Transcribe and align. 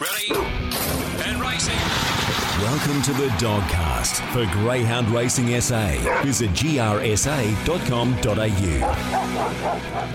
Ready 0.00 0.32
and 0.32 1.38
racing. 1.42 1.76
Welcome 2.62 3.02
to 3.02 3.12
the 3.12 3.28
Dogcast 3.36 4.26
for 4.32 4.50
Greyhound 4.50 5.10
Racing 5.10 5.60
SA. 5.60 6.22
Visit 6.22 6.48
grsa.com.au. 6.52 6.96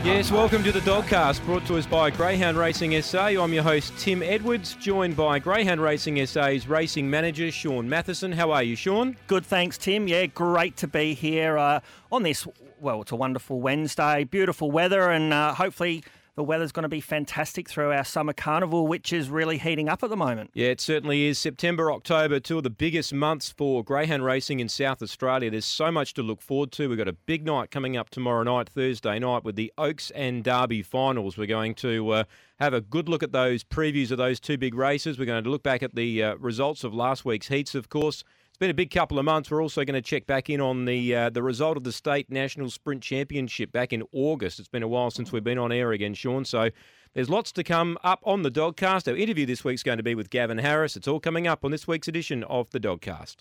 Yes, 0.03 0.31
welcome 0.31 0.63
to 0.63 0.71
the 0.71 0.79
Dogcast, 0.79 1.45
brought 1.45 1.67
to 1.67 1.77
us 1.77 1.85
by 1.85 2.09
Greyhound 2.09 2.57
Racing 2.57 2.99
SA. 2.99 3.25
I'm 3.25 3.53
your 3.53 3.61
host, 3.61 3.93
Tim 3.99 4.23
Edwards, 4.23 4.73
joined 4.73 5.15
by 5.15 5.37
Greyhound 5.37 5.79
Racing 5.81 6.26
SA's 6.26 6.67
racing 6.67 7.08
manager, 7.08 7.52
Shaun 7.52 7.88
Mathieson. 7.88 8.31
How 8.31 8.49
are 8.49 8.63
you, 8.63 8.76
Shaun? 8.76 9.15
Good, 9.28 9.46
thanks, 9.46 9.78
Tim. 9.78 10.08
Yeah, 10.08 10.26
great 10.26 10.78
to 10.78 10.88
be 10.88 11.13
here 11.13 11.60
uh, 11.60 11.81
on 12.12 12.24
this. 12.24 12.47
Well, 12.79 13.04
it's 13.04 13.12
a 13.12 13.15
wonderful 13.15 13.62
Wednesday, 13.62 14.24
beautiful 14.24 14.72
weather, 14.72 15.12
and 15.12 15.31
uh, 15.31 15.54
hopefully 15.54 16.04
the 16.36 16.44
weather's 16.44 16.72
going 16.72 16.84
to 16.84 16.90
be 16.90 16.99
fantastic 16.99 17.70
through 17.70 17.91
our 17.91 18.04
summer 18.04 18.34
carnival, 18.34 18.88
which 18.88 19.13
is 19.13 19.30
really 19.30 19.58
heating 19.58 19.88
up 19.88 20.04
at 20.04 20.09
the 20.09 20.17
moment. 20.17 20.52
Yeah, 20.54 20.67
it 20.67 20.81
certainly 20.81 21.26
is. 21.26 21.39
September, 21.39 21.91
October, 21.91 22.39
two 22.39 22.57
of 22.57 22.63
the 22.63 22.70
biggest 22.70 23.13
months 23.13 23.49
for 23.49 23.84
greyhound 23.84 24.26
racing 24.26 24.59
in 24.59 24.67
South 24.67 25.02
Australia. 25.02 25.49
There's 25.49 25.66
so 25.66 25.91
much 25.91 26.13
to 26.16 26.23
look 26.23 26.41
forward 26.41 26.71
to. 26.73 26.90
We've 26.90 26.98
got 26.98 27.07
a 27.07 27.13
big 27.13 27.45
night 27.45 27.71
coming 27.71 27.95
up 27.95 28.09
tomorrow 28.09 28.43
night, 28.43 28.67
Thursday 28.67 29.17
night, 29.17 29.45
with 29.45 29.55
the 29.55 29.71
Oaks 29.77 30.12
and 30.12 30.43
Derby 30.43 30.81
finals. 30.81 31.38
We're 31.38 31.48
going 31.48 31.73
to 31.76 32.09
uh, 32.09 32.23
have 32.59 32.73
a 32.73 32.81
good 32.81 33.07
look 33.07 33.23
at 33.23 33.31
those 33.31 33.63
previews 33.63 34.12
of 34.12 34.17
those 34.17 34.40
two 34.41 34.57
big 34.57 34.76
races. 34.76 35.17
We're 35.17 35.26
going 35.26 35.43
to 35.43 35.49
look 35.49 35.63
back 35.63 35.84
at 35.84 35.95
the 35.95 36.21
uh, 36.21 36.35
results 36.35 36.84
of 36.84 36.93
last 36.93 37.23
week's 37.23 37.48
heats, 37.48 37.76
of 37.76 37.88
course. 37.90 38.26
It's 38.55 38.59
been 38.61 38.69
a 38.69 38.73
big 38.73 38.89
couple 38.89 39.19
of 39.19 39.25
months. 39.25 39.51
We're 39.51 39.61
also 39.61 39.83
going 39.83 39.95
to 39.95 40.01
check 40.01 40.27
back 40.27 40.49
in 40.49 40.61
on 40.61 40.85
the 40.85 41.13
uh, 41.13 41.29
the 41.29 41.43
result 41.43 41.75
of 41.75 41.83
the 41.83 41.91
state 41.91 42.31
national 42.31 42.69
sprint 42.69 43.03
championship 43.03 43.69
back 43.73 43.91
in 43.91 44.01
August. 44.13 44.59
It's 44.59 44.69
been 44.69 44.81
a 44.81 44.87
while 44.87 45.11
since 45.11 45.33
we've 45.33 45.43
been 45.43 45.57
on 45.57 45.73
air 45.73 45.91
again, 45.91 46.13
Shaun. 46.13 46.45
So 46.45 46.69
there's 47.13 47.29
lots 47.29 47.51
to 47.51 47.65
come 47.65 47.97
up 48.01 48.21
on 48.23 48.43
the 48.43 48.49
Dogcast. 48.49 49.09
Our 49.09 49.17
interview 49.17 49.45
this 49.45 49.65
week's 49.65 49.83
going 49.83 49.97
to 49.97 50.05
be 50.05 50.15
with 50.15 50.29
Gavin 50.29 50.59
Harris. 50.59 50.95
It's 50.95 51.05
all 51.05 51.19
coming 51.19 51.47
up 51.47 51.65
on 51.65 51.71
this 51.71 51.85
week's 51.85 52.07
edition 52.07 52.45
of 52.45 52.69
the 52.69 52.79
Dogcast. 52.79 53.35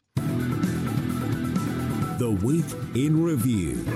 The 2.18 2.30
Week 2.30 2.64
in 2.96 3.22
Review. 3.22 3.86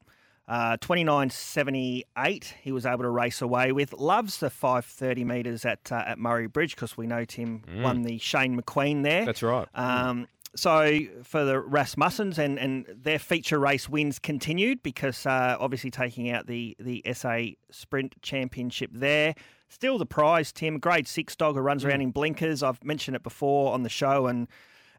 uh, 0.52 0.76
29.78 0.82 2.44
he 2.62 2.74
was 2.74 2.86
able 2.86 3.04
to 3.04 3.10
race 3.10 3.42
away 3.42 3.72
with. 3.72 3.94
Loves 3.94 4.40
the 4.40 4.50
530 4.50 5.24
metres 5.24 5.64
at 5.64 5.90
uh, 5.94 6.04
at 6.06 6.20
Murray 6.20 6.48
Bridge 6.48 6.76
because 6.76 6.98
we 6.98 7.08
know 7.08 7.24
Tim 7.24 7.64
won 7.78 8.02
the 8.02 8.18
Shane 8.18 8.62
McQueen 8.62 9.02
there. 9.02 9.22
Mm. 9.22 9.26
That's 9.28 9.44
right. 9.44 9.68
Um, 9.74 10.28
so 10.54 11.00
for 11.24 11.46
the 11.46 11.54
Rasmussens 11.54 12.38
and, 12.38 12.60
and 12.60 12.86
their 12.94 13.18
feature 13.18 13.60
race 13.60 13.88
wins 13.88 14.20
continued 14.20 14.84
because 14.84 15.26
uh, 15.26 15.56
obviously 15.58 15.90
taking 15.90 16.30
out 16.30 16.48
the 16.48 16.76
the 16.82 17.02
SA 17.14 17.52
Sprint 17.70 18.22
Championship 18.22 18.92
there. 18.94 19.36
Still 19.70 19.98
the 19.98 20.06
prize, 20.06 20.52
Tim. 20.52 20.80
Grade 20.80 21.08
six 21.08 21.34
dog 21.34 21.56
who 21.56 21.62
runs 21.62 21.86
around 21.86 22.02
in 22.02 22.12
blinkers. 22.12 22.62
I've 22.62 22.84
mentioned 22.84 23.16
it 23.16 23.24
before 23.24 23.74
on 23.74 23.84
the 23.84 23.90
show 23.90 24.28
and 24.28 24.50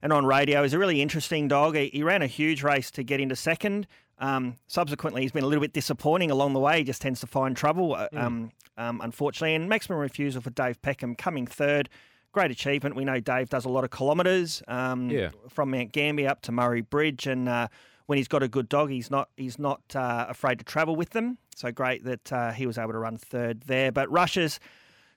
and 0.01 0.15
on 0.15 0.25
radio. 0.25 0.63
He's 0.63 0.73
a 0.73 0.79
really 0.79 1.03
interesting 1.03 1.47
dog. 1.47 1.77
He, 1.77 1.91
he 1.93 2.03
ran 2.03 2.23
a 2.23 2.27
huge 2.27 2.63
race 2.63 2.91
to 2.93 3.03
get 3.03 3.21
into 3.21 3.37
second. 3.37 3.87
Um, 4.22 4.56
subsequently, 4.69 5.22
he's 5.22 5.33
been 5.33 5.44
a 5.44 5.47
little 5.49 5.60
bit 5.60 5.72
disappointing 5.72 6.31
along 6.31 6.55
the 6.55 6.60
way. 6.60 6.78
He 6.78 6.84
just 6.84 7.03
tends 7.03 7.21
to 7.21 7.27
find 7.27 7.56
trouble, 7.56 7.94
uh, 7.94 8.09
um, 8.15 8.50
um, 8.78 9.00
unfortunately. 9.03 9.55
And 9.55 9.69
maximum 9.69 9.99
refusal 9.99 10.41
for 10.41 10.50
Dave 10.50 10.81
Peckham 10.81 11.15
coming 11.16 11.47
third. 11.47 11.88
Great 12.31 12.50
achievement. 12.50 12.94
We 12.97 13.05
know 13.05 13.21
Dave 13.21 13.50
does 13.50 13.65
a 13.66 13.69
lot 13.69 13.84
of 13.84 13.91
kilometres 13.91 14.62
um, 14.69 15.10
Yeah. 15.10 15.31
from 15.50 15.71
Mount 15.72 15.93
Gambier 15.93 16.28
up 16.31 16.41
to 16.43 16.53
Murray 16.53 16.81
Bridge, 16.81 17.27
and 17.27 17.49
uh, 17.49 17.69
when 18.06 18.16
he's 18.16 18.28
got 18.28 18.43
a 18.43 18.49
good 18.49 18.69
dog, 18.69 18.91
he's 18.91 19.10
not 19.10 19.28
he's 19.37 19.59
not 19.59 19.83
uh, 19.94 20.27
afraid 20.28 20.59
to 20.60 20.65
travel 20.65 20.97
with 20.97 21.10
them. 21.10 21.37
So 21.54 21.71
great 21.72 22.04
that 22.04 22.33
uh, 22.33 22.53
he 22.53 22.66
was 22.66 22.78
able 22.78 22.93
to 22.93 22.99
run 22.99 23.19
third 23.19 23.62
there. 23.66 23.93
But 23.93 24.10
Rushers 24.10 24.60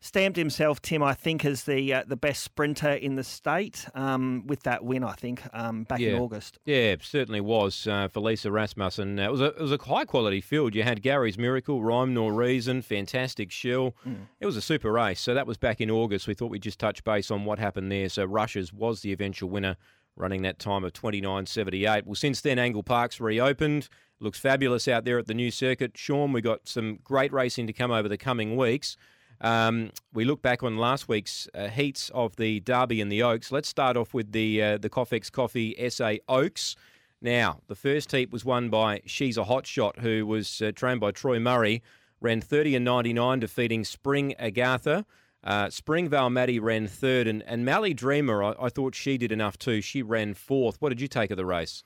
stamped 0.05 0.37
himself, 0.37 0.81
Tim, 0.81 1.01
I 1.01 1.13
think, 1.13 1.43
as 1.43 1.63
the 1.63 1.93
uh, 1.93 2.03
the 2.05 2.15
best 2.15 2.43
sprinter 2.43 2.91
in 2.91 3.15
the 3.15 3.23
state 3.23 3.87
um, 3.95 4.43
with 4.45 4.63
that 4.63 4.85
win. 4.85 5.03
I 5.03 5.13
think 5.13 5.41
um, 5.53 5.83
back 5.83 5.99
in 5.99 6.15
August. 6.15 6.59
Yeah, 6.65 6.95
certainly 7.01 7.41
was 7.41 7.87
uh, 7.87 8.07
for 8.09 8.19
Lisa 8.19 8.51
Rasmussen. 8.51 9.19
Uh, 9.19 9.23
it 9.23 9.31
was 9.31 9.41
a 9.41 9.45
it 9.45 9.61
was 9.61 9.71
a 9.71 9.77
high 9.77 10.05
quality 10.05 10.41
field. 10.41 10.75
You 10.75 10.83
had 10.83 11.01
Gary's 11.01 11.37
Miracle, 11.37 11.81
Rhyme 11.81 12.13
Nor 12.13 12.33
Reason, 12.33 12.81
Fantastic 12.81 13.51
Shill. 13.51 13.95
It 14.39 14.45
was 14.45 14.55
a 14.55 14.61
super 14.61 14.91
race. 14.91 15.19
So 15.19 15.33
that 15.33 15.47
was 15.47 15.57
back 15.57 15.81
in 15.81 15.89
August. 15.89 16.27
We 16.27 16.33
thought 16.33 16.51
we'd 16.51 16.61
just 16.61 16.79
touch 16.79 17.03
base 17.03 17.31
on 17.31 17.45
what 17.45 17.59
happened 17.59 17.91
there. 17.91 18.07
So 18.09 18.25
Rushes 18.25 18.71
was 18.71 19.01
the 19.01 19.11
eventual 19.11 19.49
winner, 19.49 19.75
running 20.15 20.43
that 20.43 20.59
time 20.59 20.83
of 20.83 20.93
twenty 20.93 21.19
nine 21.21 21.45
seventy 21.47 21.85
eight. 21.85 22.05
Well, 22.05 22.15
since 22.15 22.41
then, 22.41 22.59
Angle 22.59 22.83
Park's 22.83 23.19
reopened. 23.19 23.89
Looks 24.21 24.39
fabulous 24.39 24.87
out 24.87 25.03
there 25.03 25.17
at 25.17 25.27
the 25.27 25.33
new 25.33 25.51
circuit. 25.51 25.97
Shaun, 25.97 26.31
we 26.31 26.39
got 26.41 26.69
some 26.69 26.99
great 27.03 27.33
racing 27.33 27.67
to 27.67 27.73
come 27.73 27.91
over 27.91 28.07
the 28.07 28.17
coming 28.17 28.55
weeks. 28.55 28.95
Um, 29.41 29.91
we 30.13 30.25
look 30.25 30.41
back 30.41 30.63
on 30.63 30.77
last 30.77 31.07
week's 31.07 31.47
uh, 31.53 31.67
heats 31.67 32.09
of 32.13 32.35
the 32.35 32.59
Derby 32.61 33.01
and 33.01 33.11
the 33.11 33.23
Oaks. 33.23 33.51
Let's 33.51 33.67
start 33.67 33.97
off 33.97 34.13
with 34.13 34.31
the 34.31 34.61
uh, 34.61 34.77
the 34.77 34.89
Coffex 34.89 35.31
Coffee 35.31 35.75
SA 35.89 36.15
Oaks. 36.27 36.75
Now, 37.21 37.59
the 37.67 37.75
first 37.75 38.11
heat 38.11 38.31
was 38.31 38.45
won 38.45 38.69
by 38.69 39.01
She's 39.05 39.37
a 39.37 39.45
Hot 39.45 39.65
Shot, 39.65 39.99
who 39.99 40.25
was 40.25 40.61
uh, 40.61 40.71
trained 40.75 40.99
by 40.99 41.11
Troy 41.11 41.39
Murray, 41.39 41.81
ran 42.21 42.41
30 42.41 42.75
and 42.75 42.85
99, 42.85 43.39
defeating 43.39 43.83
Spring 43.83 44.35
Agatha. 44.35 45.05
Uh, 45.43 45.69
Springvale 45.69 46.29
Maddie 46.29 46.59
ran 46.59 46.87
third, 46.87 47.27
and, 47.27 47.43
and 47.43 47.63
Mally 47.63 47.93
Dreamer, 47.93 48.43
I, 48.43 48.55
I 48.59 48.69
thought 48.69 48.95
she 48.95 49.17
did 49.17 49.31
enough 49.31 49.57
too. 49.57 49.81
She 49.81 50.01
ran 50.01 50.33
fourth. 50.33 50.81
What 50.81 50.89
did 50.89 51.01
you 51.01 51.07
take 51.07 51.31
of 51.31 51.37
the 51.37 51.45
race? 51.45 51.83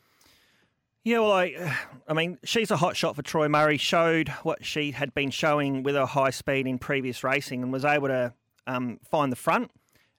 Yeah, 1.04 1.20
well, 1.20 1.32
I, 1.32 1.76
I 2.08 2.14
mean, 2.14 2.38
she's 2.44 2.72
a 2.72 2.78
hot 2.78 2.96
shot 2.98 3.16
for 3.16 3.22
Troy 3.22 3.48
Murray. 3.48 3.78
Showed 3.78 4.30
what 4.44 4.66
she 4.66 4.92
had 4.92 5.14
been 5.14 5.30
showing 5.32 5.84
with 5.84 5.96
her 5.96 6.06
high 6.06 6.30
speed 6.32 6.68
in 6.68 6.78
previous 6.80 7.24
racing, 7.24 7.64
and 7.64 7.72
was 7.72 7.86
able 7.86 8.08
to 8.10 8.34
um, 8.68 9.00
find 9.10 9.32
the 9.32 9.36
front. 9.38 9.72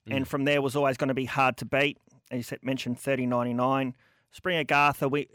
And 0.09 0.27
from 0.27 0.45
there, 0.45 0.61
was 0.61 0.75
always 0.75 0.97
going 0.97 1.09
to 1.09 1.13
be 1.13 1.25
hard 1.25 1.57
to 1.57 1.65
beat. 1.65 1.97
As 2.31 2.37
you 2.37 2.43
said, 2.43 2.59
mentioned 2.63 2.99
thirty 2.99 3.25
ninety 3.25 3.53
nine. 3.53 3.93
Spring 4.31 4.57
Agatha, 4.57 5.07
we 5.07 5.27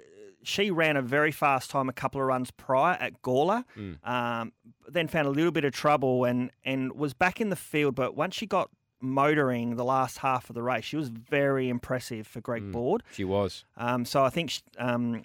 she 0.42 0.70
ran 0.70 0.96
a 0.96 1.02
very 1.02 1.30
fast 1.32 1.70
time 1.70 1.88
a 1.88 1.92
couple 1.92 2.20
of 2.20 2.26
runs 2.26 2.50
prior 2.50 2.96
at 3.00 3.20
Gawler. 3.22 3.64
Um, 4.04 4.52
then 4.88 5.06
found 5.08 5.26
a 5.26 5.30
little 5.30 5.50
bit 5.52 5.64
of 5.64 5.72
trouble 5.72 6.24
and 6.24 6.50
and 6.64 6.92
was 6.94 7.14
back 7.14 7.40
in 7.40 7.48
the 7.50 7.56
field. 7.56 7.94
But 7.94 8.16
once 8.16 8.34
she 8.34 8.46
got 8.46 8.70
motoring 9.00 9.76
the 9.76 9.84
last 9.84 10.18
half 10.18 10.48
of 10.50 10.54
the 10.54 10.62
race, 10.62 10.84
she 10.84 10.96
was 10.96 11.08
very 11.08 11.68
impressive 11.68 12.26
for 12.26 12.40
Greg 12.40 12.70
Board. 12.72 13.02
She 13.12 13.24
was. 13.24 13.64
Um, 13.76 14.04
so 14.04 14.24
I 14.24 14.30
think 14.30 14.50
sh- 14.50 14.60
um, 14.78 15.22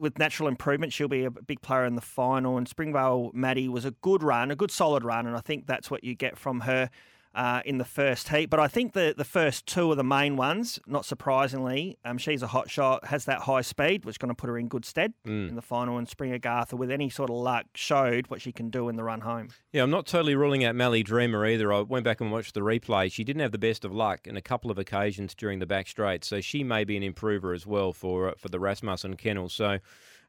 with 0.00 0.18
natural 0.18 0.48
improvement, 0.48 0.92
she'll 0.92 1.08
be 1.08 1.24
a 1.24 1.30
big 1.30 1.60
player 1.60 1.84
in 1.84 1.94
the 1.94 2.00
final. 2.00 2.56
And 2.56 2.66
Springvale 2.66 3.30
Maddie 3.34 3.68
was 3.68 3.84
a 3.84 3.90
good 3.90 4.22
run, 4.22 4.50
a 4.50 4.56
good 4.56 4.70
solid 4.70 5.04
run, 5.04 5.26
and 5.26 5.36
I 5.36 5.40
think 5.40 5.66
that's 5.66 5.90
what 5.90 6.02
you 6.02 6.14
get 6.14 6.38
from 6.38 6.60
her. 6.60 6.90
Uh, 7.32 7.62
in 7.64 7.78
the 7.78 7.84
first 7.84 8.30
heat, 8.30 8.50
but 8.50 8.58
I 8.58 8.66
think 8.66 8.92
the 8.92 9.14
the 9.16 9.24
first 9.24 9.64
two 9.64 9.88
are 9.92 9.94
the 9.94 10.02
main 10.02 10.36
ones. 10.36 10.80
Not 10.84 11.04
surprisingly, 11.04 11.96
um, 12.04 12.18
she's 12.18 12.42
a 12.42 12.48
hot 12.48 12.68
shot, 12.68 13.06
has 13.06 13.24
that 13.26 13.42
high 13.42 13.60
speed, 13.60 14.04
which 14.04 14.14
is 14.14 14.18
going 14.18 14.30
to 14.30 14.34
put 14.34 14.48
her 14.48 14.58
in 14.58 14.66
good 14.66 14.84
stead 14.84 15.12
in 15.24 15.54
the 15.54 15.62
final. 15.62 15.96
And 15.96 16.08
Spring 16.08 16.32
Agatha, 16.32 16.74
with 16.74 16.90
any 16.90 17.08
sort 17.08 17.30
of 17.30 17.36
luck, 17.36 17.66
showed 17.76 18.26
what 18.26 18.40
she 18.40 18.50
can 18.50 18.68
do 18.68 18.88
in 18.88 18.96
the 18.96 19.04
run 19.04 19.20
home. 19.20 19.50
Yeah, 19.72 19.84
I'm 19.84 19.90
not 19.90 20.06
totally 20.06 20.34
ruling 20.34 20.64
out 20.64 20.74
Mally 20.74 21.04
Dreamer 21.04 21.46
either. 21.46 21.72
I 21.72 21.82
went 21.82 22.04
back 22.04 22.20
and 22.20 22.32
watched 22.32 22.54
the 22.54 22.62
replay. 22.62 23.12
She 23.12 23.22
didn't 23.22 23.42
have 23.42 23.52
the 23.52 23.58
best 23.58 23.84
of 23.84 23.94
luck 23.94 24.26
in 24.26 24.36
a 24.36 24.42
couple 24.42 24.72
of 24.72 24.78
occasions 24.78 25.32
during 25.36 25.60
the 25.60 25.66
back 25.66 25.86
straight, 25.86 26.24
so 26.24 26.40
she 26.40 26.64
may 26.64 26.82
be 26.82 26.96
an 26.96 27.04
improver 27.04 27.52
as 27.52 27.64
well 27.64 27.92
for 27.92 28.30
uh, 28.30 28.34
for 28.36 28.48
the 28.48 28.58
Rasmussen 28.58 29.14
kennel. 29.16 29.48
So 29.48 29.78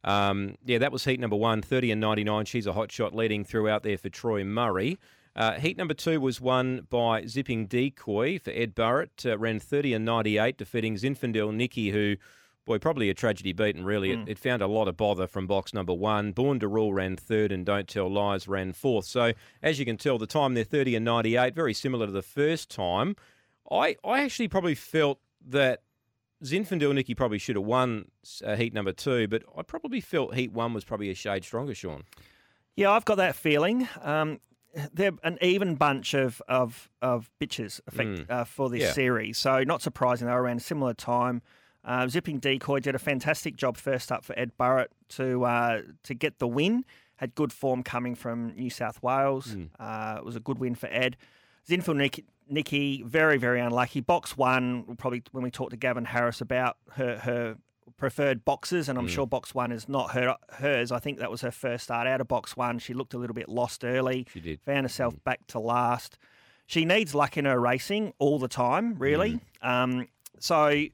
Um, 0.03 0.55
yeah, 0.65 0.77
that 0.77 0.91
was 0.91 1.05
heat 1.05 1.19
number 1.19 1.35
one, 1.35 1.63
30 1.63 1.91
and 1.91 2.01
99. 2.01 2.45
She's 2.45 2.67
a 2.67 2.73
hot 2.73 2.91
shot 2.91 3.15
leading 3.15 3.43
throughout 3.43 3.81
there 3.83 3.97
for 3.97 4.09
Troy 4.09 4.43
Murray. 4.43 4.99
Uh, 5.35 5.53
heat 5.53 5.77
number 5.77 5.93
two 5.93 6.19
was 6.19 6.41
won 6.41 6.87
by 6.89 7.25
Zipping 7.25 7.67
Decoy 7.67 8.39
for 8.39 8.51
Ed 8.51 8.75
Barrett. 8.75 9.23
Uh, 9.25 9.37
ran 9.37 9.59
30 9.59 9.93
and 9.93 10.05
98, 10.05 10.57
defeating 10.57 10.95
Zinfandel 10.95 11.53
Nikki, 11.53 11.91
who, 11.91 12.17
boy, 12.65 12.77
probably 12.79 13.09
a 13.09 13.13
tragedy 13.13 13.53
beaten, 13.53 13.85
really. 13.85 14.09
Mm. 14.09 14.23
It, 14.23 14.31
it, 14.31 14.39
found 14.39 14.61
a 14.61 14.67
lot 14.67 14.87
of 14.87 14.97
bother 14.97 15.27
from 15.27 15.47
box 15.47 15.73
number 15.73 15.93
one. 15.93 16.33
Born 16.33 16.59
to 16.59 16.67
Rule 16.67 16.93
ran 16.93 17.15
third, 17.15 17.51
and 17.51 17.65
Don't 17.65 17.87
Tell 17.87 18.11
Lies 18.11 18.47
ran 18.47 18.73
fourth. 18.73 19.05
So, 19.05 19.31
as 19.63 19.79
you 19.79 19.85
can 19.85 19.97
tell, 19.97 20.17
the 20.17 20.27
time 20.27 20.53
there, 20.53 20.65
30 20.65 20.95
and 20.95 21.05
98, 21.05 21.55
very 21.55 21.73
similar 21.73 22.07
to 22.07 22.11
the 22.11 22.21
first 22.21 22.69
time. 22.69 23.15
I, 23.71 23.95
I 24.03 24.23
actually 24.23 24.49
probably 24.49 24.75
felt 24.75 25.19
that 25.47 25.81
Zinfandel 26.43 26.93
Nikki 26.93 27.15
probably 27.15 27.37
should 27.37 27.55
have 27.55 27.65
won 27.65 28.05
uh, 28.43 28.55
heat 28.55 28.73
number 28.73 28.91
two, 28.91 29.27
but 29.27 29.43
I 29.57 29.61
probably 29.61 30.01
felt 30.01 30.35
heat 30.35 30.51
one 30.51 30.73
was 30.73 30.83
probably 30.83 31.09
a 31.09 31.15
shade 31.15 31.45
stronger, 31.45 31.73
Shaun. 31.73 32.03
Yeah, 32.75 32.91
I've 32.91 33.05
got 33.05 33.15
that 33.15 33.35
feeling. 33.35 33.87
Um, 34.01 34.39
they're 34.93 35.11
an 35.23 35.37
even 35.41 35.75
bunch 35.75 36.13
of 36.13 36.41
of, 36.47 36.89
of 37.01 37.29
bitches 37.39 37.79
effect, 37.87 38.09
Mm. 38.09 38.29
uh, 38.29 38.43
for 38.45 38.69
this 38.69 38.81
Yeah. 38.81 38.91
series. 38.93 39.37
So 39.37 39.63
not 39.63 39.81
surprising 39.81 40.27
they 40.27 40.33
were 40.33 40.41
around 40.43 40.57
a 40.57 40.61
similar 40.61 40.93
time. 40.93 41.41
Uh, 41.83 42.07
Zipping 42.07 42.39
Decoy 42.39 42.79
did 42.79 42.93
a 42.95 42.99
fantastic 42.99 43.55
job 43.55 43.75
first 43.75 44.11
up 44.11 44.23
for 44.23 44.37
Ed 44.37 44.51
Barrett 44.57 44.91
to 45.09 45.43
uh, 45.45 45.81
to 46.03 46.13
get 46.13 46.39
the 46.39 46.47
win. 46.47 46.85
Had 47.17 47.35
good 47.35 47.51
form 47.53 47.83
coming 47.83 48.15
from 48.15 48.55
New 48.55 48.69
South 48.69 49.01
Wales. 49.03 49.55
Mm. 49.55 49.69
Uh, 49.79 50.15
it 50.19 50.25
was 50.25 50.35
a 50.35 50.39
good 50.39 50.57
win 50.59 50.73
for 50.75 50.87
Ed. 50.87 51.17
Zinfil 51.67 51.95
Nick, 51.95 52.23
Nikki, 52.49 53.03
very 53.03 53.37
very 53.37 53.59
unlucky. 53.59 53.99
Box 54.01 54.37
one, 54.37 54.95
probably 54.97 55.21
when 55.31 55.43
we 55.43 55.51
talked 55.51 55.71
to 55.71 55.77
Gavin 55.77 56.05
Harris 56.05 56.39
about 56.41 56.77
her 56.93 57.17
her 57.19 57.57
preferred 58.01 58.43
boxes, 58.43 58.89
and 58.89 58.97
I'm 58.97 59.05
Mm. 59.05 59.11
sure 59.11 59.27
box 59.27 59.53
one 59.53 59.71
is 59.71 59.87
not 59.87 60.11
her 60.13 60.35
hers. 60.53 60.91
I 60.91 60.97
think 60.97 61.19
that 61.19 61.29
was 61.29 61.41
her 61.41 61.51
first 61.51 61.83
start 61.83 62.07
out 62.07 62.19
of 62.19 62.27
box 62.27 62.57
one. 62.57 62.79
She 62.79 62.95
looked 62.95 63.13
a 63.13 63.17
little 63.19 63.35
bit 63.35 63.47
lost 63.47 63.85
early. 63.85 64.25
She 64.33 64.39
did. 64.41 64.59
Found 64.63 64.85
herself 64.85 65.23
back 65.23 65.45
to 65.47 65.59
last. 65.59 66.17
She 66.65 66.83
needs 66.83 67.13
luck 67.13 67.37
in 67.37 67.45
her 67.45 67.59
racing 67.59 68.13
all 68.17 68.39
the 68.39 68.47
time, 68.47 68.95
really. 68.97 69.39
Um, 69.61 70.07
so 70.39 70.85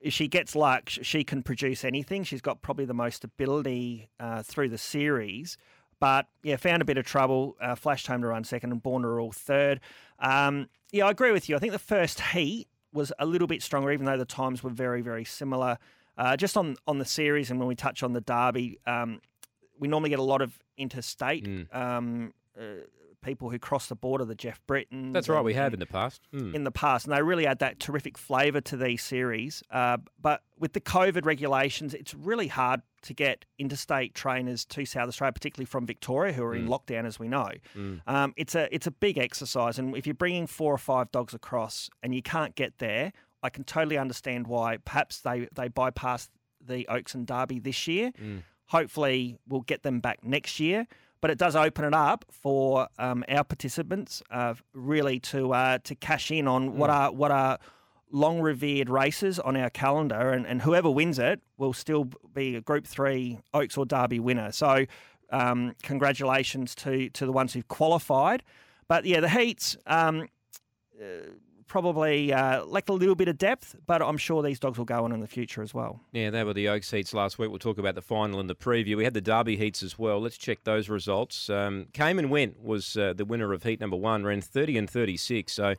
if 0.00 0.12
she 0.12 0.26
gets 0.26 0.56
luck, 0.56 0.88
she 0.90 1.22
can 1.22 1.44
produce 1.44 1.84
anything. 1.84 2.24
She's 2.24 2.40
got 2.40 2.60
probably 2.60 2.86
the 2.86 2.94
most 2.94 3.22
ability 3.22 4.08
uh, 4.18 4.42
through 4.42 4.70
the 4.70 4.78
series. 4.78 5.56
But 6.00 6.26
yeah, 6.42 6.56
found 6.56 6.82
a 6.82 6.84
bit 6.84 6.98
of 6.98 7.06
trouble. 7.06 7.56
Uh, 7.60 7.76
flashed 7.76 8.08
home 8.08 8.22
to 8.22 8.26
run 8.28 8.42
second 8.42 8.72
and 8.72 8.82
Born 8.82 9.06
Rule 9.06 9.30
third. 9.30 9.78
Um, 10.18 10.68
yeah, 10.90 11.06
I 11.06 11.10
agree 11.10 11.30
with 11.30 11.48
you. 11.48 11.54
I 11.54 11.60
think 11.60 11.72
the 11.72 11.78
first 11.78 12.20
heat 12.20 12.66
was 12.92 13.12
a 13.20 13.26
little 13.26 13.46
bit 13.46 13.62
stronger, 13.62 13.92
even 13.92 14.06
though 14.06 14.16
the 14.18 14.24
times 14.24 14.64
were 14.64 14.70
very, 14.70 15.02
very 15.02 15.24
similar. 15.24 15.78
Uh, 16.18 16.36
just 16.36 16.56
on 16.56 16.76
on 16.86 16.98
the 16.98 17.04
series, 17.04 17.50
and 17.50 17.58
when 17.60 17.68
we 17.68 17.74
touch 17.76 18.02
on 18.02 18.12
the 18.12 18.20
derby, 18.20 18.78
um, 18.86 19.20
we 19.78 19.86
normally 19.88 20.10
get 20.10 20.18
a 20.18 20.22
lot 20.34 20.42
of 20.42 20.58
interstate 20.76 21.44
Mm. 21.46 21.74
um, 21.74 22.32
uh, 22.60 22.62
people 23.20 23.50
who 23.50 23.58
cross 23.58 23.88
the 23.88 23.96
border, 23.96 24.24
the 24.24 24.34
Jeff 24.34 24.60
Britton. 24.66 25.12
That's 25.12 25.28
right, 25.28 25.42
we 25.42 25.54
have 25.54 25.74
in 25.74 25.80
the 25.80 25.86
past. 25.86 26.22
Mm. 26.32 26.54
in 26.54 26.64
the 26.64 26.70
past, 26.70 27.06
and 27.06 27.12
they 27.16 27.22
really 27.22 27.46
add 27.46 27.58
that 27.58 27.80
terrific 27.80 28.16
flavour 28.18 28.60
to 28.62 28.76
these 28.76 29.02
series. 29.02 29.62
Uh, 29.70 29.98
but 30.20 30.42
with 30.58 30.72
the 30.72 30.80
COVID 30.80 31.24
regulations, 31.24 31.94
it's 31.94 32.14
really 32.14 32.46
hard 32.48 32.82
to 33.02 33.14
get 33.14 33.44
interstate 33.58 34.14
trainers 34.14 34.64
to 34.66 34.84
South 34.84 35.08
Australia, 35.08 35.32
particularly 35.32 35.66
from 35.66 35.84
Victoria, 35.86 36.32
who 36.32 36.44
are 36.44 36.54
in 36.54 36.66
lockdown, 36.68 37.04
as 37.06 37.18
we 37.18 37.28
know. 37.28 37.50
Mm. 37.76 38.00
Um, 38.06 38.34
it's 38.36 38.54
a 38.54 38.72
it's 38.74 38.86
a 38.86 38.92
big 38.92 39.18
exercise, 39.18 39.78
and 39.78 39.96
if 39.96 40.06
you're 40.06 40.14
bringing 40.14 40.46
four 40.46 40.72
or 40.72 40.78
five 40.78 41.10
dogs 41.12 41.34
across 41.34 41.90
and 42.02 42.14
you 42.14 42.22
can't 42.22 42.54
get 42.54 42.78
there, 42.78 43.12
I 43.42 43.50
can 43.50 43.64
totally 43.64 43.98
understand 43.98 44.46
why. 44.46 44.78
Perhaps 44.84 45.20
they 45.20 45.48
they 45.54 45.68
bypass 45.68 46.28
the 46.64 46.86
Oaks 46.88 47.14
and 47.14 47.26
Derby 47.26 47.58
this 47.58 47.86
year. 47.86 48.12
Mm. 48.20 48.42
Hopefully, 48.66 49.38
we'll 49.48 49.62
get 49.62 49.82
them 49.82 50.00
back 50.00 50.24
next 50.24 50.60
year. 50.60 50.86
But 51.20 51.30
it 51.30 51.38
does 51.38 51.56
open 51.56 51.84
it 51.84 51.94
up 51.94 52.24
for 52.30 52.86
um, 52.98 53.24
our 53.28 53.42
participants 53.42 54.22
uh, 54.30 54.54
really 54.72 55.18
to 55.20 55.52
uh, 55.52 55.78
to 55.84 55.94
cash 55.96 56.30
in 56.30 56.46
on 56.46 56.76
what 56.76 56.90
are 56.90 57.10
what 57.10 57.30
are 57.32 57.58
long 58.10 58.40
revered 58.40 58.88
races 58.88 59.38
on 59.38 59.56
our 59.56 59.70
calendar, 59.70 60.30
and, 60.30 60.46
and 60.46 60.62
whoever 60.62 60.90
wins 60.90 61.18
it 61.18 61.40
will 61.56 61.72
still 61.72 62.08
be 62.32 62.56
a 62.56 62.60
Group 62.60 62.86
Three 62.86 63.40
Oaks 63.52 63.76
or 63.76 63.84
Derby 63.84 64.20
winner. 64.20 64.52
So, 64.52 64.86
um, 65.30 65.74
congratulations 65.82 66.74
to 66.76 67.10
to 67.10 67.26
the 67.26 67.32
ones 67.32 67.52
who've 67.52 67.68
qualified. 67.68 68.42
But 68.86 69.04
yeah, 69.04 69.20
the 69.20 69.28
heats. 69.28 69.76
Um, 69.86 70.28
uh, 71.00 71.30
Probably 71.68 72.32
uh, 72.32 72.64
lacked 72.64 72.88
a 72.88 72.94
little 72.94 73.14
bit 73.14 73.28
of 73.28 73.36
depth, 73.36 73.76
but 73.86 74.02
I'm 74.02 74.16
sure 74.16 74.42
these 74.42 74.58
dogs 74.58 74.78
will 74.78 74.86
go 74.86 75.04
on 75.04 75.12
in 75.12 75.20
the 75.20 75.26
future 75.26 75.62
as 75.62 75.74
well. 75.74 76.00
Yeah, 76.12 76.30
they 76.30 76.42
were 76.42 76.54
the 76.54 76.68
Oaks 76.68 76.90
heats 76.90 77.12
last 77.12 77.38
week. 77.38 77.50
We'll 77.50 77.58
talk 77.58 77.76
about 77.76 77.94
the 77.94 78.02
final 78.02 78.40
and 78.40 78.48
the 78.48 78.54
preview. 78.54 78.96
We 78.96 79.04
had 79.04 79.12
the 79.12 79.20
Derby 79.20 79.56
heats 79.56 79.82
as 79.82 79.98
well. 79.98 80.18
Let's 80.18 80.38
check 80.38 80.64
those 80.64 80.88
results. 80.88 81.50
Um, 81.50 81.86
Came 81.92 82.18
and 82.18 82.30
Went 82.30 82.62
was 82.62 82.96
uh, 82.96 83.12
the 83.14 83.26
winner 83.26 83.52
of 83.52 83.62
heat 83.64 83.80
number 83.80 83.96
one, 83.96 84.24
ran 84.24 84.40
30 84.40 84.78
and 84.78 84.90
36. 84.90 85.52
So 85.52 85.74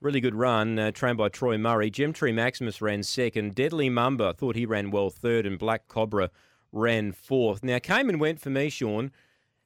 really 0.00 0.20
good 0.20 0.34
run, 0.34 0.78
uh, 0.78 0.90
trained 0.92 1.18
by 1.18 1.28
Troy 1.28 1.58
Murray. 1.58 1.90
Gemtree 1.90 2.34
Maximus 2.34 2.80
ran 2.80 3.02
second. 3.02 3.54
Deadly 3.54 3.88
Mamba 3.88 4.34
thought 4.34 4.56
he 4.56 4.64
ran 4.64 4.90
well 4.90 5.10
third, 5.10 5.44
and 5.44 5.58
Black 5.58 5.88
Cobra 5.88 6.30
ran 6.72 7.12
fourth. 7.12 7.62
Now, 7.62 7.78
Came 7.78 8.08
and 8.08 8.20
Went 8.20 8.40
for 8.40 8.50
me, 8.50 8.68
Shaun. 8.68 9.10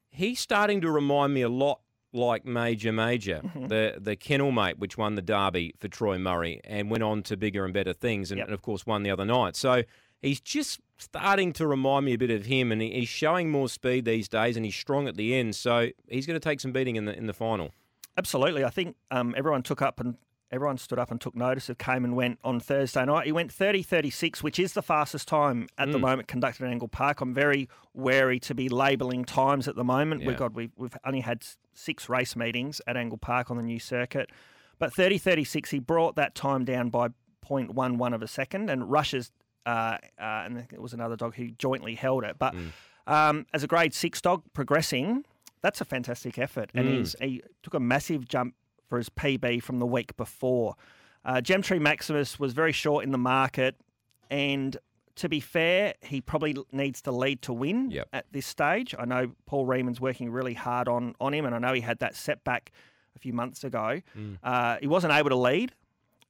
He's 0.08 0.40
starting 0.40 0.80
to 0.80 0.90
remind 0.90 1.34
me 1.34 1.42
a 1.42 1.48
lot 1.48 1.80
like 2.12 2.44
Major 2.44 2.92
Major, 2.92 3.40
Mm-hmm. 3.44 3.66
the 3.68 3.94
the 3.98 4.16
kennel 4.16 4.52
mate, 4.52 4.78
which 4.78 4.96
won 4.96 5.14
the 5.16 5.22
Derby 5.22 5.74
for 5.78 5.88
Troy 5.88 6.18
Murray 6.18 6.60
and 6.64 6.90
went 6.90 7.02
on 7.02 7.22
to 7.24 7.36
bigger 7.36 7.64
and 7.64 7.74
better 7.74 7.92
things, 7.92 8.30
and, 8.30 8.38
Yep. 8.38 8.46
and 8.48 8.54
of 8.54 8.62
course 8.62 8.86
won 8.86 9.02
the 9.02 9.10
other 9.10 9.24
night. 9.24 9.56
So 9.56 9.82
he's 10.22 10.40
just 10.40 10.80
starting 10.98 11.52
to 11.54 11.66
remind 11.66 12.06
me 12.06 12.14
a 12.14 12.18
bit 12.18 12.30
of 12.30 12.46
him, 12.46 12.72
and 12.72 12.80
he- 12.80 12.92
he's 12.92 13.08
showing 13.08 13.50
more 13.50 13.68
speed 13.68 14.04
these 14.06 14.28
days, 14.28 14.56
and 14.56 14.64
he's 14.64 14.74
strong 14.76 15.08
at 15.08 15.16
the 15.16 15.34
end. 15.34 15.54
So 15.56 15.90
he's 16.08 16.26
going 16.26 16.38
to 16.40 16.44
take 16.48 16.60
some 16.60 16.72
beating 16.72 16.96
in 16.96 17.04
the 17.04 17.16
in 17.16 17.26
the 17.26 17.34
final. 17.34 17.70
Absolutely. 18.16 18.64
I 18.64 18.70
think 18.70 18.96
um, 19.10 19.34
everyone 19.36 19.62
took 19.62 19.82
up 19.82 20.00
and 20.00 20.16
everyone 20.52 20.78
stood 20.78 20.98
up 20.98 21.10
and 21.10 21.20
took 21.20 21.34
notice 21.34 21.68
of 21.68 21.78
Came 21.78 22.04
and 22.04 22.14
went 22.16 22.38
on 22.44 22.60
Thursday 22.60 23.04
night. 23.04 23.26
He 23.26 23.32
went 23.32 23.52
30 23.52 23.82
36, 23.82 24.42
which 24.42 24.58
is 24.58 24.72
the 24.74 24.82
fastest 24.82 25.26
time 25.28 25.68
at 25.78 25.90
the 25.90 25.98
moment 25.98 26.28
conducted 26.28 26.64
at 26.64 26.70
Angle 26.70 26.88
Park. 26.88 27.20
I'm 27.20 27.34
very 27.34 27.68
wary 27.94 28.38
to 28.40 28.54
be 28.54 28.68
labelling 28.68 29.24
times 29.24 29.66
at 29.68 29.74
the 29.76 29.84
moment. 29.84 30.22
Yeah. 30.22 30.28
We've 30.28 30.36
got 30.36 30.54
we've, 30.54 30.70
we've 30.76 30.96
only 31.04 31.20
had 31.20 31.44
six 31.74 32.08
race 32.08 32.36
meetings 32.36 32.80
at 32.86 32.96
Angle 32.96 33.18
Park 33.18 33.50
on 33.50 33.56
the 33.56 33.62
new 33.62 33.78
circuit. 33.80 34.30
But 34.78 34.92
30 34.92 35.18
36, 35.18 35.70
he 35.70 35.78
brought 35.78 36.16
that 36.16 36.34
time 36.34 36.64
down 36.64 36.90
by 36.90 37.08
0.11 37.48 38.14
of 38.14 38.22
a 38.22 38.28
second 38.28 38.70
and 38.70 38.90
rushes. 38.90 39.32
Uh, 39.64 39.98
uh, 40.20 40.22
and 40.44 40.58
it 40.72 40.80
was 40.80 40.92
another 40.92 41.16
dog 41.16 41.34
who 41.34 41.50
jointly 41.52 41.94
held 41.96 42.22
it. 42.24 42.36
But 42.38 42.54
um, 43.06 43.46
as 43.52 43.64
a 43.64 43.66
grade 43.66 43.94
six 43.94 44.20
dog 44.20 44.42
progressing, 44.52 45.24
that's 45.62 45.80
a 45.80 45.84
fantastic 45.84 46.38
effort. 46.38 46.70
And 46.74 46.86
Mm. 46.86 46.98
he's, 46.98 47.16
he 47.20 47.42
took 47.62 47.74
a 47.74 47.80
massive 47.80 48.28
jump 48.28 48.54
for 48.88 48.98
his 48.98 49.08
PB 49.08 49.62
from 49.62 49.78
the 49.78 49.86
week 49.86 50.16
before. 50.16 50.74
Uh, 51.24 51.36
Gemtree 51.42 51.80
Maximus 51.80 52.38
was 52.38 52.52
very 52.52 52.72
short 52.72 53.04
in 53.04 53.10
the 53.12 53.18
market. 53.18 53.76
And 54.30 54.76
to 55.16 55.28
be 55.28 55.40
fair, 55.40 55.94
he 56.02 56.20
probably 56.20 56.56
needs 56.72 57.00
to 57.02 57.12
lead 57.12 57.42
to 57.42 57.52
win 57.52 57.90
Yep. 57.90 58.08
at 58.12 58.26
this 58.32 58.46
stage. 58.46 58.94
I 58.98 59.04
know 59.04 59.32
Paul 59.46 59.66
Reeman's 59.66 60.00
working 60.00 60.30
really 60.30 60.54
hard 60.54 60.88
on, 60.88 61.14
on 61.20 61.32
him, 61.32 61.44
and 61.46 61.54
I 61.54 61.58
know 61.58 61.72
he 61.72 61.80
had 61.80 61.98
that 62.00 62.14
setback 62.14 62.70
a 63.14 63.18
few 63.18 63.32
months 63.32 63.64
ago. 63.64 64.00
Mm. 64.16 64.38
Uh, 64.42 64.76
he 64.80 64.86
wasn't 64.86 65.12
able 65.14 65.30
to 65.30 65.36
lead. 65.36 65.72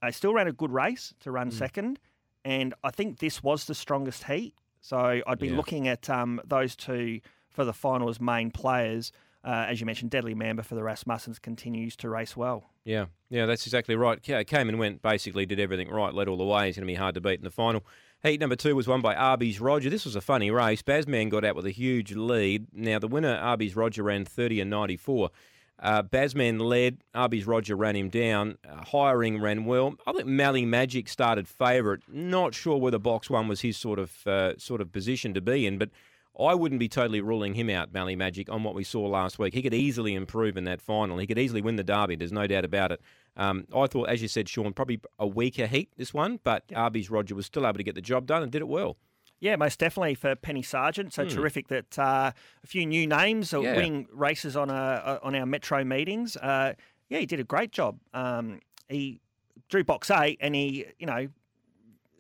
He 0.05 0.13
still 0.13 0.33
ran 0.35 0.47
a 0.47 0.53
good 0.53 0.71
race 0.71 1.15
to 1.21 1.31
Mm. 1.31 1.35
run 1.35 1.51
second. 1.51 1.99
And 2.45 2.75
I 2.85 2.91
think 2.91 3.19
this 3.19 3.43
was 3.43 3.65
the 3.67 3.75
strongest 3.75 4.25
heat. 4.25 4.55
So 4.81 5.21
I'd 5.27 5.39
be 5.41 5.49
Yeah. 5.49 5.57
looking 5.57 5.89
at 5.89 6.09
um, 6.09 6.41
those 6.45 6.77
two 6.77 7.21
for 7.49 7.65
the 7.65 7.73
final 7.73 8.09
as 8.09 8.21
main 8.21 8.51
players. 8.53 9.11
Uh, 9.47 9.67
as 9.69 9.79
you 9.79 9.87
mentioned, 9.87 10.11
Deadly 10.11 10.35
Mamba 10.35 10.65
for 10.65 10.75
the 10.75 10.81
Rasmussens 10.81 11.41
continues 11.41 11.95
to 11.97 12.09
race 12.09 12.37
well. 12.37 12.65
Yeah, 12.85 13.07
yeah, 13.31 13.47
that's 13.47 13.65
exactly 13.65 13.95
right. 13.95 14.21
Ca- 14.21 14.43
Came 14.43 14.69
and 14.69 14.79
went, 14.79 15.03
basically 15.03 15.47
did 15.47 15.61
everything 15.61 15.89
right, 15.89 16.13
led 16.13 16.27
all 16.27 16.37
the 16.37 16.45
way. 16.45 16.67
He's 16.67 16.75
going 16.77 16.87
to 16.87 16.93
be 16.93 16.97
hard 16.97 17.15
to 17.15 17.21
beat 17.21 17.39
in 17.39 17.45
the 17.45 17.51
final. 17.51 17.85
Heat 18.25 18.41
number 18.41 18.57
two 18.57 18.75
was 18.75 18.89
won 18.89 19.03
by 19.03 19.15
Arby's 19.15 19.61
Roger. 19.61 19.89
This 19.89 20.05
was 20.05 20.17
a 20.17 20.21
funny 20.21 20.51
race. 20.51 20.83
Bazman 20.83 21.31
got 21.31 21.45
out 21.45 21.55
with 21.55 21.67
a 21.67 21.71
huge 21.71 22.13
lead. 22.13 22.67
Now, 22.73 22.99
the 22.99 23.07
winner, 23.07 23.37
Arby's 23.37 23.77
Roger, 23.77 24.03
ran 24.03 24.25
30 24.25 24.63
and 24.63 24.71
94. 24.71 25.31
Uh, 25.79 26.03
Bazman 26.03 26.59
led. 26.59 26.99
Arby's 27.15 27.47
Roger 27.47 27.77
ran 27.77 27.95
him 27.95 28.09
down. 28.09 28.57
Uh, 28.69 28.83
Hiring 28.85 29.41
ran 29.41 29.65
well. 29.65 29.95
I 30.07 30.13
think 30.13 30.27
Mally 30.27 30.65
Magic 30.65 31.09
started 31.09 31.47
favourite. 31.47 32.01
Not 32.09 32.55
sure 32.55 32.79
whether 32.79 32.99
box 32.99 33.29
one 33.31 33.47
was 33.47 33.61
his 33.61 33.77
sort 33.77 33.99
of 33.99 34.27
uh, 34.27 34.57
sort 34.59 34.81
of 34.81 34.91
position 34.91 35.35
to 35.35 35.41
be 35.41 35.67
in, 35.67 35.77
but 35.79 35.91
I 36.39 36.55
wouldn't 36.55 36.79
be 36.79 36.89
totally 36.89 37.21
ruling 37.21 37.55
him 37.55 37.71
out, 37.71 37.93
Mally 37.93 38.15
Magic, 38.17 38.51
on 38.51 38.63
what 38.63 38.75
we 38.75 38.85
saw 38.85 39.07
last 39.07 39.39
week. 39.39 39.55
He 39.55 39.63
could 39.63 39.75
easily 39.75 40.15
improve 40.15 40.57
in 40.57 40.65
that 40.65 40.83
final. 40.83 41.19
He 41.19 41.27
could 41.27 41.39
easily 41.39 41.63
win 41.63 41.77
the 41.77 41.85
derby. 41.85 42.17
There's 42.17 42.33
no 42.33 42.47
doubt 42.47 42.65
about 42.65 42.93
it. 42.93 43.01
Um, 43.37 43.67
I 43.75 43.87
thought, 43.87 44.09
as 44.09 44.23
you 44.23 44.29
said, 44.29 44.49
Shaun, 44.49 44.73
probably 44.73 45.01
a 45.19 45.27
weaker 45.27 45.67
heat 45.67 45.91
this 45.97 46.13
one, 46.13 46.41
but 46.45 46.65
Arby's 46.75 47.11
Roger 47.11 47.35
was 47.35 47.47
still 47.47 47.67
able 47.67 47.79
to 47.79 47.83
get 47.85 47.95
the 47.95 48.03
job 48.03 48.27
done 48.27 48.43
and 48.43 48.53
did 48.53 48.61
it 48.61 48.69
well. 48.69 48.97
Yeah, 49.41 49.57
most 49.57 49.79
definitely 49.79 50.15
for 50.15 50.35
Penny 50.35 50.63
Sargent. 50.63 51.13
So 51.13 51.27
terrific 51.27 51.69
that 51.69 51.99
uh, 51.99 52.33
a 52.65 52.67
few 52.67 52.87
new 52.87 53.07
names 53.07 53.53
are. 53.53 53.63
Yeah. 53.63 53.77
winning 53.77 54.07
races 54.11 54.57
on 54.57 54.71
a, 54.71 55.21
on 55.23 55.35
our 55.35 55.45
metro 55.45 55.85
meetings. 55.85 56.37
Uh, 56.37 56.73
yeah, 57.09 57.19
he 57.19 57.27
did 57.27 57.41
a 57.41 57.45
great 57.45 57.71
job. 57.71 57.99
Um, 58.15 58.61
he 58.89 59.21
drew 59.69 59.85
box 59.85 60.11
eight, 60.11 60.39
and 60.41 60.55
he, 60.55 60.87
you 60.99 61.07
know, 61.07 61.29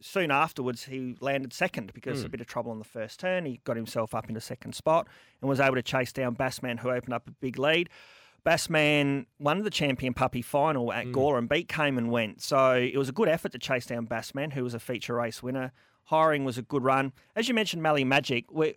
soon 0.00 0.31
afterwards, 0.31 0.85
he 0.85 1.17
landed 1.21 1.53
second 1.53 1.93
because 1.95 2.21
Hmm. 2.21 2.26
a 2.26 2.29
bit 2.29 2.41
of 2.41 2.47
trouble 2.47 2.71
on 2.71 2.79
the 2.79 2.85
first 2.85 3.19
turn. 3.21 3.47
He 3.47 3.61
got 3.65 3.76
himself 3.76 4.15
up 4.15 4.29
into 4.29 4.41
second 4.41 4.75
spot 4.75 5.09
and 5.41 5.49
was 5.49 5.61
able 5.61 5.75
to 5.76 5.83
chase 5.83 6.12
down 6.12 6.37
Bassman, 6.37 6.81
who 6.81 6.91
opened 6.91 7.15
up 7.15 7.26
a 7.29 7.31
big 7.33 7.59
lead. 7.59 7.88
Bassman 8.45 9.26
won 9.41 9.62
the 9.62 9.71
champion 9.71 10.15
puppy 10.15 10.43
final 10.43 10.87
Hmm. 10.93 10.99
at 10.99 11.07
Gawler 11.07 11.38
and 11.38 11.49
beat 11.49 11.69
Came 11.69 11.99
and 11.99 12.11
went. 12.11 12.41
So 12.43 12.75
it 12.75 12.97
was 12.97 13.09
a 13.09 13.12
good 13.12 13.29
effort 13.29 13.53
to 13.53 13.59
chase 13.59 13.87
down 13.87 14.07
Bassman, 14.07 14.53
who 14.53 14.62
was 14.62 14.75
a 14.75 14.79
feature 14.81 15.15
race 15.15 15.43
winner. 15.43 15.73
Hiring 16.05 16.45
was 16.45 16.57
a 16.57 16.62
good 16.62 16.85
run. 16.85 17.12
As 17.35 17.49
you 17.49 17.55
mentioned, 17.55 17.83
Mally 17.83 18.05
Magic. 18.05 18.45
We, 18.53 18.75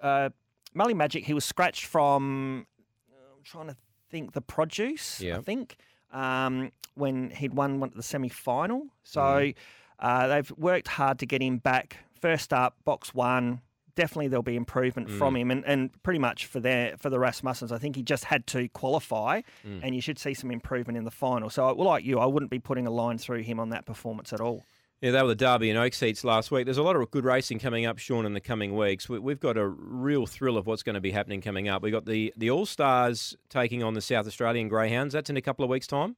uh, 0.00 0.30
Mally 0.72 0.94
Magic, 0.94 1.24
he 1.26 1.34
was 1.34 1.44
scratched 1.44 1.84
from, 1.84 2.66
I'm 3.10 3.42
trying 3.44 3.66
to 3.68 3.76
think, 4.08 4.32
the 4.32 4.40
produce, 4.40 5.20
Yeah. 5.20 5.36
I 5.36 5.42
think, 5.42 5.76
um, 6.12 6.72
when 6.94 7.30
he'd 7.30 7.52
won 7.52 7.80
one, 7.80 7.92
the 7.94 8.02
semi 8.02 8.30
final. 8.30 8.88
So 9.02 9.20
Mm-hmm. 9.20 9.58
Uh, 10.02 10.26
they've 10.26 10.50
worked 10.58 10.88
hard 10.88 11.18
to 11.20 11.26
get 11.26 11.40
him 11.40 11.56
back. 11.56 11.96
First 12.20 12.52
up, 12.52 12.76
box 12.84 13.14
one. 13.14 13.62
Definitely 13.94 14.28
there'll 14.28 14.42
be 14.42 14.56
improvement 14.56 15.08
Mm. 15.08 15.18
from 15.18 15.36
him, 15.36 15.50
and, 15.50 15.64
and 15.66 16.02
pretty 16.02 16.18
much 16.18 16.46
for 16.46 16.60
their 16.60 16.96
for 16.96 17.08
the 17.10 17.18
Rasmussens, 17.18 17.70
I 17.72 17.78
think 17.78 17.94
he 17.96 18.02
just 18.02 18.24
had 18.24 18.46
to 18.48 18.68
qualify, 18.68 19.42
Mm. 19.66 19.80
and 19.82 19.94
you 19.94 20.00
should 20.00 20.18
see 20.18 20.32
some 20.34 20.50
improvement 20.50 20.96
in 20.96 21.04
the 21.04 21.10
final. 21.10 21.48
So, 21.50 21.72
well, 21.74 21.86
like 21.88 22.04
you, 22.04 22.18
I 22.18 22.26
wouldn't 22.26 22.50
be 22.50 22.58
putting 22.58 22.86
a 22.86 22.90
line 22.90 23.18
through 23.18 23.42
him 23.42 23.60
on 23.60 23.68
that 23.70 23.84
performance 23.86 24.32
at 24.32 24.40
all. 24.40 24.64
Yeah, 25.02 25.10
they 25.10 25.20
were 25.20 25.28
the 25.28 25.34
Derby 25.34 25.68
and 25.68 25.78
Oaks 25.78 25.98
heats 26.00 26.22
last 26.24 26.50
week. 26.52 26.64
There's 26.64 26.78
a 26.78 26.82
lot 26.82 26.94
of 26.96 27.10
good 27.10 27.24
racing 27.24 27.58
coming 27.58 27.84
up, 27.86 27.98
Shaun, 27.98 28.24
in 28.24 28.34
the 28.34 28.40
coming 28.40 28.76
weeks. 28.76 29.08
We, 29.08 29.18
we've 29.18 29.40
got 29.40 29.56
a 29.58 29.66
real 29.68 30.26
thrill 30.26 30.56
of 30.56 30.66
what's 30.66 30.84
going 30.84 30.94
to 30.94 31.00
be 31.00 31.10
happening 31.10 31.40
coming 31.40 31.68
up. 31.68 31.82
We've 31.82 31.92
got 31.92 32.06
the, 32.06 32.32
the 32.36 32.50
All 32.50 32.66
Stars 32.66 33.36
taking 33.50 33.82
on 33.82 33.94
the 33.94 34.00
South 34.00 34.26
Australian 34.28 34.68
Greyhounds. 34.68 35.12
That's 35.12 35.28
in 35.28 35.36
a 35.36 35.42
couple 35.42 35.64
of 35.64 35.70
weeks' 35.70 35.88
time. 35.88 36.14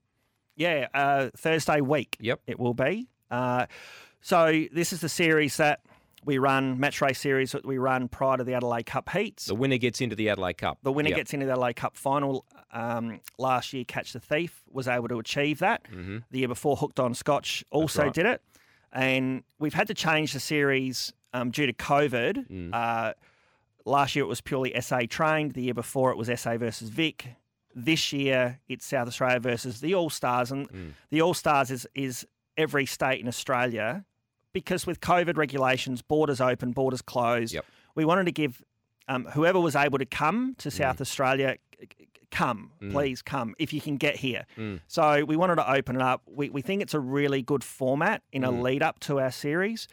Yeah, 0.54 0.88
uh, 0.94 1.30
Thursday 1.36 1.80
week. 1.80 2.16
Yep. 2.20 2.40
it 2.46 2.60
will 2.60 2.74
be. 2.74 3.08
Uh, 3.34 3.66
so 4.20 4.64
this 4.72 4.92
is 4.92 5.00
the 5.00 5.08
series 5.08 5.56
that 5.58 5.80
we 6.24 6.38
run, 6.38 6.80
match 6.80 7.00
race 7.02 7.18
series 7.20 7.52
that 7.52 7.66
we 7.66 7.76
run 7.76 8.08
prior 8.08 8.38
to 8.38 8.44
the 8.44 8.54
Adelaide 8.54 8.86
Cup 8.86 9.10
heats. 9.10 9.44
The 9.46 9.54
winner 9.54 9.76
gets 9.76 10.00
into 10.00 10.16
the 10.16 10.30
Adelaide 10.30 10.56
Cup. 10.58 10.78
The 10.82 10.92
winner 10.92 11.10
Yep. 11.10 11.16
gets 11.16 11.34
into 11.34 11.44
the 11.46 11.54
LA 11.56 11.72
Cup 11.74 11.96
final. 11.96 12.46
Um, 12.72 13.20
last 13.38 13.72
year, 13.74 13.84
Catch 13.84 14.12
the 14.14 14.20
Thief 14.20 14.62
was 14.70 14.88
able 14.88 15.08
to 15.08 15.18
achieve 15.18 15.58
that. 15.58 15.82
The 16.30 16.38
year 16.38 16.48
before, 16.48 16.76
Hooked 16.76 16.98
on 16.98 17.12
Scotch 17.14 17.64
also 17.70 18.00
Mm-hmm. 18.00 18.06
right. 18.06 18.14
did 18.14 18.26
it. 18.26 18.42
And 18.92 19.42
we've 19.58 19.74
had 19.74 19.88
to 19.88 19.94
change 19.94 20.32
the 20.32 20.40
series 20.40 21.12
um, 21.34 21.50
due 21.50 21.66
to 21.66 21.72
COVID. 21.72 22.48
Mm. 22.48 22.70
Uh, 22.72 23.12
last 23.84 24.14
year, 24.16 24.24
it 24.24 24.28
was 24.28 24.40
purely 24.40 24.72
SA 24.80 25.00
trained. 25.10 25.52
The 25.54 25.62
year 25.62 25.74
before, 25.74 26.10
it 26.12 26.16
was 26.16 26.28
SA 26.40 26.56
versus 26.58 26.88
Vic. 26.88 27.26
This 27.74 28.12
year, 28.12 28.60
it's 28.68 28.86
South 28.86 29.08
Australia 29.08 29.40
versus 29.40 29.80
the 29.80 29.94
All 29.94 30.08
Stars. 30.10 30.50
And 30.52 30.68
Mm. 30.70 30.92
the 31.10 31.20
All 31.22 31.34
Stars 31.34 31.70
is, 31.72 31.86
is 31.94 32.24
every 32.56 32.86
state 32.86 33.20
in 33.20 33.28
Australia 33.28 34.04
because 34.52 34.86
with 34.86 35.00
COVID 35.00 35.36
regulations, 35.36 36.00
borders 36.02 36.40
open, 36.40 36.72
borders 36.72 37.02
closed. 37.02 37.52
Yep. 37.54 37.64
We 37.96 38.04
wanted 38.04 38.26
to 38.26 38.32
give 38.32 38.62
um, 39.08 39.24
whoever 39.26 39.60
was 39.60 39.74
able 39.76 39.98
to 39.98 40.06
come 40.06 40.54
Mm. 40.54 40.58
to 40.58 40.70
South 40.70 41.00
Australia, 41.00 41.56
c- 41.80 41.88
c- 41.98 42.08
come, 42.30 42.70
please 42.90 43.20
come 43.22 43.54
if 43.58 43.72
you 43.72 43.80
can 43.80 43.96
get 43.96 44.16
here. 44.16 44.46
Mm. 44.56 44.80
So 44.86 45.24
we 45.24 45.36
wanted 45.36 45.56
to 45.56 45.70
open 45.70 45.96
it 45.96 46.02
up. 46.02 46.22
We, 46.26 46.48
we 46.50 46.62
think 46.62 46.82
it's 46.82 46.94
a 46.94 47.00
really 47.00 47.42
good 47.42 47.62
format 47.64 48.22
in 48.32 48.42
Mm. 48.42 48.48
a 48.48 48.50
lead 48.62 48.82
up 48.82 49.00
to 49.00 49.18
our 49.20 49.30
series. 49.30 49.88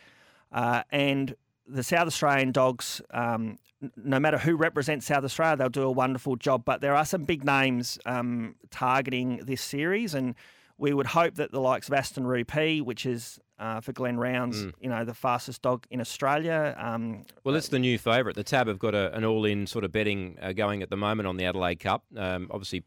Uh, 0.51 0.83
and 0.91 1.35
the 1.67 1.83
South 1.83 2.07
Australian 2.07 2.51
dogs, 2.51 3.01
um, 3.11 3.57
no 3.97 4.19
matter 4.19 4.37
who 4.37 4.55
represents 4.55 5.07
South 5.07 5.23
Australia, 5.23 5.55
they'll 5.57 5.69
do 5.69 5.83
a 5.83 5.91
wonderful 5.91 6.35
job. 6.35 6.63
But 6.65 6.81
there 6.81 6.95
are 6.95 7.05
some 7.05 7.23
big 7.23 7.43
names 7.43 7.97
um, 8.05 8.55
targeting 8.69 9.37
this 9.45 9.61
series, 9.61 10.13
and 10.13 10.35
we 10.81 10.93
would 10.93 11.05
hope 11.05 11.35
that 11.35 11.51
the 11.51 11.61
likes 11.61 11.87
of 11.87 11.93
Aston 11.93 12.25
Rupee, 12.25 12.81
which 12.81 13.05
is 13.05 13.39
uh, 13.59 13.79
for 13.79 13.93
Glenn 13.93 14.17
Rounds, 14.17 14.65
Mm. 14.65 14.73
you 14.81 14.89
know, 14.89 15.05
the 15.05 15.13
fastest 15.13 15.61
dog 15.61 15.85
in 15.91 16.01
Australia. 16.01 16.75
Um, 16.79 17.23
Well, 17.43 17.55
it's 17.55 17.67
the 17.67 17.77
new 17.77 17.99
favourite. 17.99 18.35
The 18.35 18.43
Tab 18.43 18.67
have 18.67 18.79
got 18.79 18.95
a, 18.95 19.15
an 19.15 19.23
all-in 19.23 19.67
sort 19.67 19.85
of 19.85 19.91
betting 19.91 20.37
uh, 20.41 20.53
going 20.53 20.81
at 20.81 20.89
the 20.89 20.97
moment 20.97 21.27
on 21.27 21.37
the 21.37 21.45
Adelaide 21.45 21.79
Cup. 21.79 22.03
Um, 22.17 22.47
obviously, 22.49 22.83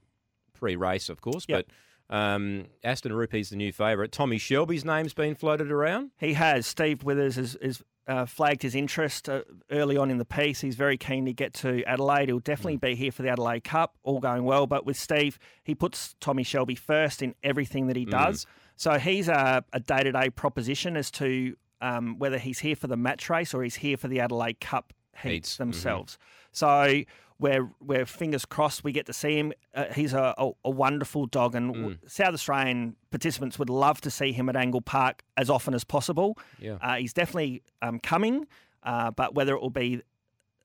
pre-race, 0.53 1.09
of 1.09 1.21
course, 1.21 1.47
Yep. 1.49 1.67
but 1.69 1.75
um, 2.11 2.67
Aston 2.83 3.13
Rupee's 3.13 3.51
the 3.51 3.57
new 3.57 3.73
favourite. 3.73 4.13
Tommy 4.13 4.39
Shelby's 4.39 4.85
name's 4.85 5.15
been 5.15 5.35
floated 5.35 5.71
around. 5.71 6.11
He 6.19 6.35
has. 6.35 6.67
Steve 6.67 7.03
Withers 7.03 7.37
has, 7.37 7.57
has 7.63 7.83
uh, 8.07 8.27
flagged 8.27 8.63
his 8.63 8.75
interest 8.75 9.29
uh, 9.29 9.43
early 9.71 9.97
on 9.97 10.11
in 10.11 10.19
the 10.19 10.25
piece. 10.25 10.61
He's 10.61 10.77
very 10.77 10.99
keen 10.99 11.25
to 11.25 11.33
get 11.33 11.55
to 11.55 11.83
Adelaide. 11.85 12.29
He'll 12.29 12.39
definitely 12.39 12.77
be 12.77 12.95
here 12.95 13.11
for 13.11 13.23
the 13.23 13.31
Adelaide 13.31 13.65
Cup, 13.65 13.97
all 14.03 14.21
going 14.21 14.45
well. 14.45 14.67
But 14.67 14.85
with 14.85 14.97
Steve, 14.97 15.39
he 15.63 15.75
puts 15.75 16.15
Tommy 16.21 16.43
Shelby 16.43 16.75
first 16.75 17.23
in 17.23 17.35
everything 17.43 17.87
that 17.87 17.97
he 17.97 18.05
does. 18.05 18.47
So 18.77 18.99
he's 18.99 19.29
a, 19.29 19.65
a 19.73 19.81
day-to-day 19.81 20.31
proposition 20.31 20.97
as 20.97 21.11
to 21.13 21.57
um, 21.81 22.19
whether 22.19 22.39
he's 22.39 22.59
here 22.59 22.77
for 22.77 22.87
the 22.87 22.97
match 22.97 23.31
race 23.31 23.55
or 23.55 23.63
he's 23.63 23.77
here 23.77 23.97
for 23.97 24.09
the 24.09 24.21
Adelaide 24.21 24.61
Cup 24.61 24.93
heats, 25.15 25.33
Heats, 25.33 25.55
mhm. 25.55 25.59
themselves. 25.59 26.19
So 26.55 27.03
we're, 27.39 27.69
we're 27.81 28.07
fingers 28.07 28.45
crossed 28.47 28.85
we 28.85 28.93
get 28.93 29.07
to 29.07 29.13
see 29.13 29.37
him. 29.37 29.53
Uh, 29.75 29.87
he's 29.95 30.13
a, 30.15 30.35
a, 30.39 30.51
a 30.65 30.71
wonderful 30.71 31.27
dog, 31.27 31.55
and 31.55 31.75
w- 31.75 31.99
South 32.07 32.33
Australian 32.33 32.97
participants 33.11 33.59
would 33.59 33.69
love 33.69 34.01
to 34.03 34.11
see 34.11 34.33
him 34.33 34.49
at 34.49 34.57
Angle 34.57 34.81
Park 34.83 35.23
as 35.37 35.51
often 35.51 35.75
as 35.75 35.85
possible. 35.85 36.39
Yeah. 36.59 36.79
Uh, 36.81 36.95
he's 36.97 37.13
definitely 37.13 37.63
um, 37.83 37.99
coming, 37.99 38.47
uh, 38.85 39.11
but 39.11 39.35
whether 39.35 39.55
it 39.55 39.61
will 39.61 39.71
be 39.71 40.03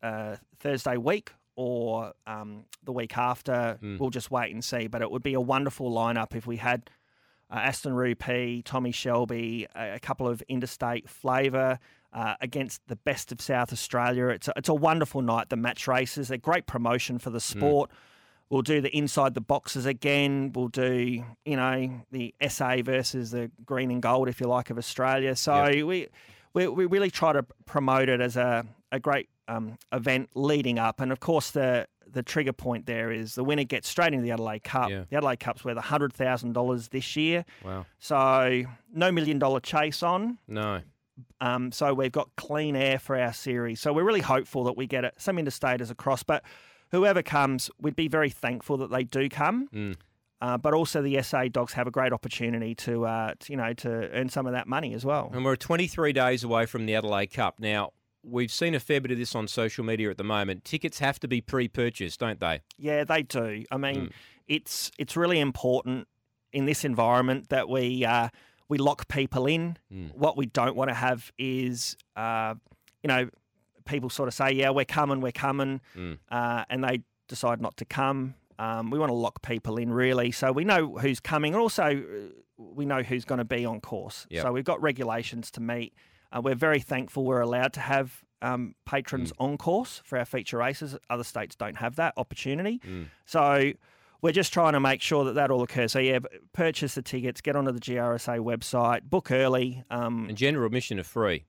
uh, 0.04 0.36
Thursday 0.60 0.96
week 0.98 1.34
or 1.56 2.14
um, 2.28 2.66
the 2.84 2.92
week 2.94 3.18
after, 3.18 3.78
we'll 4.00 4.12
just 4.12 4.32
wait 4.32 4.54
and 4.54 4.64
see. 4.64 4.88
But 4.88 5.02
it 5.02 5.10
would 5.12 5.24
be 5.24 5.34
a 5.34 5.42
wonderful 5.42 5.92
lineup 5.92 6.36
if 6.36 6.46
we 6.48 6.58
had 6.58 6.90
uh, 7.52 7.56
Aston 7.56 7.94
Rupee, 7.94 8.62
Tommy 8.64 8.92
Shelby, 8.92 9.68
a, 9.76 9.96
a 9.96 10.00
couple 10.00 10.28
of 10.28 10.42
interstate 10.48 11.10
flavour. 11.10 11.80
Uh, 12.12 12.34
against 12.42 12.82
the 12.88 12.96
best 12.96 13.32
of 13.32 13.40
South 13.40 13.72
Australia. 13.72 14.30
It's 14.30 14.48
a, 14.48 14.54
it's 14.56 14.68
a 14.68 14.74
wonderful 14.74 15.22
night. 15.22 15.50
The 15.50 15.56
match 15.56 15.88
races, 15.88 16.30
they're 16.30 16.40
great 16.40 16.66
promotion 16.66 17.20
for 17.20 17.30
the 17.30 17.40
sport. 17.40 17.92
We'll 18.50 18.64
do 18.64 18.82
the 18.82 18.90
inside 18.98 19.36
the 19.36 19.42
boxes 19.42 19.86
again. 19.86 20.52
We'll 20.56 20.70
do, 20.70 21.24
you 21.46 21.56
know, 21.56 22.02
the 22.12 22.34
SA 22.48 22.78
versus 22.82 23.30
the 23.30 23.52
green 23.64 23.92
and 23.92 24.02
gold, 24.02 24.28
if 24.28 24.42
you 24.42 24.48
like, 24.48 24.72
of 24.72 24.80
Australia. 24.80 25.36
So 25.36 25.54
we, 25.86 26.08
we 26.54 26.68
we 26.68 26.86
really 26.88 27.12
try 27.12 27.32
to 27.32 27.46
promote 27.68 28.10
it 28.10 28.22
as 28.22 28.38
a, 28.38 28.66
a 28.92 29.00
great 29.00 29.30
um, 29.48 29.78
event 29.94 30.30
leading 30.34 30.80
up. 30.80 31.02
And 31.02 31.12
of 31.12 31.20
course, 31.20 31.52
the 31.52 31.88
the 32.12 32.24
trigger 32.24 32.54
point 32.54 32.88
there 32.88 33.12
is 33.12 33.36
the 33.36 33.44
winner 33.44 33.66
gets 33.66 33.88
straight 33.88 34.14
into 34.14 34.24
the 34.24 34.32
Adelaide 34.32 34.64
Cup. 34.64 34.90
Yeah. 34.90 35.04
The 35.10 35.18
Adelaide 35.18 35.40
Cup's 35.42 35.64
worth 35.64 35.78
hundred 35.78 36.14
thousand 36.14 36.54
dollars 36.54 36.88
this 36.88 37.16
year. 37.16 37.46
Wow. 37.64 37.86
So 38.00 38.64
no 38.92 39.12
million 39.12 39.38
dollar 39.38 39.60
chase 39.60 40.02
on. 40.02 40.40
No. 40.48 40.82
Um, 41.42 41.72
so 41.72 41.94
we've 41.94 42.12
got 42.12 42.30
clean 42.38 42.76
air 42.76 43.00
for 43.00 43.18
our 43.18 43.34
series. 43.34 43.80
So 43.80 43.94
we're 43.94 44.04
really 44.04 44.22
hopeful 44.22 44.64
that 44.66 44.78
we 44.78 44.88
get 44.88 45.04
it, 45.04 45.14
some 45.18 45.38
interstaters 45.38 45.90
across. 45.92 46.24
But 46.24 46.44
whoever 46.92 47.22
comes, 47.22 47.70
we'd 47.82 47.96
be 47.96 48.08
very 48.08 48.30
thankful 48.30 48.78
that 48.78 48.92
they 48.92 49.04
do 49.04 49.30
come. 49.30 49.68
Mm. 49.74 49.96
Uh, 50.42 50.58
but 50.58 50.74
also 50.74 51.02
the 51.02 51.22
SA 51.22 51.50
dogs 51.52 51.74
have 51.74 51.86
a 51.86 51.92
great 51.92 52.14
opportunity 52.14 52.74
to, 52.74 53.06
uh, 53.06 53.34
to, 53.40 53.52
you 53.52 53.58
know, 53.58 53.74
to 53.74 54.10
earn 54.14 54.30
some 54.30 54.46
of 54.48 54.54
that 54.54 54.68
money 54.68 54.94
as 54.94 55.04
well. 55.06 55.30
And 55.34 55.44
we're 55.44 55.58
23 55.58 56.14
days 56.14 56.46
away 56.46 56.66
from 56.66 56.86
the 56.86 56.96
Adelaide 56.96 57.28
Cup. 57.34 57.60
Now, 57.60 57.92
we've 58.24 58.52
seen 58.52 58.74
a 58.74 58.80
fair 58.80 59.02
bit 59.02 59.12
of 59.12 59.18
this 59.18 59.36
on 59.36 59.50
social 59.50 59.84
media 59.84 60.10
at 60.10 60.18
the 60.18 60.24
moment. 60.24 60.64
Tickets 60.64 61.00
have 61.00 61.20
to 61.20 61.28
be 61.28 61.42
pre-purchased, 61.42 62.22
don't 62.22 62.40
they? 62.40 62.62
Yeah, 62.78 63.04
they 63.04 63.24
do. 63.24 63.64
I 63.70 63.76
mean, 63.78 63.96
Mm. 64.08 64.12
it's 64.48 64.92
it's 64.98 65.18
really 65.18 65.40
important 65.42 66.08
in 66.54 66.66
this 66.66 66.86
environment 66.86 67.50
that 67.50 67.68
we 67.70 68.06
uh, 68.06 68.30
we 68.70 68.78
lock 68.78 69.08
people 69.08 69.46
in. 69.48 69.78
Mm. 69.94 70.16
What 70.16 70.38
we 70.38 70.46
don't 70.46 70.76
want 70.76 70.90
to 70.90 70.94
have 70.96 71.32
is, 71.38 71.98
uh, 72.16 72.54
you 73.04 73.08
know, 73.10 73.30
people 73.86 74.10
sort 74.10 74.28
of 74.28 74.34
say, 74.34 74.52
"Yeah, 74.52 74.70
we're 74.70 74.86
coming, 74.86 75.20
we're 75.22 75.32
coming," 75.32 75.82
Mm. 75.96 76.20
uh, 76.32 76.64
and 76.70 76.84
they 76.84 77.02
decide 77.28 77.60
not 77.62 77.76
to 77.78 77.86
come. 77.86 78.36
Um, 78.60 78.90
we 78.92 79.00
want 79.00 79.10
to 79.10 79.16
lock 79.16 79.42
people 79.42 79.78
in 79.78 79.92
really, 79.92 80.32
so 80.32 80.52
we 80.52 80.64
know 80.64 80.98
who's 80.98 81.20
coming, 81.20 81.54
and 81.54 81.62
also 81.62 81.84
uh, 81.84 82.34
we 82.58 82.86
know 82.86 83.02
who's 83.04 83.26
going 83.26 83.38
to 83.40 83.46
be 83.46 83.66
on 83.66 83.80
course. 83.82 84.28
Yep. 84.30 84.44
So 84.44 84.52
we've 84.52 84.66
got 84.66 84.82
regulations 84.82 85.50
to 85.52 85.62
meet. 85.62 85.94
Uh, 86.32 86.42
we're 86.44 86.56
very 86.56 86.80
thankful 86.82 87.24
we're 87.26 87.42
allowed 87.42 87.74
to 87.74 87.80
have 87.80 88.24
um, 88.42 88.76
patrons 88.86 89.32
Mm. 89.34 89.46
on 89.46 89.58
course 89.58 90.02
for 90.06 90.18
our 90.18 90.26
feature 90.26 90.58
races. 90.58 90.96
Other 91.10 91.24
states 91.24 91.56
don't 91.56 91.78
have 91.78 91.96
that 91.96 92.14
opportunity. 92.18 92.80
Mm. 92.86 93.08
So 93.26 93.74
we're 94.22 94.34
just 94.34 94.52
trying 94.54 94.74
to 94.74 94.80
make 94.80 95.02
sure 95.02 95.24
that 95.26 95.36
that 95.36 95.52
all 95.52 95.62
occurs. 95.64 95.92
So 95.94 96.00
yeah, 96.00 96.20
purchase 96.54 96.96
the 96.96 97.02
tickets, 97.02 97.42
get 97.42 97.56
onto 97.56 97.72
the 97.72 97.80
GRSA 97.80 98.40
website, 98.40 99.04
book 99.04 99.32
early. 99.32 99.84
Um, 99.90 100.28
And 100.30 100.38
general 100.38 100.66
admission 100.66 101.00
are 101.00 101.04
free. 101.04 101.46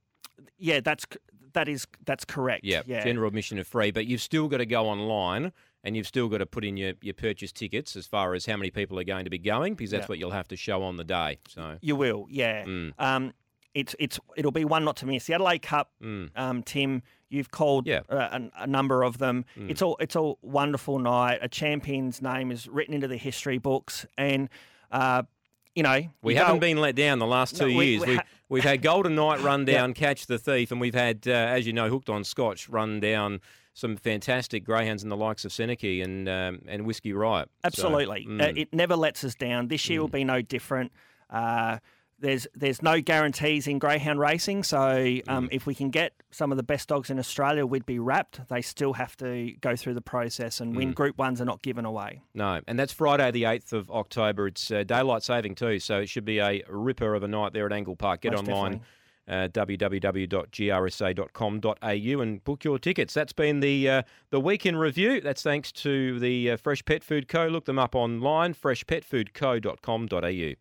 yeah, 0.59 0.81
that's 0.81 1.05
that 1.53 1.69
is 1.69 1.87
that's 2.07 2.25
correct. 2.25 2.65
Yeah, 2.65 2.83
yeah. 2.87 3.03
general 3.05 3.27
admission 3.29 3.59
are 3.59 3.65
free, 3.65 3.91
but 3.91 4.07
you've 4.07 4.21
still 4.23 4.47
got 4.49 4.59
to 4.59 4.67
go 4.67 4.87
online 4.87 5.53
and 5.83 5.97
you've 5.97 6.07
still 6.07 6.29
got 6.29 6.39
to 6.39 6.47
put 6.47 6.65
in 6.65 6.77
your, 6.77 6.93
your 7.01 7.15
purchase 7.15 7.51
tickets 7.53 7.97
as 7.97 8.07
far 8.07 8.35
as 8.35 8.45
how 8.47 8.57
many 8.57 8.71
people 8.71 8.99
are 9.01 9.05
going 9.05 9.25
to 9.25 9.31
be 9.31 9.39
going 9.39 9.75
because 9.75 9.91
that's 9.91 10.03
Yeah. 10.03 10.09
what 10.09 10.19
you'll 10.19 10.31
have 10.31 10.47
to 10.49 10.57
show 10.57 10.83
on 10.83 10.97
the 10.97 11.05
day. 11.05 11.39
So, 11.49 11.79
You 11.81 11.97
will, 11.97 12.27
yeah. 12.31 12.65
Mm. 12.67 12.93
Um, 12.99 13.33
it's 13.75 13.97
it's 13.99 14.21
it'll 14.37 14.53
be 14.53 14.65
one 14.65 14.85
not 14.85 14.97
to 14.99 15.07
miss. 15.07 15.27
The 15.27 15.35
Adelaide 15.35 15.63
Cup, 15.63 15.91
mm, 16.03 16.31
um, 16.37 16.63
Tim, 16.63 17.03
you've 17.31 17.51
called 17.51 17.87
Yeah. 17.87 18.01
uh, 18.11 18.39
a, 18.59 18.63
a 18.65 18.67
number 18.67 19.03
of 19.03 19.19
them. 19.19 19.45
Mm. 19.59 19.71
It's 19.71 19.81
all 19.83 19.97
it's 20.01 20.17
a 20.17 20.33
wonderful 20.43 20.99
night. 20.99 21.39
A 21.41 21.49
champion's 21.49 22.21
name 22.21 22.51
is 22.51 22.69
written 22.69 22.93
into 22.95 23.09
the 23.09 23.17
history 23.17 23.59
books, 23.59 24.05
and 24.19 24.49
uh, 24.91 25.23
you 25.75 25.83
know, 25.85 26.01
We 26.23 26.35
you 26.35 26.39
haven't 26.41 26.57
go- 26.57 26.61
been 26.61 26.79
let 26.79 26.97
down 26.97 27.19
the 27.21 27.27
last 27.27 27.57
two 27.57 27.69
No, 27.71 27.77
we- 27.77 27.87
years. 27.87 28.01
we 28.03 28.07
We, 28.09 28.17
ha- 28.17 28.25
we've 28.49 28.65
had 28.65 28.83
Golden 28.83 29.15
Knight 29.15 29.41
run 29.51 29.65
down, 29.65 29.95
Catch 29.95 30.27
the 30.27 30.37
Thief, 30.39 30.73
and 30.73 30.81
we've 30.81 30.95
had, 30.95 31.27
uh, 31.27 31.31
as 31.31 31.67
you 31.67 31.73
know, 31.73 31.89
Hooked 31.89 32.11
on 32.11 32.25
Scotch 32.25 32.69
run 32.69 32.99
down 33.01 33.41
some 33.73 33.97
fantastic 33.97 34.65
greyhounds 34.65 35.05
and 35.05 35.13
the 35.13 35.17
likes 35.17 35.45
of 35.45 35.53
Seneca 35.53 35.87
and 35.87 36.29
um, 36.29 36.61
and 36.67 36.85
Whiskey 36.85 37.13
Riot. 37.13 37.49
So, 37.63 37.67
Absolutely. 37.67 38.27
mm, 38.29 38.43
Uh, 38.43 38.53
it 38.57 38.75
never 38.75 38.97
lets 38.97 39.23
us 39.23 39.37
down. 39.37 39.69
This 39.69 39.89
year 39.89 40.01
will 40.01 40.09
be 40.09 40.25
no 40.25 40.43
different. 40.43 40.91
Uh, 41.31 41.79
there's 42.21 42.47
there's 42.55 42.83
no 42.83 43.01
guarantees 43.01 43.67
in 43.67 43.79
greyhound 43.79 44.21
racing, 44.21 44.63
so 44.63 45.17
um, 45.29 45.49
if 45.51 45.67
we 45.67 45.75
can 45.75 45.91
get 45.91 46.13
some 46.31 46.53
of 46.53 46.57
the 46.57 46.63
best 46.63 46.89
dogs 46.89 47.11
in 47.11 47.19
Australia, 47.19 47.67
we'd 47.67 47.87
be 47.87 47.99
wrapped. 47.99 48.49
They 48.49 48.63
still 48.63 48.93
have 48.95 49.17
to 49.19 49.53
go 49.61 49.77
through 49.77 49.95
the 49.95 50.01
process 50.01 50.61
and 50.61 50.77
win. 50.77 50.93
Group 50.93 51.19
ones 51.19 51.41
are 51.41 51.45
not 51.45 51.63
given 51.63 51.85
away. 51.85 52.23
no, 52.35 52.61
and 52.67 52.79
that's 52.79 52.93
Friday 52.93 53.31
the 53.31 53.45
eighth 53.47 53.73
of 53.73 53.91
October. 53.91 54.47
It's 54.47 54.71
uh, 54.71 54.85
daylight 54.85 55.23
saving 55.23 55.55
too, 55.55 55.79
so 55.79 56.01
it 56.01 56.09
should 56.09 56.25
be 56.25 56.39
a 56.39 56.63
ripper 56.69 57.15
of 57.15 57.23
a 57.23 57.29
night 57.29 57.53
there 57.53 57.67
at 57.67 57.73
Angle 57.73 57.97
Park. 57.97 58.23
Get 58.23 58.33
Most 58.33 58.49
online. 58.49 58.81
Uh, 59.29 59.47
www.grsa.com.au 59.49 62.21
and 62.21 62.45
book 62.45 62.65
your 62.65 62.79
tickets. 62.81 63.15
That's 63.15 63.33
been 63.33 63.61
the 63.61 63.89
uh, 63.89 64.03
the 64.31 64.41
week 64.41 64.67
in 64.67 64.77
review. 64.77 65.21
That's 65.21 65.43
thanks 65.43 65.71
to 65.73 66.19
the 66.19 66.53
uh, 66.53 66.57
Fresh 66.57 66.85
Pet 66.85 67.05
Food 67.05 67.29
Co. 67.29 67.47
Look 67.47 67.67
them 67.67 67.79
up 67.79 67.95
online, 67.95 68.55
freshpetfoodco.com.au. 68.55 70.55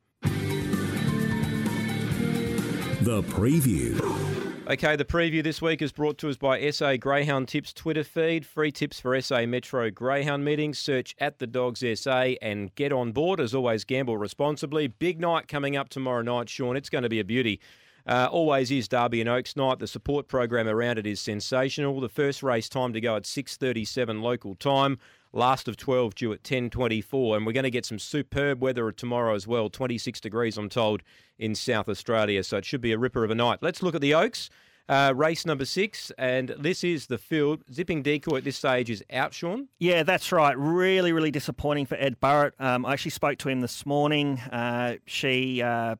The 3.09 3.23
preview. 3.23 4.69
Okay, 4.69 4.95
the 4.95 5.03
preview 5.03 5.43
this 5.43 5.63
week 5.63 5.81
is 5.81 5.91
brought 5.91 6.19
to 6.19 6.29
us 6.29 6.37
by 6.37 6.69
SA 6.69 6.97
Greyhound 6.97 7.47
Tips 7.47 7.73
Twitter 7.73 8.03
feed. 8.03 8.45
Free 8.45 8.71
tips 8.71 8.99
for 8.99 9.19
SA 9.19 9.47
Metro 9.47 9.89
Greyhound 9.89 10.45
meetings. 10.45 10.77
Search 10.77 11.15
at 11.17 11.39
the 11.39 11.47
Dogs 11.47 11.83
SA 11.99 12.33
and 12.39 12.75
get 12.75 12.93
on 12.93 13.11
board. 13.11 13.39
As 13.39 13.55
always, 13.55 13.83
gamble 13.83 14.17
responsibly. 14.17 14.85
Big 14.85 15.19
night 15.19 15.47
coming 15.47 15.75
up 15.75 15.89
tomorrow 15.89 16.21
night, 16.21 16.49
Shaun. 16.49 16.77
It's 16.77 16.91
going 16.91 17.01
to 17.01 17.09
be 17.09 17.19
a 17.19 17.23
beauty. 17.23 17.59
Uh, 18.05 18.29
always 18.31 18.69
is 18.69 18.87
Derby 18.87 19.21
and 19.21 19.29
Oaks 19.29 19.55
night. 19.55 19.79
The 19.79 19.87
support 19.87 20.27
program 20.27 20.67
around 20.67 20.99
it 20.99 21.07
is 21.07 21.19
sensational. 21.19 21.99
The 21.99 22.09
first 22.09 22.43
race 22.43 22.69
time 22.69 22.93
to 22.93 23.01
go 23.01 23.15
at 23.15 23.23
6:37 23.23 24.21
local 24.21 24.53
time. 24.53 24.99
Last 25.31 25.67
of 25.67 25.77
12 25.77 26.15
due 26.15 26.33
at 26.33 26.43
10:24, 26.43 27.37
and 27.37 27.45
we're 27.45 27.53
going 27.53 27.63
to 27.63 27.69
get 27.69 27.85
some 27.85 27.99
superb 27.99 28.61
weather 28.61 28.91
tomorrow 28.91 29.35
as 29.35 29.45
well. 29.45 29.69
26 29.69 30.19
degrees, 30.19 30.57
I'm 30.57 30.69
told, 30.69 31.03
in 31.37 31.53
South 31.53 31.87
Australia. 31.87 32.43
So 32.43 32.57
it 32.57 32.65
should 32.65 32.81
be 32.81 32.91
a 32.91 32.97
ripper 32.97 33.23
of 33.23 33.29
a 33.29 33.35
night. 33.35 33.59
Let's 33.61 33.83
look 33.83 33.95
at 33.95 34.01
the 34.01 34.13
Oaks. 34.13 34.49
Uh, 34.89 35.13
race 35.15 35.45
number 35.45 35.65
six, 35.65 36.11
and 36.17 36.55
this 36.57 36.83
is 36.83 37.05
the 37.05 37.19
field. 37.19 37.63
Zipping 37.71 38.01
Decoy 38.01 38.37
at 38.37 38.43
this 38.43 38.57
stage 38.57 38.89
is 38.89 39.03
out, 39.13 39.35
Shaun. 39.35 39.67
Yeah, 39.77 40.01
that's 40.01 40.31
right. 40.31 40.57
Really, 40.57 41.13
really 41.13 41.29
disappointing 41.29 41.85
for 41.85 41.93
Ed 41.93 42.19
Barrett. 42.19 42.55
Um, 42.59 42.87
I 42.87 42.93
actually 42.93 43.11
spoke 43.11 43.37
to 43.39 43.49
him 43.49 43.61
this 43.61 43.85
morning. 43.85 44.39
Uh, 44.39 44.95
she 45.05 45.61
uh, 45.61 45.97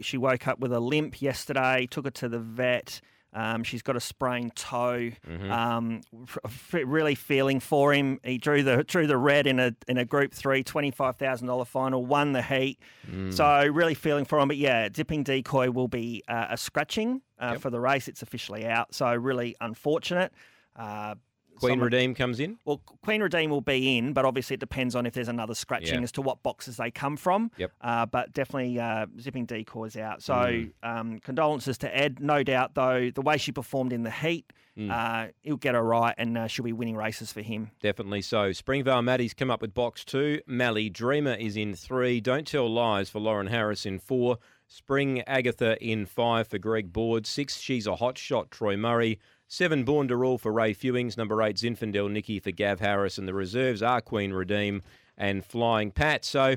she 0.00 0.16
woke 0.16 0.46
up 0.46 0.60
with 0.60 0.72
a 0.72 0.78
limp 0.78 1.20
yesterday. 1.20 1.88
Took 1.90 2.04
her 2.04 2.12
to 2.12 2.28
the 2.28 2.38
vet. 2.38 3.00
Um, 3.32 3.62
she's 3.62 3.82
got 3.82 3.96
a 3.96 4.00
sprained 4.00 4.56
toe. 4.56 5.10
Um, 5.50 6.00
f- 6.44 6.74
really 6.74 7.14
feeling 7.14 7.60
for 7.60 7.94
him. 7.94 8.18
He 8.24 8.38
drew 8.38 8.62
the 8.62 8.82
drew 8.82 9.06
the 9.06 9.16
red 9.16 9.46
in 9.46 9.60
a 9.60 9.72
in 9.86 9.98
a 9.98 10.04
Group 10.04 10.34
Three 10.34 10.62
twenty 10.64 10.90
five 10.90 11.16
thousand 11.16 11.46
dollar 11.46 11.64
final. 11.64 12.04
Won 12.04 12.32
the 12.32 12.42
heat. 12.42 12.80
So 13.30 13.66
really 13.66 13.94
feeling 13.94 14.24
for 14.24 14.38
him. 14.38 14.48
But 14.48 14.56
yeah, 14.56 14.88
zipping 14.94 15.22
decoy 15.22 15.70
will 15.70 15.88
be 15.88 16.22
uh, 16.28 16.48
a 16.50 16.56
scratching 16.56 17.22
uh, 17.38 17.54
for 17.58 17.70
the 17.70 17.80
race. 17.80 18.08
It's 18.08 18.22
officially 18.22 18.66
out. 18.66 18.94
So 18.94 19.14
really 19.14 19.54
unfortunate. 19.60 20.32
Uh, 20.76 21.14
Queen 21.60 21.72
someone- 21.72 21.84
Redeem 21.92 22.14
comes 22.14 22.40
in. 22.40 22.58
well, 22.64 22.78
Queen 23.02 23.22
Redeem 23.22 23.50
will 23.50 23.60
be 23.60 23.96
in, 23.96 24.12
but 24.12 24.24
obviously 24.24 24.54
it 24.54 24.60
depends 24.60 24.94
on 24.96 25.06
if 25.06 25.12
there's 25.14 25.28
another 25.28 25.54
scratching 25.54 25.96
Yeah. 25.98 26.02
as 26.02 26.12
to 26.12 26.22
what 26.22 26.42
boxes 26.42 26.76
they 26.78 26.90
come 26.90 27.16
from. 27.16 27.50
Yep. 27.58 27.72
Uh, 27.80 28.06
but 28.06 28.32
definitely 28.32 28.78
uh, 28.80 29.06
zipping 29.20 29.44
decoys 29.46 29.96
out. 29.96 30.22
So 30.22 30.34
Mm. 30.34 30.72
um, 30.82 31.18
condolences 31.20 31.78
to 31.78 31.96
Ed. 31.96 32.18
No 32.20 32.42
doubt, 32.42 32.74
though, 32.74 33.10
the 33.10 33.22
way 33.22 33.36
she 33.36 33.52
performed 33.52 33.92
in 33.92 34.02
the 34.02 34.10
heat, 34.10 34.52
Mm. 34.76 34.90
uh, 34.90 35.32
he'll 35.42 35.56
get 35.56 35.74
her 35.74 35.82
right 35.82 36.14
and 36.16 36.38
uh, 36.38 36.46
she'll 36.46 36.64
be 36.64 36.72
winning 36.72 36.96
races 36.96 37.32
for 37.32 37.42
him. 37.42 37.70
Definitely 37.80 38.22
so. 38.22 38.52
Springvale 38.52 39.02
Maddie's 39.02 39.34
come 39.34 39.50
up 39.50 39.60
with 39.60 39.74
box 39.74 40.04
two. 40.04 40.40
Mally 40.46 40.88
Dreamer 40.88 41.34
is 41.34 41.56
in 41.56 41.74
three. 41.74 42.20
Don't 42.20 42.46
Tell 42.46 42.68
Lies 42.72 43.10
for 43.10 43.18
Lauren 43.20 43.48
Harris 43.48 43.84
in 43.84 43.98
four. 43.98 44.38
Spring 44.68 45.20
Agatha 45.22 45.76
in 45.84 46.06
five 46.06 46.46
for 46.46 46.56
Greg 46.58 46.92
Board. 46.92 47.26
Six, 47.26 47.58
She's 47.60 47.88
a 47.88 47.96
Hot 47.96 48.16
Shot, 48.16 48.52
Troy 48.52 48.76
Murray. 48.76 49.18
Seven, 49.52 49.82
Born 49.82 50.06
to 50.06 50.16
Rule 50.16 50.38
for 50.38 50.52
Ray 50.52 50.72
Fewings. 50.72 51.16
Number 51.16 51.42
eight, 51.42 51.56
Zinfandel 51.56 52.08
Nikki 52.08 52.38
for 52.38 52.52
Gav 52.52 52.78
Harris. 52.78 53.18
And 53.18 53.26
the 53.26 53.34
reserves 53.34 53.82
are 53.82 54.00
Queen 54.00 54.32
Redeem 54.32 54.80
and 55.18 55.44
Flying 55.44 55.90
Pat. 55.90 56.24
So 56.24 56.54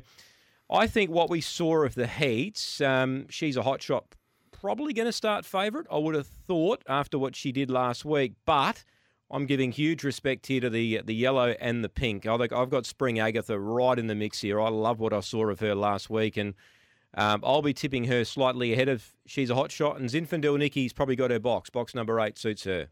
I 0.70 0.86
think 0.86 1.10
what 1.10 1.28
we 1.28 1.42
saw 1.42 1.86
of 1.86 1.96
the 1.96 2.06
heats, 2.06 2.80
um, 2.82 3.28
She's 3.30 3.58
a 3.58 3.64
Hot 3.64 3.82
Shot, 3.82 4.06
probably 4.52 4.94
going 4.94 5.08
to 5.08 5.12
start 5.12 5.44
favourite. 5.44 5.88
I 5.92 5.98
would 5.98 6.14
have 6.14 6.28
thought 6.28 6.84
after 6.88 7.18
what 7.18 7.36
she 7.36 7.52
did 7.52 7.72
last 7.72 8.06
week. 8.06 8.34
But 8.46 8.84
I'm 9.32 9.48
giving 9.48 9.72
huge 9.72 10.04
respect 10.04 10.46
here 10.46 10.62
to 10.62 10.70
the 10.70 11.02
the 11.04 11.16
yellow 11.16 11.56
and 11.60 11.84
the 11.84 11.90
pink. 11.90 12.28
I 12.28 12.38
think 12.38 12.54
I've 12.54 12.70
got 12.70 12.86
Spring 12.86 13.20
Agatha 13.20 13.60
right 13.60 13.98
in 13.98 14.06
the 14.06 14.14
mix 14.14 14.42
here. 14.42 14.62
I 14.62 14.70
love 14.70 15.00
what 15.00 15.14
I 15.14 15.22
saw 15.22 15.50
of 15.50 15.62
her 15.62 15.74
last 15.74 16.12
week, 16.12 16.38
and 16.38 16.54
um, 17.15 17.41
I'll 17.43 17.62
be 17.62 17.73
tipping 17.73 18.06
her 18.06 18.23
slightly 18.26 18.73
ahead 18.73 18.89
of 18.89 19.08
She's 19.26 19.49
a 19.49 19.56
Hot 19.56 19.71
Shot. 19.71 19.99
And 19.99 20.10
Zinfandel 20.10 20.58
Nikki's 20.58 20.93
probably 20.93 21.15
got 21.15 21.32
her 21.32 21.39
box. 21.39 21.69
Box 21.69 21.93
number 21.93 22.19
eight 22.19 22.38
suits 22.38 22.63
her. 22.63 22.88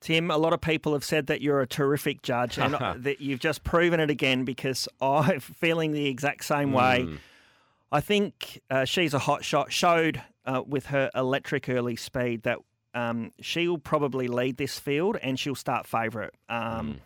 Tim, 0.00 0.30
a 0.30 0.38
lot 0.38 0.54
of 0.54 0.62
people 0.62 0.94
have 0.94 1.04
said 1.04 1.26
that 1.26 1.42
you're 1.42 1.60
a 1.60 1.66
terrific 1.66 2.22
judge 2.22 2.58
and 2.58 2.74
that 3.04 3.20
you've 3.20 3.40
just 3.40 3.64
proven 3.64 4.00
it 4.00 4.08
again 4.08 4.44
because 4.44 4.88
I'm 5.00 5.40
feeling 5.40 5.92
the 5.92 6.06
exact 6.06 6.44
same 6.44 6.72
way. 6.72 7.02
Hmm. 7.02 7.16
I 7.92 8.00
think 8.00 8.62
uh, 8.70 8.84
she's 8.84 9.12
a 9.14 9.18
hot 9.18 9.44
shot. 9.44 9.72
Showed 9.72 10.22
uh, 10.46 10.62
with 10.66 10.86
her 10.86 11.10
electric 11.14 11.68
early 11.68 11.96
speed 11.96 12.44
that 12.44 12.58
um, 12.94 13.32
she'll 13.40 13.78
probably 13.78 14.26
lead 14.26 14.56
this 14.56 14.78
field 14.78 15.16
and 15.22 15.38
she'll 15.38 15.54
start 15.54 15.86
favourite. 15.86 16.32
Um, 16.48 17.00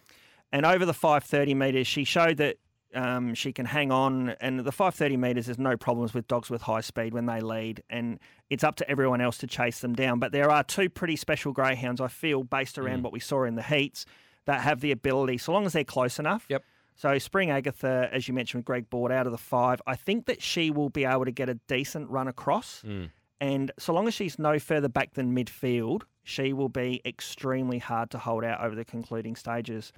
And 0.52 0.64
over 0.64 0.86
the 0.86 0.94
530 0.94 1.54
metres, 1.54 1.86
she 1.88 2.04
showed 2.04 2.36
that 2.36 2.58
um, 2.94 3.34
she 3.34 3.52
can 3.52 3.66
hang 3.66 3.90
on. 3.90 4.30
And 4.40 4.60
the 4.60 4.72
530 4.72 5.16
metres, 5.16 5.46
there's 5.46 5.58
no 5.58 5.76
problems 5.76 6.14
with 6.14 6.26
dogs 6.28 6.50
with 6.50 6.62
high 6.62 6.80
speed 6.80 7.14
when 7.14 7.26
they 7.26 7.40
lead. 7.40 7.82
And 7.90 8.18
it's 8.50 8.64
up 8.64 8.76
to 8.76 8.90
everyone 8.90 9.20
else 9.20 9.38
to 9.38 9.46
chase 9.46 9.80
them 9.80 9.94
down. 9.94 10.18
But 10.18 10.32
there 10.32 10.50
are 10.50 10.62
two 10.62 10.88
pretty 10.88 11.16
special 11.16 11.52
greyhounds, 11.52 12.00
I 12.00 12.08
feel, 12.08 12.42
based 12.44 12.78
around 12.78 13.02
what 13.02 13.12
we 13.12 13.20
saw 13.20 13.44
in 13.44 13.54
the 13.54 13.62
heats, 13.62 14.06
that 14.46 14.60
have 14.60 14.80
the 14.80 14.92
ability, 14.92 15.38
so 15.38 15.52
long 15.52 15.64
as 15.66 15.72
they're 15.72 15.84
close 15.84 16.18
enough. 16.18 16.44
Yep. 16.48 16.62
So 16.96 17.18
Spring 17.18 17.50
Agatha, 17.50 18.08
as 18.12 18.28
you 18.28 18.34
mentioned 18.34 18.60
with 18.60 18.66
Greg 18.66 18.88
Board, 18.90 19.10
out 19.10 19.26
of 19.26 19.32
the 19.32 19.38
five, 19.38 19.82
I 19.86 19.96
think 19.96 20.26
that 20.26 20.40
she 20.42 20.70
will 20.70 20.90
be 20.90 21.04
able 21.04 21.24
to 21.24 21.32
get 21.32 21.48
a 21.48 21.54
decent 21.66 22.08
run 22.10 22.28
across. 22.28 22.82
And 23.40 23.72
so 23.78 23.92
long 23.92 24.06
as 24.06 24.14
she's 24.14 24.38
no 24.38 24.58
further 24.58 24.88
back 24.88 25.14
than 25.14 25.34
midfield, 25.34 26.02
she 26.22 26.52
will 26.52 26.68
be 26.68 27.02
extremely 27.04 27.78
hard 27.78 28.10
to 28.10 28.18
hold 28.18 28.44
out 28.44 28.60
over 28.64 28.74
the 28.74 28.84
concluding 28.84 29.34
stages. 29.34 29.92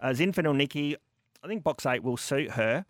Uh, 0.00 0.08
Zinfandel 0.10 0.54
Nikki, 0.54 0.96
I 1.42 1.48
think 1.48 1.62
box 1.64 1.84
eight 1.86 2.02
will 2.02 2.16
suit 2.16 2.52
her, 2.52 2.84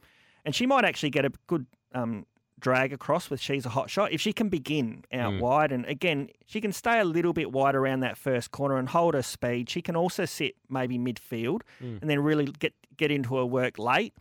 and 0.44 0.54
she 0.54 0.66
might 0.66 0.84
actually 0.84 1.10
get 1.10 1.24
a 1.24 1.32
good 1.46 1.66
um, 1.94 2.26
drag 2.60 2.92
across 2.92 3.28
with 3.30 3.40
she's 3.40 3.66
a 3.66 3.70
hot 3.70 3.90
shot 3.90 4.12
if 4.12 4.20
she 4.20 4.32
can 4.32 4.48
begin 4.48 5.04
out 5.12 5.32
wide. 5.40 5.72
And 5.72 5.84
again, 5.86 6.28
she 6.46 6.60
can 6.60 6.72
stay 6.72 7.00
a 7.00 7.04
little 7.04 7.32
bit 7.32 7.50
wide 7.50 7.74
around 7.74 8.00
that 8.00 8.16
first 8.16 8.50
corner 8.50 8.76
and 8.76 8.88
hold 8.88 9.14
her 9.14 9.22
speed. 9.22 9.68
She 9.70 9.82
can 9.82 9.96
also 9.96 10.24
sit 10.24 10.54
maybe 10.68 10.98
midfield 10.98 11.62
and 11.80 12.08
then 12.10 12.20
really 12.20 12.46
get 12.46 12.74
get 12.96 13.10
into 13.10 13.36
her 13.36 13.44
work 13.46 13.78
late. 13.78 14.14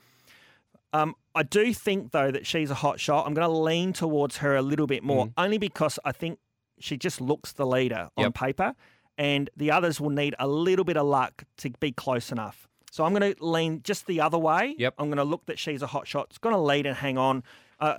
Um, 0.93 1.15
I 1.35 1.43
do 1.43 1.73
think 1.73 2.11
though 2.11 2.31
that 2.31 2.45
she's 2.45 2.69
a 2.71 2.75
hot 2.75 2.99
shot. 2.99 3.25
I'm 3.25 3.33
going 3.33 3.47
to 3.47 3.53
lean 3.57 3.93
towards 3.93 4.37
her 4.37 4.55
a 4.55 4.61
little 4.61 4.87
bit 4.87 5.03
more, 5.03 5.27
only 5.37 5.57
because 5.57 5.97
I 6.03 6.11
think 6.11 6.39
she 6.79 6.97
just 6.97 7.21
looks 7.21 7.53
the 7.53 7.65
leader 7.65 8.09
on 8.17 8.23
paper, 8.31 8.73
and 9.17 9.49
the 9.55 9.71
others 9.71 10.01
will 10.01 10.09
need 10.09 10.35
a 10.39 10.47
little 10.47 10.83
bit 10.83 10.97
of 10.97 11.05
luck 11.05 11.43
to 11.57 11.69
be 11.79 11.91
close 11.91 12.31
enough. 12.31 12.67
So 12.91 13.03
I'm 13.03 13.13
going 13.15 13.33
to 13.33 13.43
lean 13.43 13.81
just 13.83 14.05
the 14.05 14.21
other 14.21 14.37
way. 14.37 14.75
Yep. 14.77 14.93
I'm 14.99 15.07
going 15.07 15.17
to 15.17 15.23
look 15.23 15.45
that 15.47 15.57
she's 15.57 15.81
a 15.81 15.87
hot 15.87 16.05
shot. 16.07 16.27
It's 16.29 16.37
going 16.37 16.53
to 16.53 16.61
lead 16.61 16.85
and 16.85 16.95
hang 16.95 17.17
on. 17.17 17.41
Uh, 17.79 17.95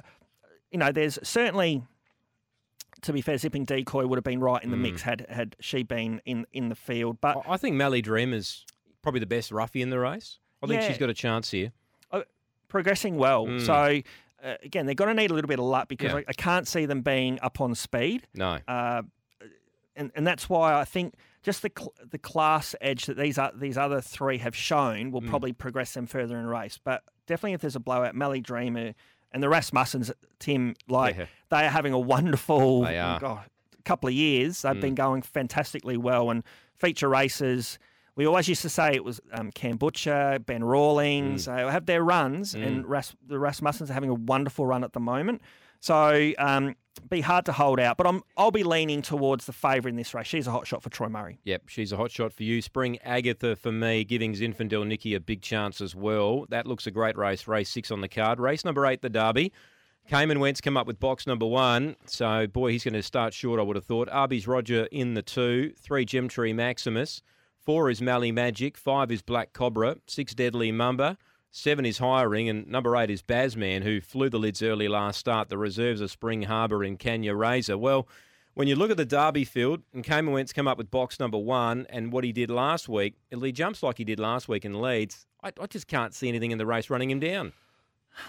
you 0.70 0.78
know, 0.78 0.92
there's 0.92 1.18
certainly, 1.22 1.82
to 3.00 3.12
be 3.12 3.20
fair, 3.22 3.38
zipping 3.38 3.64
decoy 3.64 4.06
would 4.06 4.16
have 4.16 4.22
been 4.24 4.40
right 4.40 4.62
in 4.62 4.70
the 4.70 4.76
mix 4.76 5.02
had 5.02 5.26
had 5.28 5.56
she 5.60 5.82
been 5.82 6.20
in 6.24 6.46
in 6.52 6.68
the 6.68 6.74
field. 6.76 7.20
But 7.20 7.38
I 7.48 7.56
think 7.56 7.74
Mally 7.74 8.00
Dream 8.02 8.32
is 8.32 8.64
probably 9.02 9.20
the 9.20 9.26
best 9.26 9.50
roughie 9.50 9.82
in 9.82 9.90
the 9.90 9.98
race. 9.98 10.38
I 10.62 10.66
think 10.68 10.80
Yeah. 10.82 10.88
she's 10.88 10.98
got 10.98 11.10
a 11.10 11.14
chance 11.14 11.50
here. 11.50 11.72
progressing 12.68 13.16
well. 13.16 13.60
So 13.60 14.00
uh, 14.42 14.54
again, 14.62 14.86
they're 14.86 14.94
going 14.94 15.14
to 15.14 15.20
need 15.20 15.30
a 15.30 15.34
little 15.34 15.48
bit 15.48 15.58
of 15.58 15.64
luck 15.66 15.88
because 15.88 16.10
Yeah. 16.12 16.16
I, 16.18 16.24
I 16.28 16.32
can't 16.32 16.66
see 16.66 16.86
them 16.86 17.02
being 17.02 17.38
up 17.42 17.60
on 17.60 17.74
speed, 17.74 18.26
No. 18.34 18.58
uh, 18.68 19.02
and 19.96 20.10
and 20.14 20.26
that's 20.26 20.48
why 20.48 20.74
I 20.74 20.84
think 20.84 21.14
just 21.42 21.62
the 21.62 21.70
cl- 21.76 21.94
the 22.10 22.18
class 22.18 22.74
edge 22.80 23.06
that 23.06 23.16
these 23.16 23.38
are, 23.38 23.52
these 23.54 23.76
other 23.76 24.00
three 24.00 24.38
have 24.38 24.54
shown 24.54 25.10
will 25.10 25.22
mm. 25.22 25.28
probably 25.28 25.52
progress 25.52 25.94
them 25.94 26.06
further 26.06 26.38
in 26.38 26.46
race. 26.46 26.78
But 26.82 27.02
definitely, 27.26 27.54
if 27.54 27.60
there's 27.60 27.76
a 27.76 27.80
blowout, 27.80 28.14
Mally 28.14 28.40
Dreamer 28.40 28.94
and 29.32 29.42
the 29.42 29.48
Rasmussens, 29.48 30.12
Tim, 30.38 30.74
like 30.88 31.16
Yeah. 31.16 31.26
they 31.50 31.66
are 31.66 31.70
having 31.70 31.92
a 31.92 31.98
wonderful 31.98 32.86
oh, 32.86 33.18
God, 33.18 33.44
couple 33.84 34.08
of 34.08 34.14
years. 34.14 34.62
They've 34.62 34.76
mm. 34.76 34.80
been 34.80 34.94
going 34.94 35.22
fantastically 35.22 35.96
well 35.96 36.30
and 36.30 36.44
feature 36.76 37.08
races. 37.08 37.78
We 38.14 38.26
always 38.26 38.46
used 38.46 38.62
to 38.62 38.68
say 38.68 38.92
it 38.92 39.04
was 39.04 39.20
um, 39.32 39.50
Cam 39.50 39.78
Butcher, 39.78 40.38
Ben 40.44 40.62
Rawlings. 40.62 41.46
Mm. 41.46 41.56
They 41.56 41.72
have 41.72 41.86
their 41.86 42.04
runs, 42.04 42.54
and 42.54 42.86
Ras- 42.86 43.16
the 43.26 43.36
Rasmussens 43.36 43.88
are 43.88 43.94
having 43.94 44.10
a 44.10 44.14
wonderful 44.14 44.66
run 44.66 44.84
at 44.84 44.92
the 44.92 45.00
moment. 45.00 45.40
So 45.80 46.32
um, 46.38 46.76
be 47.08 47.20
hard 47.20 47.44
to 47.46 47.52
hold 47.52 47.80
out, 47.80 47.96
but 47.96 48.06
I'm 48.06 48.22
I'll 48.36 48.50
be 48.50 48.62
leaning 48.62 49.02
towards 49.02 49.46
the 49.46 49.52
favourite 49.52 49.90
in 49.90 49.96
this 49.96 50.14
race. 50.14 50.26
She's 50.26 50.46
a 50.46 50.50
hot 50.50 50.66
shot 50.66 50.82
for 50.82 50.90
Troy 50.90 51.08
Murray. 51.08 51.38
Yep, 51.44 51.68
she's 51.68 51.92
a 51.92 51.96
hot 51.96 52.10
shot 52.10 52.32
for 52.32 52.42
you. 52.42 52.62
Spring 52.62 52.98
Agatha 53.04 53.56
for 53.56 53.72
me, 53.72 54.04
giving 54.04 54.34
Zinfandel 54.34 54.86
Nikki 54.86 55.14
a 55.14 55.20
big 55.20 55.42
chance 55.42 55.80
as 55.80 55.94
well. 55.94 56.46
That 56.48 56.66
looks 56.66 56.86
a 56.86 56.90
great 56.90 57.16
race. 57.16 57.46
Race 57.46 57.70
six 57.70 57.90
on 57.90 58.00
the 58.00 58.08
card. 58.08 58.40
Race 58.40 58.64
number 58.64 58.86
eight, 58.86 59.02
the 59.02 59.10
Derby. 59.10 59.52
Came 60.08 60.32
and 60.32 60.40
Went's 60.40 60.60
come 60.60 60.76
up 60.76 60.86
with 60.86 60.98
box 60.98 61.26
number 61.28 61.46
one. 61.46 61.94
So, 62.06 62.48
boy, 62.48 62.72
he's 62.72 62.82
going 62.82 62.94
to 62.94 63.02
start 63.04 63.32
short, 63.32 63.60
I 63.60 63.62
would 63.62 63.76
have 63.76 63.84
thought. 63.84 64.08
Arby's 64.10 64.48
Roger 64.48 64.88
in 64.90 65.14
the 65.14 65.22
two. 65.22 65.72
Three, 65.78 66.04
Gemtree 66.04 66.54
Maximus. 66.54 67.22
Four 67.60 67.88
is 67.88 68.02
Mally 68.02 68.32
Magic. 68.32 68.76
Five 68.76 69.12
is 69.12 69.22
Black 69.22 69.52
Cobra. 69.52 69.96
Six, 70.08 70.34
Deadly 70.34 70.72
Mamba. 70.72 71.16
Seven 71.54 71.84
is 71.84 71.98
Hiring. 71.98 72.48
And 72.48 72.66
number 72.66 72.96
eight 72.96 73.10
is 73.10 73.22
Bazman, 73.22 73.82
who 73.82 74.00
flew 74.00 74.28
the 74.28 74.38
lids 74.38 74.62
early 74.62 74.88
last 74.88 75.18
start. 75.20 75.50
The 75.50 75.58
reserves 75.58 76.02
are 76.02 76.08
Spring 76.08 76.42
Harbour 76.42 76.82
and 76.82 76.98
Kenya 76.98 77.34
Razor. 77.34 77.78
Well, 77.78 78.08
when 78.54 78.68
you 78.68 78.74
look 78.74 78.90
at 78.90 78.96
the 78.96 79.04
Derby 79.04 79.44
field, 79.44 79.82
and 79.94 80.02
Came 80.02 80.26
and 80.26 80.32
Went's 80.32 80.52
come 80.52 80.66
up 80.66 80.78
with 80.78 80.90
box 80.90 81.20
number 81.20 81.38
one, 81.38 81.86
and 81.90 82.12
what 82.12 82.24
he 82.24 82.32
did 82.32 82.50
last 82.50 82.88
week, 82.88 83.14
if 83.30 83.40
he 83.40 83.52
jumps 83.52 83.82
like 83.82 83.98
he 83.98 84.04
did 84.04 84.18
last 84.18 84.48
week 84.48 84.64
in 84.64 84.80
Leeds, 84.80 85.26
I, 85.42 85.52
I 85.60 85.66
just 85.66 85.86
can't 85.86 86.14
see 86.14 86.28
anything 86.28 86.50
in 86.50 86.58
the 86.58 86.66
race 86.66 86.90
running 86.90 87.10
him 87.10 87.20
down. 87.20 87.52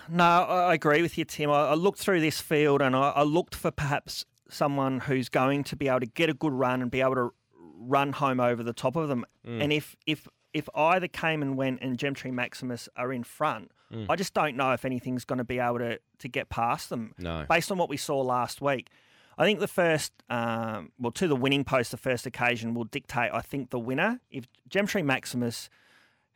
No, 0.10 0.24
I 0.24 0.74
agree 0.74 1.02
with 1.02 1.18
you, 1.18 1.26
Tim. 1.26 1.50
I, 1.50 1.70
I 1.70 1.74
looked 1.74 2.00
through 2.00 2.22
this 2.22 2.40
field 2.40 2.82
and 2.82 2.96
I, 2.96 3.10
I 3.10 3.24
looked 3.24 3.56
for 3.56 3.72
perhaps 3.72 4.26
someone 4.50 5.00
who's 5.00 5.30
going 5.30 5.64
to 5.66 5.76
be 5.76 5.88
able 5.88 6.02
to 6.02 6.06
get 6.06 6.30
a 6.30 6.34
good 6.34 6.54
run 6.54 6.82
and 6.82 6.92
be 6.92 7.02
able 7.02 7.16
to 7.16 7.34
run 7.78 8.14
home 8.14 8.40
over 8.40 8.64
the 8.64 8.74
top 8.74 8.96
of 8.96 9.10
them. 9.10 9.26
Mm. 9.46 9.64
And 9.64 9.74
if 9.74 9.96
if 10.06 10.28
if 10.54 10.70
either 10.76 11.08
Came 11.08 11.42
and 11.42 11.58
Went 11.58 11.80
and 11.82 11.98
Gemtree 11.98 12.32
Maximus 12.32 12.88
are 12.96 13.12
in 13.14 13.24
front, 13.24 13.72
Mm. 13.92 14.08
I 14.10 14.16
just 14.16 14.34
don't 14.34 14.56
know 14.58 14.72
if 14.74 14.86
anything's 14.86 15.24
going 15.24 15.38
to 15.38 15.44
be 15.44 15.60
able 15.60 15.78
to 15.80 16.00
to 16.20 16.28
get 16.28 16.50
past 16.50 16.90
them. 16.90 17.14
No. 17.20 17.46
Based 17.48 17.72
on 17.72 17.78
what 17.78 17.90
we 17.90 17.98
saw 17.98 18.22
last 18.22 18.60
week, 18.60 18.90
I 19.38 19.44
think 19.46 19.60
the 19.60 19.68
first, 19.68 20.12
um, 20.32 20.92
well, 20.98 21.12
to 21.12 21.28
the 21.28 21.36
winning 21.36 21.64
post, 21.64 21.92
the 21.92 21.98
first 21.98 22.26
occasion 22.26 22.74
will 22.74 22.86
dictate. 22.86 23.30
I 23.32 23.42
think 23.42 23.70
the 23.70 23.78
winner. 23.80 24.20
If 24.32 24.48
Gemtree 24.70 25.04
Maximus 25.06 25.70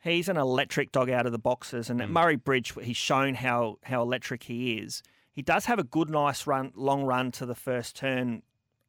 he's 0.00 0.28
an 0.28 0.36
electric 0.36 0.92
dog 0.92 1.10
out 1.10 1.26
of 1.26 1.32
the 1.32 1.38
boxes. 1.40 1.90
And 1.90 2.00
at 2.00 2.08
Murray 2.08 2.36
Bridge, 2.36 2.72
he's 2.80 2.96
shown 2.96 3.34
how 3.34 3.78
how 3.82 4.02
electric 4.02 4.44
he 4.44 4.78
is. 4.78 5.02
He 5.32 5.42
does 5.42 5.64
have 5.66 5.80
a 5.80 5.84
good, 5.84 6.08
nice 6.10 6.46
run, 6.46 6.70
long 6.76 7.02
run 7.02 7.32
to 7.32 7.46
the 7.46 7.56
first 7.56 7.96
turn 7.96 8.42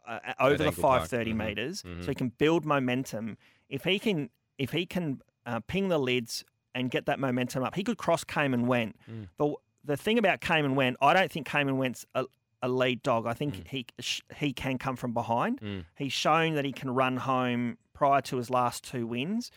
uh, 0.07 0.19
over 0.39 0.57
the 0.57 0.65
Angle 0.65 0.81
Park. 0.81 1.01
five 1.01 1.09
thirty 1.09 1.33
Mhm. 1.33 1.37
meters, 1.47 1.81
Mhm. 1.81 2.03
so 2.03 2.09
he 2.11 2.15
can 2.15 2.29
build 2.29 2.65
momentum. 2.65 3.37
If 3.67 3.83
he 3.85 3.97
can, 3.97 4.29
if 4.59 4.71
he 4.71 4.85
can 4.85 5.21
uh, 5.47 5.59
ping 5.61 5.87
the 5.87 5.97
lids 5.97 6.43
and 6.75 6.91
get 6.91 7.07
that 7.07 7.19
momentum 7.19 7.63
up, 7.63 7.73
he 7.73 7.83
could 7.83 7.97
cross 7.97 8.23
Came 8.23 8.53
and 8.53 8.67
Went. 8.67 8.95
Mm. 9.11 9.27
The 9.37 9.55
the 9.83 9.97
thing 9.97 10.19
about 10.19 10.41
Came 10.41 10.65
and 10.65 10.75
Went, 10.75 10.97
I 11.01 11.13
don't 11.13 11.31
think 11.31 11.47
Came 11.47 11.67
and 11.67 11.79
Went's 11.79 12.05
a, 12.13 12.25
a 12.61 12.69
lead 12.69 13.01
dog. 13.01 13.25
I 13.25 13.33
think 13.33 13.55
Mm. 13.55 13.67
he 13.67 13.85
sh- 13.99 14.21
he 14.35 14.53
can 14.53 14.77
come 14.77 14.95
from 14.95 15.13
behind. 15.13 15.59
Mm. 15.61 15.85
He's 15.97 16.13
shown 16.13 16.53
that 16.55 16.65
he 16.65 16.71
can 16.73 16.91
run 16.91 17.17
home 17.17 17.77
prior 17.93 18.21
to 18.23 18.37
his 18.37 18.49
last 18.51 18.83
two 18.83 19.07
wins, 19.07 19.49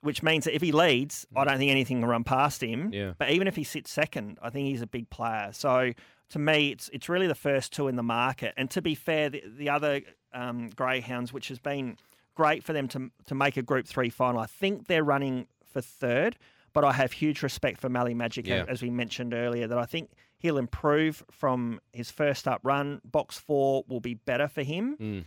which 0.00 0.22
means 0.22 0.44
that 0.44 0.54
if 0.54 0.62
he 0.62 0.70
leads, 0.72 1.26
I 1.34 1.44
don't 1.44 1.58
think 1.58 1.70
anything 1.70 2.00
can 2.00 2.08
run 2.08 2.24
past 2.24 2.62
him. 2.62 2.90
Mm. 2.90 2.94
Yeah. 2.94 3.12
But 3.18 3.30
even 3.30 3.48
if 3.48 3.56
he 3.56 3.64
sits 3.64 3.90
second, 3.90 4.38
I 4.42 4.50
think 4.50 4.66
he's 4.68 4.82
a 4.82 4.86
big 4.86 5.08
player. 5.10 5.50
So 5.52 5.92
to 6.30 6.38
me, 6.38 6.70
it's 6.72 6.90
it's 6.92 7.08
really 7.08 7.26
the 7.28 7.34
first 7.34 7.72
two 7.72 7.88
in 7.88 7.96
the 7.96 8.02
market. 8.02 8.52
And 8.56 8.70
to 8.72 8.82
be 8.82 8.94
fair, 8.94 9.30
the, 9.30 9.42
the 9.56 9.70
other 9.70 10.02
um, 10.34 10.68
greyhounds, 10.70 11.32
which 11.32 11.48
has 11.48 11.58
been 11.58 11.96
great 12.38 12.62
for 12.64 12.72
them 12.72 12.86
to 12.88 13.10
to 13.26 13.34
make 13.34 13.56
a 13.56 13.62
Group 13.62 13.86
Three 13.86 14.10
final, 14.10 14.40
I 14.40 14.46
think 14.46 14.86
they're 14.86 15.04
running 15.04 15.46
for 15.72 15.80
third. 15.82 16.36
But 16.72 16.84
I 16.84 16.92
have 16.92 17.12
huge 17.12 17.42
respect 17.42 17.80
for 17.80 17.88
Mally 17.88 18.14
Magic, 18.14 18.46
Yeah. 18.46 18.64
as 18.68 18.82
we 18.82 18.90
mentioned 18.90 19.32
earlier, 19.34 19.66
that 19.66 19.78
I 19.78 19.86
think 19.86 20.10
he'll 20.38 20.58
improve 20.58 21.24
from 21.30 21.80
his 21.92 22.10
first 22.10 22.46
up 22.46 22.60
run. 22.62 23.00
Box 23.04 23.38
four 23.38 23.84
will 23.88 24.00
be 24.00 24.14
better 24.14 24.46
for 24.48 24.62
him 24.62 24.96
Mm. 25.00 25.24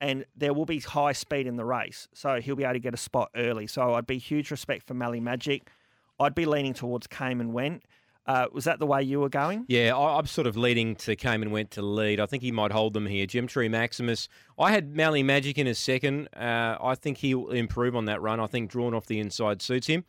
and 0.00 0.24
there 0.36 0.52
will 0.54 0.66
be 0.66 0.78
high 0.80 1.12
speed 1.12 1.46
in 1.46 1.56
the 1.56 1.64
race. 1.64 2.08
So 2.12 2.40
he'll 2.40 2.56
be 2.56 2.62
able 2.64 2.74
to 2.74 2.78
get 2.88 2.94
a 2.94 2.98
spot 3.08 3.30
early. 3.34 3.66
So 3.66 3.94
I'd 3.94 4.06
be 4.06 4.18
huge 4.18 4.50
respect 4.50 4.86
for 4.86 4.94
Mally 4.94 5.18
Magic. 5.20 5.70
I'd 6.20 6.34
be 6.34 6.44
leaning 6.46 6.74
towards 6.74 7.06
Came 7.08 7.40
and 7.40 7.52
Went. 7.52 7.82
Uh, 8.26 8.46
was 8.52 8.64
that 8.64 8.78
the 8.78 8.86
way 8.86 9.02
you 9.02 9.18
were 9.18 9.28
going? 9.28 9.64
Yeah, 9.66 9.96
I, 9.96 10.18
I'm 10.18 10.26
sort 10.26 10.46
of 10.46 10.56
leading 10.56 10.94
to 10.96 11.16
Came 11.16 11.42
and 11.42 11.50
Went 11.50 11.72
to 11.72 11.82
lead. 11.82 12.20
I 12.20 12.26
think 12.26 12.42
he 12.42 12.52
might 12.52 12.70
hold 12.70 12.92
them 12.94 13.06
here. 13.06 13.26
Gemtree 13.26 13.70
Maximus. 13.70 14.28
I 14.58 14.70
had 14.70 14.94
Mally 14.94 15.22
Magic 15.22 15.58
in 15.58 15.66
his 15.66 15.78
second. 15.78 16.28
Uh, 16.36 16.76
I 16.80 16.94
think 16.94 17.18
he'll 17.18 17.50
improve 17.50 17.96
on 17.96 18.04
that 18.04 18.22
run. 18.22 18.38
I 18.38 18.46
think 18.46 18.70
drawn 18.70 18.94
off 18.94 19.06
the 19.06 19.18
inside 19.18 19.60
suits 19.60 19.88
him. 19.88 20.04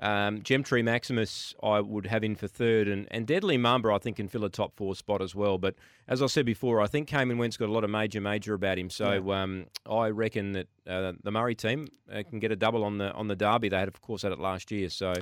Um, 0.00 0.42
Gemtree 0.42 0.84
Maximus, 0.84 1.54
I 1.60 1.80
would 1.80 2.06
have 2.06 2.22
in 2.22 2.36
for 2.36 2.46
third, 2.46 2.86
and, 2.86 3.08
and 3.10 3.26
Deadly 3.26 3.58
Mamba, 3.58 3.90
I 3.90 3.98
think, 3.98 4.16
can 4.16 4.28
fill 4.28 4.44
a 4.44 4.48
top 4.48 4.76
four 4.76 4.94
spot 4.94 5.20
as 5.20 5.34
well. 5.34 5.58
But 5.58 5.74
as 6.06 6.22
I 6.22 6.26
said 6.26 6.46
before, 6.46 6.80
I 6.80 6.86
think 6.86 7.08
Came 7.08 7.30
and 7.30 7.38
Went's 7.38 7.56
got 7.56 7.68
a 7.68 7.72
lot 7.72 7.82
of 7.82 7.90
major, 7.90 8.20
major 8.20 8.54
about 8.54 8.78
him. 8.78 8.90
So 8.90 9.32
um, 9.32 9.66
I 9.90 10.10
reckon 10.10 10.52
that 10.52 10.68
uh, 10.86 11.12
the 11.22 11.32
Murray 11.32 11.56
team 11.56 11.88
uh, 12.12 12.22
can 12.22 12.38
get 12.38 12.52
a 12.52 12.56
double 12.56 12.84
on 12.84 12.98
the 12.98 13.12
on 13.12 13.26
the 13.26 13.34
Derby. 13.34 13.68
They 13.68 13.78
had, 13.78 13.88
of 13.88 14.00
course, 14.00 14.22
had 14.22 14.30
it 14.30 14.38
last 14.38 14.70
year. 14.70 14.88
So 14.88 15.14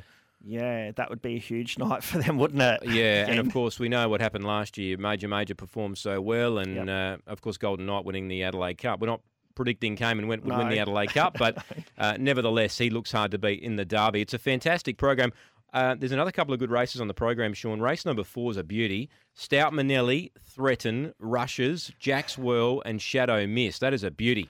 Yeah, 0.45 0.93
that 0.93 1.11
would 1.11 1.23
be 1.23 1.35
a 1.35 1.39
huge 1.39 1.79
night 1.79 2.03
for 2.05 2.19
them, 2.19 2.39
wouldn't 2.39 2.63
it? 2.63 2.81
yeah, 2.89 3.27
and 3.29 3.39
of 3.39 3.53
course 3.53 3.79
we 3.79 3.89
know 3.89 4.09
what 4.09 4.21
happened 4.21 4.45
last 4.45 4.79
year. 4.79 4.97
Major 4.97 5.29
Major 5.29 5.55
performed 5.55 5.99
so 5.99 6.21
well, 6.21 6.59
and 6.59 6.89
uh, 6.89 7.19
of 7.27 7.41
course 7.41 7.57
Golden 7.57 7.87
Knight 7.87 8.05
winning 8.05 8.29
the 8.29 8.43
Adelaide 8.43 8.79
Cup. 8.79 9.01
We're 9.01 9.09
not 9.09 9.23
predicting 9.55 9.97
Came 9.97 10.19
and 10.19 10.29
Went 10.29 10.45
would 10.45 10.57
win 10.57 10.69
the 10.69 10.79
Adelaide 10.79 11.13
Cup, 11.15 11.37
but 11.39 11.65
uh, 11.99 12.17
nevertheless 12.21 12.79
he 12.79 12.91
looks 12.91 13.11
hard 13.11 13.33
to 13.33 13.39
beat 13.39 13.61
in 13.63 13.77
the 13.77 13.85
Derby. 13.85 14.21
It's 14.21 14.35
a 14.35 14.39
fantastic 14.39 14.99
program. 14.99 15.33
Uh, 15.73 15.95
there's 15.99 16.13
another 16.13 16.31
couple 16.31 16.55
of 16.55 16.61
good 16.61 16.71
races 16.71 17.01
on 17.01 17.09
the 17.09 17.15
program, 17.15 17.53
Shaun. 17.53 17.81
Race 17.81 18.07
number 18.07 18.23
four 18.23 18.51
is 18.51 18.57
a 18.57 18.63
beauty. 18.63 19.11
Stout 19.35 19.73
Manelli, 19.73 20.31
Threaten, 20.41 21.13
Rushes, 21.19 21.93
Jack's 21.99 22.39
Whirl, 22.39 22.83
and 22.87 23.03
Shadow 23.03 23.47
Mist. 23.47 23.81
That 23.81 23.93
is 23.93 24.05
a 24.05 24.11
beauty. 24.11 24.49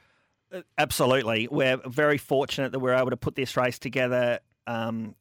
Absolutely. 0.78 1.48
We're 1.50 1.78
very 1.78 2.18
fortunate 2.18 2.72
that 2.72 2.78
we're 2.78 2.94
able 2.94 3.10
to 3.10 3.16
put 3.16 3.34
this 3.34 3.56
race 3.56 3.78
together 3.78 4.40
um, 4.66 5.14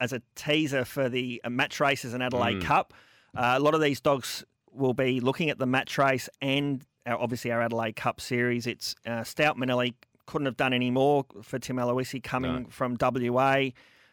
as 0.00 0.12
a 0.12 0.20
teaser 0.34 0.84
for 0.84 1.08
the 1.08 1.40
uh, 1.44 1.50
match 1.50 1.80
races 1.80 2.14
in 2.14 2.22
Adelaide 2.22 2.60
Mm. 2.60 2.64
Cup. 2.64 2.94
Uh, 3.36 3.54
a 3.56 3.60
lot 3.60 3.74
of 3.74 3.80
these 3.80 4.00
dogs 4.00 4.44
will 4.72 4.94
be 4.94 5.20
looking 5.20 5.50
at 5.50 5.58
the 5.58 5.66
match 5.66 5.98
race 5.98 6.28
and 6.42 6.84
our, 7.06 7.18
obviously 7.18 7.50
our 7.52 7.62
Adelaide 7.62 7.96
Cup 7.96 8.20
series. 8.20 8.66
It's 8.66 8.94
uh, 9.06 9.24
Stout 9.24 9.56
Manelli 9.56 9.94
couldn't 10.26 10.46
have 10.46 10.56
done 10.56 10.72
any 10.72 10.90
more 10.90 11.24
for 11.42 11.58
Tim 11.58 11.76
Aloisi 11.76 12.22
coming 12.22 12.62
No. 12.64 12.68
from 12.70 12.96
WA. 13.00 13.70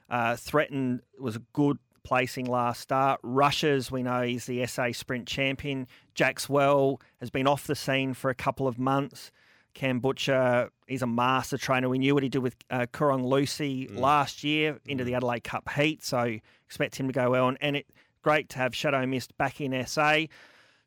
Uh, 0.10 0.36
Threaten 0.36 1.02
was 1.20 1.36
a 1.36 1.42
good 1.54 1.78
placing 2.04 2.46
last 2.46 2.80
start. 2.82 3.20
Rushes, 3.24 3.92
we 3.92 4.02
know 4.02 4.22
he's 4.22 4.46
the 4.46 4.66
SA 4.66 4.94
Sprint 4.94 5.28
champion. 5.28 5.88
Jackswell 6.16 7.02
has 7.20 7.30
been 7.30 7.46
off 7.48 7.68
the 7.68 7.76
scene 7.76 8.14
for 8.14 8.30
a 8.30 8.36
couple 8.36 8.68
of 8.68 8.80
months. 8.80 9.32
Cam 9.78 10.00
Butcher, 10.00 10.70
he's 10.88 11.04
a 11.04 11.08
master 11.08 11.56
trainer. 11.58 11.88
We 11.88 12.00
knew 12.00 12.16
what 12.16 12.24
he 12.24 12.30
did 12.30 12.40
with 12.40 12.56
uh, 12.72 12.88
Kurong 12.92 13.24
Lucy 13.26 13.88
last 13.90 14.44
year 14.44 14.80
into 14.88 15.04
the 15.04 15.14
Adelaide 15.14 15.44
Cup 15.44 15.70
heat, 15.70 16.04
so 16.04 16.38
expect 16.66 16.96
him 16.96 17.06
to 17.08 17.14
go 17.14 17.30
well. 17.30 17.48
And, 17.48 17.58
and 17.62 17.76
it 17.76 17.86
great 18.24 18.50
to 18.50 18.58
have 18.58 18.76
Shadow 18.76 19.06
Mist 19.06 19.38
back 19.38 19.62
in 19.62 19.86
SA. 19.86 20.22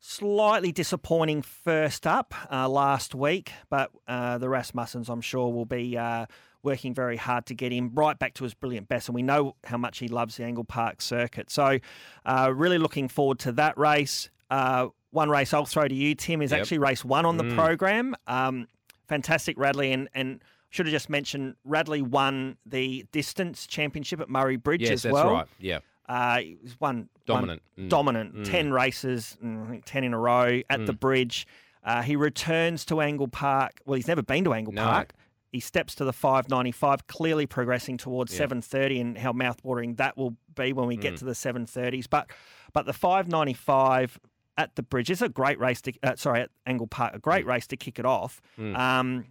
Slightly 0.03 0.73
disappointing 0.73 1.43
first 1.43 2.07
up 2.07 2.35
uh, 2.51 2.69
last 2.69 3.15
week, 3.15 3.53
but 3.69 3.91
uh, 4.09 4.39
the 4.39 4.47
Rasmussens, 4.47 5.09
I'm 5.09 5.21
sure, 5.21 5.53
will 5.53 5.67
be 5.67 5.97
uh, 5.97 6.25
working 6.63 6.93
very 6.95 7.17
hard 7.19 7.45
to 7.47 7.55
get 7.55 7.71
him 7.71 7.93
right 7.95 8.19
back 8.19 8.35
to 8.35 8.45
his 8.45 8.55
brilliant 8.55 8.89
best. 8.89 9.09
And 9.09 9.15
we 9.15 9.23
know 9.23 9.57
how 9.65 9.77
much 9.77 9.99
he 9.99 10.09
loves 10.09 10.37
the 10.37 10.45
Angle 10.45 10.65
Park 10.65 11.01
circuit. 11.03 11.51
So, 11.51 11.79
uh, 12.25 12.53
really 12.55 12.79
looking 12.79 13.09
forward 13.09 13.39
to 13.41 13.53
that 13.53 13.77
race. 13.79 14.31
Uh, 14.51 14.89
one 15.11 15.29
race 15.29 15.53
I'll 15.53 15.67
throw 15.67 15.87
to 15.87 15.95
you, 15.95 16.15
Tim, 16.15 16.41
is 16.43 16.51
Yep. 16.51 16.61
actually 16.63 16.79
race 16.79 17.05
one 17.05 17.27
on 17.27 17.37
the 17.37 17.45
Mm. 17.45 17.57
program. 17.57 18.17
Um, 18.27 18.69
fantastic 19.11 19.59
Radley, 19.59 19.93
and, 19.93 20.09
and 20.15 20.43
should 20.71 20.87
have 20.87 20.93
just 20.93 21.11
mentioned 21.11 21.57
Radley 21.65 22.01
won 22.01 22.57
the 22.65 23.05
distance 23.13 23.67
championship 23.67 24.21
at 24.21 24.29
Murray 24.31 24.57
Bridge 24.57 24.83
Yes, 24.83 25.05
as 25.05 25.13
well. 25.13 25.15
Yes, 25.15 25.25
that's 25.25 25.33
right. 25.33 25.49
Yeah, 25.59 25.79
Uh, 26.09 26.39
he 26.41 26.57
was 26.63 26.81
one 26.81 27.09
Dominant. 27.27 27.63
one- 27.77 27.87
Mm. 27.87 27.89
dominant. 27.91 28.35
Mm. 28.37 28.45
Ten 28.51 28.73
races, 28.73 29.37
mm, 29.45 29.83
ten 29.85 30.05
in 30.05 30.15
a 30.15 30.19
row 30.19 30.61
at 30.71 30.87
the 30.87 30.93
bridge. 30.93 31.47
Uh, 31.85 32.03
he 32.03 32.15
returns 32.17 32.85
to 32.87 33.01
Angle 33.01 33.29
Park. 33.29 33.81
Well, 33.85 33.97
he's 33.97 34.07
never 34.09 34.23
been 34.23 34.45
to 34.45 34.53
Angle 34.55 34.73
No. 34.75 34.85
Park. 34.85 35.13
He 35.53 35.59
steps 35.61 35.97
to 35.97 36.05
the 36.05 36.13
595, 36.13 37.09
clearly 37.09 37.47
progressing 37.47 37.97
towards 37.97 38.33
Yeah. 38.33 38.39
730, 38.39 39.01
and 39.01 39.19
how 39.19 39.33
mouthwatering 39.33 39.97
that 39.97 40.17
will 40.17 40.37
be 40.55 40.73
when 40.73 40.87
we 40.87 40.97
get 40.97 41.15
Mm. 41.15 41.19
to 41.19 41.25
the 41.25 41.35
730s. 41.35 42.07
But 42.07 42.31
but 42.73 42.87
the 42.87 42.93
595 42.93 44.21
at 44.57 44.75
the 44.77 44.83
bridge 44.83 45.11
It's 45.11 45.23
a 45.23 45.29
great 45.29 45.59
race 45.59 45.81
to 45.83 45.93
uh, 46.03 46.17
sorry 46.17 46.43
at 46.43 46.51
Angle 46.67 46.87
Park, 46.87 47.15
a 47.15 47.19
great 47.19 47.47
race 47.47 47.67
to 47.69 47.77
kick 47.77 47.99
it 47.99 48.05
off. 48.05 48.41
Mm. 48.59 48.77
Um, 48.77 49.25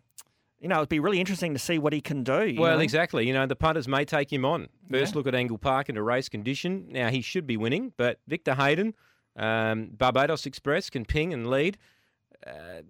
you 0.59 0.67
know, 0.67 0.77
it'd 0.77 0.89
be 0.89 0.99
really 0.99 1.19
interesting 1.21 1.53
to 1.53 1.59
see 1.59 1.77
what 1.77 1.93
he 1.93 2.01
can 2.01 2.23
do. 2.23 2.55
Well, 2.57 2.75
know? 2.77 2.81
exactly. 2.83 3.25
You 3.25 3.33
know, 3.33 3.45
the 3.45 3.55
punters 3.55 3.87
may 3.87 4.03
take 4.03 4.31
him 4.33 4.43
on. 4.43 4.67
First 4.91 5.13
Yeah. 5.13 5.17
look 5.19 5.27
at 5.27 5.35
Angle 5.35 5.57
Park 5.57 5.87
into 5.87 6.03
race 6.03 6.27
condition. 6.27 6.87
Now, 6.89 7.09
he 7.09 7.21
should 7.21 7.47
be 7.47 7.55
winning, 7.55 7.93
but 7.95 8.19
Victor 8.27 8.55
Hayden, 8.55 8.93
um, 9.37 9.91
Barbados 9.97 10.45
Express 10.45 10.89
can 10.89 11.05
ping 11.05 11.33
and 11.33 11.49
lead. 11.49 11.77
Uh, 12.45 12.81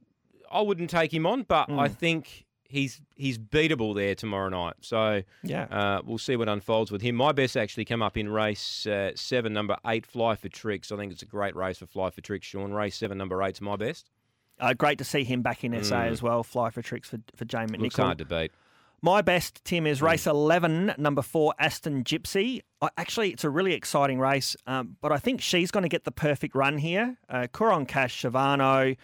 I 0.52 0.62
wouldn't 0.62 0.90
take 0.90 1.14
him 1.14 1.28
on, 1.28 1.44
but 1.44 1.70
I 1.70 1.90
Mm. 1.90 1.96
think 1.96 2.46
he's 2.70 3.02
he's 3.16 3.38
beatable 3.38 3.94
there 3.96 4.16
tomorrow 4.16 4.48
night. 4.50 4.76
So 4.82 5.24
Yeah. 5.44 5.64
uh, 5.64 6.02
we'll 6.06 6.18
see 6.18 6.36
what 6.38 6.48
unfolds 6.48 6.92
with 6.92 7.02
him. 7.02 7.16
My 7.16 7.32
best 7.34 7.58
actually 7.58 7.84
come 7.86 8.02
up 8.02 8.16
in 8.16 8.30
race 8.30 8.86
uh, 8.88 9.12
seven, 9.16 9.52
number 9.54 9.76
eight, 9.88 10.06
Fly 10.06 10.36
for 10.36 10.48
Tricks. 10.50 10.92
I 10.92 10.96
think 10.98 11.12
it's 11.12 11.22
a 11.24 11.26
great 11.28 11.56
race 11.56 11.80
for 11.80 11.86
Fly 11.88 12.10
for 12.12 12.22
Tricks. 12.22 12.48
Shaun, 12.48 12.72
race 12.72 12.96
seven, 12.96 13.18
number 13.18 13.42
eight's 13.44 13.60
my 13.60 13.76
best. 13.76 14.10
Uh, 14.60 14.74
great 14.74 14.98
to 14.98 15.04
see 15.04 15.24
him 15.24 15.42
back 15.42 15.64
in 15.64 15.84
SA 15.84 16.02
as 16.04 16.22
well. 16.22 16.44
Fly 16.44 16.70
for 16.70 16.82
tricks 16.82 17.10
for, 17.10 17.18
for 17.36 17.46
Jane 17.46 17.70
Mm. 17.70 17.80
Looks 17.80 17.96
McNichol. 17.96 18.04
hard 18.04 18.18
to 18.18 18.26
beat. 18.26 18.52
My 19.02 19.22
best, 19.22 19.64
Tim, 19.64 19.88
is 19.88 20.02
race 20.02 20.28
11, 20.28 20.96
number 20.98 21.22
four, 21.22 21.54
Aston 21.58 22.04
Gypsy. 22.04 22.60
I, 22.82 22.90
actually, 22.98 23.30
it's 23.32 23.46
a 23.46 23.50
really 23.50 23.72
exciting 23.74 24.20
race, 24.20 24.58
um, 24.68 24.98
but 25.00 25.14
I 25.14 25.18
think 25.18 25.40
she's 25.40 25.72
going 25.72 25.84
to 25.84 25.88
get 25.90 26.04
the 26.04 26.12
perfect 26.12 26.54
run 26.56 26.78
here. 26.78 27.16
Uh, 27.30 27.48
Coron 27.50 27.86
Cash, 27.86 28.22
Shavano, 28.22 28.98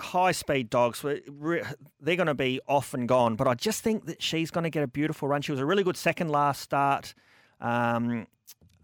high 0.00 0.32
speed 0.32 0.70
dogs, 0.70 1.02
they're 1.02 2.16
going 2.16 2.26
to 2.26 2.34
be 2.34 2.60
off 2.66 2.94
and 2.94 3.08
gone, 3.08 3.36
but 3.36 3.46
I 3.46 3.54
just 3.54 3.82
think 3.82 4.06
that 4.06 4.22
she's 4.22 4.50
going 4.50 4.64
to 4.64 4.70
get 4.70 4.82
a 4.82 4.86
beautiful 4.86 5.28
run. 5.28 5.42
She 5.42 5.52
was 5.52 5.60
a 5.60 5.66
really 5.66 5.82
good 5.82 5.96
second 5.96 6.28
last 6.30 6.62
start 6.62 7.14
um, 7.60 8.26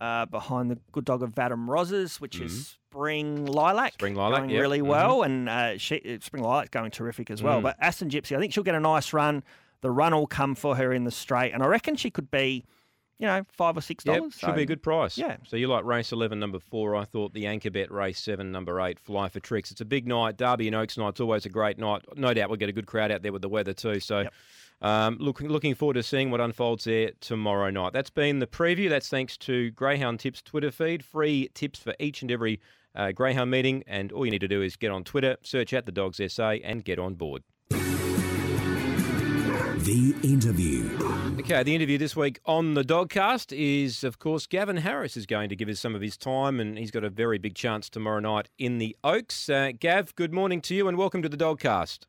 uh, 0.01 0.27
behind 0.27 0.71
the 0.71 0.79
good 0.93 1.05
dog 1.05 1.23
of 1.23 1.31
Vadam 1.35 1.69
Roses, 1.69 2.21
which 2.21 2.41
is 2.41 2.77
Spring 2.91 3.47
Lilac. 3.47 3.93
Mm-hmm. 3.93 3.95
Spring 3.95 4.15
Lilac, 4.15 4.39
going 4.41 4.51
yep. 4.51 4.61
really 4.61 4.81
Mhm. 4.81 4.87
well, 4.87 5.23
and 5.23 5.49
uh, 5.49 5.79
she, 5.79 6.19
Spring 6.21 6.43
Lilac 6.43 6.71
going 6.71 6.91
terrific 6.91 7.31
as 7.31 7.43
well. 7.43 7.61
Mm. 7.61 7.63
But 7.63 7.77
Aston 7.81 8.11
Gypsy, 8.11 8.37
I 8.37 8.41
think 8.41 8.53
she'll 8.53 8.65
get 8.65 8.75
a 8.75 8.81
nice 8.81 9.13
run. 9.13 9.43
The 9.83 9.91
run 9.91 10.15
will 10.15 10.27
come 10.27 10.55
for 10.55 10.77
her 10.77 10.93
in 10.93 11.05
the 11.05 11.11
straight, 11.11 11.53
and 11.53 11.63
I 11.63 11.67
reckon 11.67 11.97
she 11.97 12.11
could 12.11 12.31
be, 12.31 12.65
you 13.21 13.27
know, 13.27 13.45
five 13.53 13.77
or 13.77 13.81
six 13.83 14.05
Yep, 14.05 14.17
dollars. 14.17 14.35
should 14.39 14.55
be 14.57 14.63
a 14.63 14.67
good 14.67 14.83
price. 14.83 15.17
yeah. 15.17 15.37
So 15.47 15.57
you 15.57 15.69
like 15.69 15.85
race 15.85 16.11
11, 16.11 16.41
number 16.41 16.59
four. 16.59 16.97
I 16.97 17.05
thought 17.05 17.35
the 17.35 17.47
anchor 17.47 17.71
bet 17.71 17.93
race 17.93 18.19
seven, 18.19 18.51
number 18.51 18.81
eight, 18.81 18.99
Fly 18.99 19.29
for 19.29 19.39
Tricks. 19.41 19.71
It's 19.71 19.81
a 19.81 19.85
big 19.85 20.09
night. 20.09 20.37
Derby 20.39 20.67
and 20.67 20.75
Oaks 20.75 20.97
night's 20.99 21.21
always 21.21 21.45
a 21.47 21.51
great 21.51 21.79
night. 21.79 22.03
No 22.17 22.35
doubt 22.35 22.49
we'll 22.49 22.57
get 22.57 22.69
a 22.71 22.73
good 22.73 22.87
crowd 22.87 23.13
out 23.13 23.23
there 23.23 23.33
with 23.33 23.43
the 23.43 23.49
weather 23.49 23.73
too. 23.75 24.01
So 24.01 24.21
Yep. 24.23 24.33
um, 24.81 25.17
looking 25.21 25.49
looking 25.49 25.75
forward 25.75 25.95
to 25.95 26.03
seeing 26.03 26.31
what 26.31 26.41
unfolds 26.41 26.85
there 26.85 27.11
tomorrow 27.21 27.69
night. 27.71 27.93
That's 27.93 28.09
been 28.11 28.39
the 28.39 28.47
preview. 28.47 28.89
That's 28.89 29.09
thanks 29.11 29.37
to 29.39 29.71
Greyhound 29.73 30.19
Tips 30.21 30.41
Twitter 30.41 30.71
feed. 30.71 31.05
Free 31.05 31.51
tips 31.55 31.79
for 31.79 31.95
each 32.01 32.23
and 32.23 32.31
every 32.31 32.59
uh, 32.95 33.13
Greyhound 33.13 33.51
meeting. 33.51 33.85
And 33.87 34.11
all 34.13 34.25
you 34.25 34.31
need 34.31 34.41
to 34.41 34.49
do 34.49 34.63
is 34.63 34.77
get 34.77 34.91
on 34.91 35.05
Twitter, 35.05 35.37
search 35.43 35.75
out 35.75 35.85
the 35.85 35.93
Dogs 35.93 36.21
SA, 36.33 36.53
and 36.65 36.83
get 36.85 36.99
on 36.99 37.15
board. 37.17 37.43
The 39.85 40.15
interview. 40.23 40.91
Okay, 41.41 41.63
the 41.63 41.75
interview 41.75 41.97
this 41.97 42.15
week 42.15 42.39
on 42.45 42.75
the 42.75 42.83
Dogcast 42.83 43.51
is, 43.57 44.05
of 44.05 44.19
course, 44.19 44.47
Gavin 44.47 44.77
Harris 44.77 45.17
is 45.17 45.25
going 45.25 45.49
to 45.49 45.57
give 45.57 45.71
us 45.71 45.81
some 45.81 45.95
of 45.95 46.03
his 46.03 46.19
time, 46.19 46.61
and 46.61 46.77
he's 46.77 46.91
got 46.91 47.03
a 47.03 47.09
very 47.09 47.39
big 47.39 47.55
chance 47.55 47.89
tomorrow 47.89 48.21
night 48.21 48.51
in 48.59 48.77
the 48.77 48.95
Oaks. 49.03 49.49
Uh, 49.49 49.73
Gav, 49.79 50.15
good 50.17 50.35
morning 50.35 50.61
to 50.61 50.75
you, 50.75 50.87
and 50.87 50.99
welcome 50.99 51.23
to 51.23 51.31
the 51.31 51.37
Dogcast. 51.37 52.01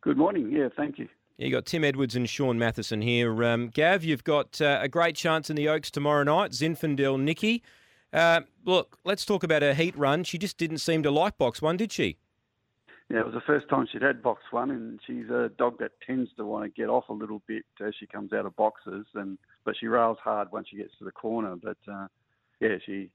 Good 0.00 0.16
morning. 0.16 0.50
Yeah, 0.50 0.66
thank 0.76 0.98
you. 0.98 1.08
You 1.38 1.52
got 1.52 1.66
Tim 1.66 1.84
Edwards 1.84 2.16
and 2.16 2.28
Shaun 2.28 2.58
Mathieson 2.58 3.00
here. 3.00 3.44
Um, 3.44 3.68
Gav, 3.68 4.02
you've 4.02 4.24
got 4.24 4.60
uh, 4.60 4.80
a 4.82 4.88
great 4.88 5.14
chance 5.14 5.48
in 5.48 5.54
the 5.54 5.68
Oaks 5.68 5.92
tomorrow 5.92 6.24
night. 6.24 6.50
Zinfandel 6.50 7.20
Nikki. 7.20 7.62
Uh, 8.12 8.40
look, 8.64 8.98
let's 9.04 9.24
talk 9.24 9.44
about 9.44 9.62
her 9.62 9.74
heat 9.74 9.96
run. 9.96 10.24
She 10.24 10.36
just 10.36 10.58
didn't 10.58 10.78
seem 10.78 11.04
to 11.04 11.12
like 11.12 11.38
box 11.38 11.62
one, 11.62 11.76
did 11.76 11.92
she? 11.92 12.16
Yeah, 13.08 13.20
it 13.20 13.24
was 13.26 13.34
the 13.34 13.40
first 13.46 13.68
time 13.68 13.86
she'd 13.90 14.02
had 14.02 14.20
box 14.22 14.42
one, 14.50 14.70
and 14.70 14.98
she's 15.06 15.30
a 15.30 15.50
dog 15.56 15.78
that 15.78 15.92
tends 16.04 16.28
to 16.36 16.44
want 16.44 16.64
to 16.64 16.68
get 16.80 16.88
off 16.88 17.08
a 17.08 17.12
little 17.12 17.40
bit 17.46 17.64
as 17.80 17.94
she 17.98 18.06
comes 18.06 18.32
out 18.32 18.46
of 18.46 18.56
boxes, 18.56 19.06
and 19.14 19.38
but 19.64 19.76
she 19.78 19.86
rails 19.86 20.18
hard 20.22 20.50
once 20.50 20.68
she 20.70 20.76
gets 20.76 20.92
to 20.98 21.04
the 21.04 21.12
corner. 21.12 21.54
But 21.54 21.76
uh, 21.90 22.08
yeah, 22.60 22.76
she 22.84 23.10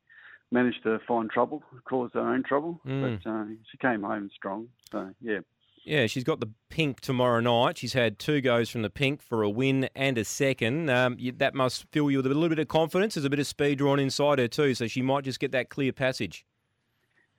managed 0.50 0.84
to 0.84 1.00
find 1.08 1.30
trouble, 1.30 1.62
cause 1.86 2.12
her 2.14 2.22
own 2.22 2.44
trouble, 2.44 2.80
Mm. 2.86 3.20
but 3.22 3.30
uh, 3.30 3.46
she 3.70 3.78
came 3.78 4.04
home 4.04 4.30
strong. 4.34 4.68
So 4.92 5.10
yeah, 5.22 5.40
Yeah, 5.84 6.08
she's 6.08 6.24
got 6.24 6.40
the 6.40 6.50
pink 6.70 7.02
tomorrow 7.02 7.40
night. 7.42 7.78
She's 7.78 7.94
had 7.94 8.18
two 8.20 8.40
goes 8.40 8.70
from 8.70 8.84
the 8.84 8.90
pink 8.90 9.22
for 9.22 9.44
a 9.44 9.50
win 9.50 9.90
and 9.96 10.18
a 10.18 10.24
second. 10.24 10.90
Um, 10.90 11.18
that 11.38 11.54
must 11.54 11.86
fill 11.92 12.10
you 12.12 12.18
with 12.18 12.26
a 12.28 12.30
little 12.30 12.48
bit 12.50 12.60
of 12.60 12.68
confidence. 12.70 13.16
There's 13.16 13.26
a 13.26 13.30
bit 13.30 13.40
of 13.40 13.48
speed 13.48 13.80
drawn 13.80 14.00
inside 14.00 14.40
her 14.40 14.48
too, 14.48 14.74
so 14.74 14.88
she 14.88 15.02
might 15.02 15.24
just 15.26 15.40
get 15.42 15.52
that 15.52 15.70
clear 15.70 15.92
passage. 15.92 16.46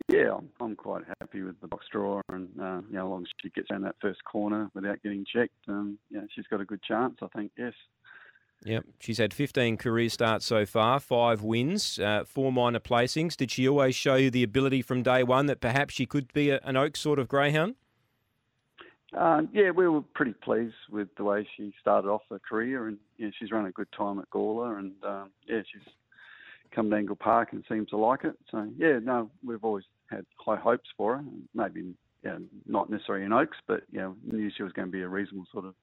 Yeah, 0.09 0.35
I'm, 0.35 0.49
I'm 0.61 0.77
quite 0.77 1.05
happy 1.21 1.43
with 1.43 1.61
the 1.61 1.69
box 1.69 1.87
draw, 1.91 2.21
and 2.29 2.49
uh, 2.61 2.81
you 2.89 2.97
know, 2.97 3.07
as 3.07 3.11
long 3.11 3.23
as 3.23 3.29
she 3.41 3.51
gets 3.51 3.71
around 3.71 3.83
that 3.83 3.97
first 4.01 4.25
corner 4.25 4.71
without 4.75 5.03
getting 5.03 5.25
checked, 5.25 5.55
um, 5.69 5.99
yeah, 6.11 6.21
she's 6.35 6.47
got 6.47 6.61
a 6.61 6.65
good 6.65 6.83
chance. 6.83 7.17
I 7.23 7.29
think 7.37 7.53
yes. 7.57 7.75
Yep, 8.65 8.85
she's 9.01 9.19
had 9.19 9.35
15 9.35 9.77
career 9.77 10.09
starts 10.09 10.47
so 10.47 10.65
far, 10.65 11.01
five 11.01 11.43
wins, 11.43 11.99
uh, 11.99 12.23
four 12.25 12.53
minor 12.53 12.79
placings. 12.79 13.37
Did 13.37 13.51
she 13.51 13.69
always 13.69 13.97
show 13.97 14.15
you 14.15 14.31
the 14.31 14.45
ability 14.45 14.83
from 14.83 15.03
day 15.03 15.25
one 15.25 15.47
that 15.47 15.61
perhaps 15.61 15.95
she 15.95 16.07
could 16.07 16.33
be 16.33 16.51
a, 16.51 16.61
an 16.63 16.77
Oak 16.77 16.97
sort 16.97 17.19
of 17.19 17.27
greyhound? 17.27 17.75
Um, 19.15 19.49
yeah, 19.53 19.71
we 19.73 19.89
were 19.89 20.03
pretty 20.15 20.33
pleased 20.33 20.75
with 20.91 21.09
the 21.17 21.25
way 21.25 21.47
she 21.57 21.75
started 21.81 22.09
off 22.09 22.23
her 22.31 22.39
career, 22.39 22.87
and 22.87 22.99
yeah, 23.19 23.31
she's 23.39 23.51
run 23.51 23.67
a 23.67 23.73
good 23.73 23.91
time 23.97 24.21
at 24.21 24.31
Gawler, 24.31 24.79
and 24.79 24.93
um, 25.03 25.31
yeah, 25.47 25.63
she's 25.71 25.93
come 26.75 26.89
to 26.91 26.97
Angle 26.97 27.17
Park 27.17 27.53
and 27.53 27.65
seems 27.69 27.91
to 27.91 27.97
like 27.97 28.25
it. 28.25 28.39
So 28.51 28.69
yeah, 28.79 28.99
no, 29.03 29.31
we've 29.45 29.63
always 29.63 29.85
had 30.13 30.27
high 30.39 30.57
hopes 30.57 30.89
for 30.97 31.17
her. 31.17 31.25
Maybe 31.55 31.95
yeah, 32.25 32.39
not 32.67 32.91
necessarily 32.91 33.25
in 33.25 33.33
Oaks, 33.33 33.57
but 33.67 33.83
yeah, 33.91 34.13
knew 34.25 34.51
she 34.57 34.63
was 34.63 34.73
going 34.73 34.89
to 34.89 34.93
be 34.93 35.03
a 35.03 35.09
reasonable 35.09 35.47
sort 35.53 35.65
of 35.65 35.75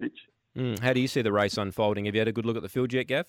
pitch. 0.00 0.18
Mm, 0.56 0.78
how 0.78 0.92
do 0.92 1.00
you 1.00 1.08
see 1.08 1.22
the 1.22 1.32
race 1.32 1.56
unfolding? 1.56 2.04
Have 2.04 2.14
you 2.14 2.20
had 2.20 2.28
a 2.28 2.32
good 2.32 2.46
look 2.46 2.56
at 2.56 2.62
the 2.62 2.68
field 2.68 2.92
yet, 2.92 3.06
Gav? 3.08 3.26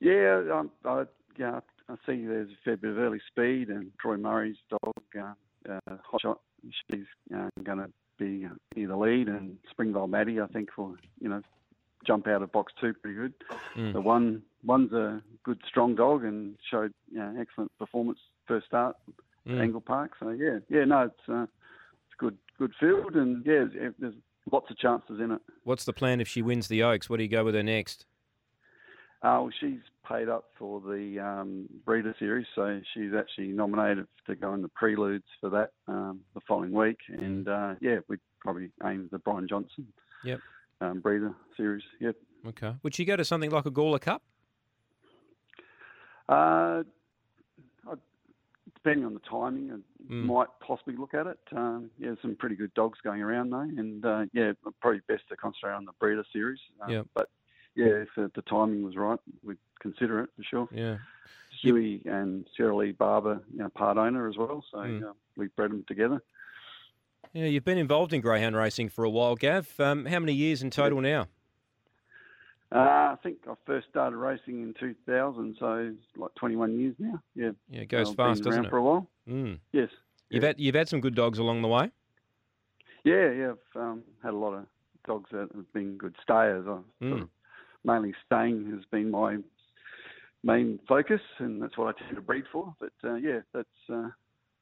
Yeah, 0.00 0.42
um, 0.52 0.70
I, 0.84 1.04
yeah, 1.38 1.60
I 1.88 1.94
see 2.06 2.24
there's 2.26 2.50
a 2.50 2.64
fair 2.64 2.76
bit 2.76 2.90
of 2.90 2.98
early 2.98 3.20
speed, 3.28 3.68
and 3.68 3.92
Troy 4.00 4.16
Murray's 4.16 4.56
dog, 4.68 4.94
uh, 5.16 5.72
uh, 5.72 5.96
Hot 6.10 6.20
Shot, 6.20 6.40
she's 6.90 7.06
uh, 7.34 7.48
going 7.62 7.78
to 7.78 7.90
be 8.18 8.46
near 8.74 8.88
the 8.88 8.96
lead, 8.96 9.28
and 9.28 9.58
Springvale 9.70 10.08
Maddie, 10.08 10.40
I 10.40 10.46
think, 10.46 10.70
will 10.76 10.96
you 11.20 11.28
know 11.28 11.42
jump 12.04 12.26
out 12.26 12.42
of 12.42 12.50
box 12.52 12.72
two 12.80 12.94
pretty 12.94 13.16
good. 13.16 13.34
Mm. 13.76 13.92
The 13.92 14.00
one 14.00 14.42
one's 14.64 14.92
a 14.92 15.22
good 15.44 15.60
strong 15.66 15.94
dog 15.94 16.24
and 16.24 16.56
showed 16.70 16.92
you 17.10 17.18
know, 17.18 17.34
excellent 17.40 17.70
performance 17.78 18.18
first 18.52 18.66
start 18.66 18.96
at 19.08 19.14
Mm. 19.52 19.60
Angle 19.60 19.80
Park. 19.80 20.12
So 20.20 20.28
yeah, 20.30 20.58
yeah, 20.68 20.84
no, 20.84 21.02
it's 21.02 21.28
uh, 21.28 21.42
it's 21.42 22.14
good 22.18 22.36
good 22.58 22.72
field, 22.78 23.16
and 23.16 23.44
yeah, 23.44 23.64
there's, 23.72 23.94
there's 23.98 24.14
lots 24.52 24.70
of 24.70 24.78
chances 24.78 25.18
in 25.20 25.32
it. 25.32 25.40
What's 25.64 25.84
the 25.84 25.92
plan 25.92 26.20
if 26.20 26.28
she 26.28 26.42
wins 26.42 26.68
the 26.68 26.82
Oaks? 26.84 27.10
What 27.10 27.16
do 27.16 27.24
you 27.24 27.28
go 27.28 27.44
with 27.44 27.54
her 27.56 27.62
next? 27.62 28.06
Uh, 29.22 29.38
well, 29.42 29.50
she's 29.60 29.80
paid 30.08 30.28
up 30.28 30.44
for 30.58 30.80
the 30.80 31.18
um, 31.18 31.68
breeder 31.84 32.14
series, 32.20 32.46
so 32.54 32.80
she's 32.94 33.12
actually 33.18 33.48
nominated 33.48 34.06
to 34.26 34.34
go 34.36 34.52
in 34.54 34.62
the 34.62 34.68
preludes 34.68 35.24
for 35.40 35.48
that 35.50 35.70
um, 35.88 36.20
the 36.34 36.40
following 36.46 36.72
week. 36.72 36.98
And 37.08 37.48
uh, 37.48 37.74
yeah, 37.80 37.98
we'd 38.08 38.20
probably 38.40 38.70
aim 38.84 39.08
the 39.12 39.18
Brian 39.18 39.46
Johnson 39.48 39.86
Yep. 40.24 40.38
um, 40.80 41.00
breeder 41.00 41.34
series. 41.56 41.82
Yep. 42.00 42.14
Okay. 42.48 42.74
Would 42.84 42.94
she 42.94 43.04
go 43.04 43.16
to 43.16 43.24
something 43.24 43.50
like 43.50 43.66
a 43.66 43.70
Gawler 43.72 44.00
Cup? 44.00 44.22
Uh, 46.28 46.82
depending 48.82 49.04
on 49.06 49.14
the 49.14 49.20
timing, 49.20 49.70
I 49.72 50.12
Mm. 50.12 50.26
might 50.26 50.48
possibly 50.60 50.96
look 50.96 51.14
at 51.14 51.26
it. 51.26 51.38
Um, 51.52 51.90
yeah, 51.98 52.14
some 52.20 52.34
pretty 52.34 52.56
good 52.56 52.74
dogs 52.74 53.00
going 53.02 53.22
around 53.22 53.50
though, 53.50 53.60
and 53.60 54.04
uh, 54.04 54.26
yeah, 54.32 54.52
probably 54.80 55.00
best 55.06 55.28
to 55.28 55.36
concentrate 55.36 55.72
on 55.72 55.84
the 55.84 55.92
breeder 56.00 56.24
series. 56.32 56.60
Um, 56.80 56.90
Yep. 56.90 57.06
But 57.14 57.30
yeah, 57.74 57.86
if 57.86 58.08
uh, 58.18 58.28
the 58.34 58.42
timing 58.42 58.82
was 58.82 58.96
right, 58.96 59.18
we'd 59.42 59.58
consider 59.80 60.20
it 60.20 60.30
for 60.36 60.42
sure. 60.42 60.68
Yeah. 60.72 60.98
Stewie 61.62 62.04
and 62.06 62.46
Sarah 62.56 62.74
Lee 62.74 62.92
Barber, 62.92 63.42
you 63.52 63.58
know, 63.58 63.68
part 63.68 63.98
owner 63.98 64.28
as 64.28 64.36
well. 64.36 64.64
So 64.70 64.78
Mm. 64.78 65.10
uh, 65.10 65.12
we 65.36 65.46
bred 65.48 65.70
them 65.70 65.84
together. 65.86 66.20
Yeah, 67.32 67.46
you've 67.46 67.64
been 67.64 67.78
involved 67.78 68.12
in 68.12 68.20
greyhound 68.20 68.56
racing 68.56 68.88
for 68.88 69.04
a 69.04 69.10
while, 69.10 69.36
Gav. 69.36 69.78
Um, 69.78 70.06
how 70.06 70.18
many 70.18 70.32
years 70.34 70.62
in 70.62 70.70
total 70.70 71.00
now? 71.00 71.28
Uh, 72.74 72.78
I 72.78 73.16
think 73.22 73.38
I 73.48 73.54
first 73.66 73.88
started 73.90 74.16
racing 74.16 74.62
in 74.62 74.74
2000, 74.80 75.56
so 75.58 75.74
it's 75.74 75.98
like 76.16 76.34
21 76.36 76.78
years 76.78 76.94
now. 76.98 77.20
Yeah, 77.34 77.50
Yeah, 77.68 77.82
it 77.82 77.88
goes 77.88 78.10
I've 78.10 78.16
fast, 78.16 78.42
doesn't 78.42 78.52
around 78.52 78.64
it? 78.66 78.70
for 78.70 78.78
a 78.78 78.82
while. 78.82 79.06
Mm. 79.28 79.58
Yes. 79.72 79.88
You've 80.30 80.42
Yeah. 80.42 80.48
had 80.48 80.60
you've 80.60 80.74
had 80.74 80.88
some 80.88 81.00
good 81.00 81.14
dogs 81.14 81.38
along 81.38 81.60
the 81.62 81.68
way. 81.68 81.90
Yeah, 83.04 83.30
yeah. 83.30 83.52
I've 83.52 83.80
um, 83.82 84.02
had 84.22 84.32
a 84.32 84.36
lot 84.36 84.54
of 84.54 84.66
dogs 85.06 85.28
that 85.32 85.48
have 85.54 85.72
been 85.74 85.98
good 85.98 86.16
stayers. 86.22 86.64
I 86.66 86.78
Mm. 87.04 87.10
sort 87.10 87.22
of 87.22 87.28
mainly 87.84 88.14
staying 88.24 88.70
has 88.70 88.84
been 88.90 89.10
my 89.10 89.36
main 90.42 90.78
focus, 90.88 91.20
and 91.38 91.60
that's 91.60 91.76
what 91.76 91.94
I 91.94 91.98
tend 91.98 92.16
to 92.16 92.22
breed 92.22 92.44
for. 92.50 92.74
But 92.80 92.92
uh, 93.04 93.14
yeah, 93.14 93.40
that's 93.52 93.68
uh, 93.92 94.08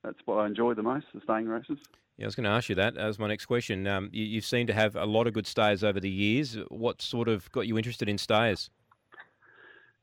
that's 0.02 0.18
what 0.24 0.36
I 0.38 0.46
enjoy 0.46 0.74
the 0.74 0.82
most, 0.82 1.06
the 1.14 1.20
staying 1.22 1.46
races. 1.46 1.78
Yeah, 2.20 2.26
I 2.26 2.28
was 2.28 2.34
going 2.34 2.44
to 2.44 2.50
ask 2.50 2.68
you 2.68 2.74
that. 2.74 2.96
That 2.96 3.06
was 3.06 3.18
my 3.18 3.28
next 3.28 3.46
question. 3.46 3.86
Um, 3.86 4.10
you, 4.12 4.26
you 4.26 4.42
seem 4.42 4.66
to 4.66 4.74
have 4.74 4.94
a 4.94 5.06
lot 5.06 5.26
of 5.26 5.32
good 5.32 5.46
stayers 5.46 5.82
over 5.82 5.98
the 5.98 6.10
years. 6.10 6.58
What 6.68 7.00
sort 7.00 7.28
of 7.28 7.50
got 7.50 7.62
you 7.66 7.78
interested 7.78 8.10
in 8.10 8.18
stayers? 8.18 8.68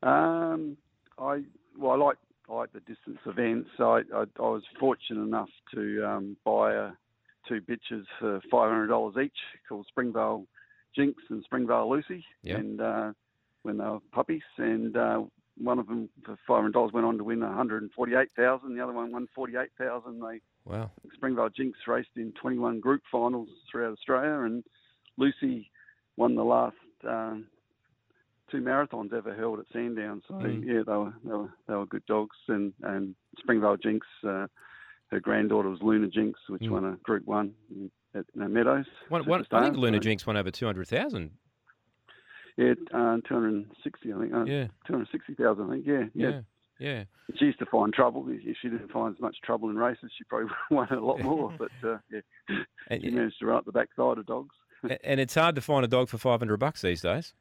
Um, 0.01 0.77
I 1.19 1.43
well, 1.77 1.91
I 1.91 1.95
like 1.95 2.17
I 2.49 2.53
like 2.55 2.73
the 2.73 2.79
distance 2.79 3.19
events. 3.27 3.69
So 3.77 3.91
I, 3.97 3.99
I, 4.15 4.23
I 4.39 4.41
was 4.41 4.63
fortunate 4.79 5.21
enough 5.21 5.49
to 5.75 6.03
um, 6.03 6.37
buy 6.43 6.75
uh, 6.75 6.91
two 7.47 7.61
bitches 7.61 8.05
for 8.19 8.41
five 8.49 8.71
hundred 8.71 8.87
dollars 8.87 9.13
each, 9.23 9.37
called 9.69 9.85
Springvale 9.87 10.47
Jinx 10.95 11.21
and 11.29 11.43
Springvale 11.43 11.87
Lucy, 11.87 12.25
Yeah. 12.41 12.55
and 12.55 12.81
uh, 12.81 13.11
when 13.61 13.77
they 13.77 13.83
were 13.83 13.99
puppies, 14.11 14.41
and 14.57 14.97
uh, 14.97 15.21
one 15.55 15.77
of 15.77 15.85
them 15.85 16.09
for 16.25 16.35
five 16.47 16.61
hundred 16.61 16.73
dollars 16.73 16.93
went 16.93 17.05
on 17.05 17.19
to 17.19 17.23
win 17.23 17.41
one 17.41 17.53
hundred 17.53 17.83
and 17.83 17.91
forty-eight 17.91 18.29
thousand. 18.35 18.75
The 18.75 18.83
other 18.83 18.93
one 18.93 19.11
won 19.11 19.27
forty-eight 19.35 19.69
thousand. 19.77 20.19
They 20.19 20.41
Wow. 20.67 20.91
Springvale 21.13 21.49
Jinx 21.49 21.77
raced 21.87 22.09
in 22.15 22.33
twenty-one 22.33 22.79
group 22.79 23.01
finals 23.11 23.49
throughout 23.71 23.93
Australia, 23.93 24.41
and 24.45 24.63
Lucy 25.17 25.69
won 26.17 26.35
the 26.35 26.43
last 26.43 26.75
uh, 27.07 27.35
two 28.51 28.57
marathons 28.61 29.13
ever 29.13 29.33
held 29.35 29.59
at 29.59 29.65
Sandown. 29.71 30.21
So 30.27 30.33
Mm. 30.35 30.65
yeah, 30.65 30.83
they 30.85 30.91
were, 30.91 31.13
they 31.23 31.31
were 31.31 31.49
they 31.67 31.73
were 31.75 31.85
good 31.85 32.05
dogs, 32.05 32.35
and 32.47 32.73
and 32.83 33.15
Springvale 33.39 33.77
Jinx. 33.77 34.05
Uh, 34.23 34.47
her 35.09 35.21
granddaughter 35.21 35.69
was 35.69 35.79
Luna 35.81 36.07
Jinx, 36.09 36.37
which 36.49 36.63
Mm. 36.63 36.71
won 36.71 36.85
a 36.85 36.97
Group 36.97 37.25
One 37.25 37.53
at 38.13 38.25
uh, 38.41 38.47
Meadows. 38.49 38.85
One, 39.07 39.25
one, 39.25 39.45
I 39.51 39.63
think 39.63 39.77
Luna 39.77 39.97
So, 39.97 40.01
Jinx 40.01 40.27
won 40.27 40.35
over 40.35 40.51
200,000. 40.51 41.31
Yeah, 42.57 42.73
uh, 42.93 43.17
260, 43.25 44.11
I 44.13 44.19
think. 44.19 44.33
Uh, 44.33 44.43
Yeah. 44.43 44.67
260,000, 44.85 45.63
I 45.69 45.73
think. 45.75 45.85
Yeah, 45.87 46.03
yeah, 46.13 46.29
Yeah. 46.29 46.41
Yeah. 46.79 47.05
She 47.37 47.45
used 47.45 47.59
to 47.59 47.65
find 47.65 47.91
trouble. 47.93 48.25
If 48.29 48.57
she 48.61 48.69
didn't 48.69 48.91
find 48.91 49.15
as 49.15 49.19
much 49.21 49.35
trouble 49.43 49.69
in 49.69 49.75
races, 49.77 50.11
she 50.17 50.23
probably 50.25 50.49
won 50.71 50.87
a 50.89 50.99
lot 50.99 51.19
more. 51.21 51.53
But 51.57 51.71
uh, 51.87 51.97
yeah, 52.11 52.21
And, 52.89 53.01
she 53.01 53.09
managed 53.09 53.39
to 53.39 53.45
run 53.47 53.57
up 53.57 53.65
the 53.65 53.71
backside 53.71 54.17
of 54.17 54.25
dogs. 54.25 54.55
and 55.03 55.19
it's 55.19 55.33
hard 55.35 55.55
to 55.55 55.61
find 55.61 55.83
a 55.83 55.87
dog 55.87 56.07
for 56.09 56.17
500 56.17 56.57
bucks 56.57 56.81
these 56.81 57.01
days. 57.01 57.33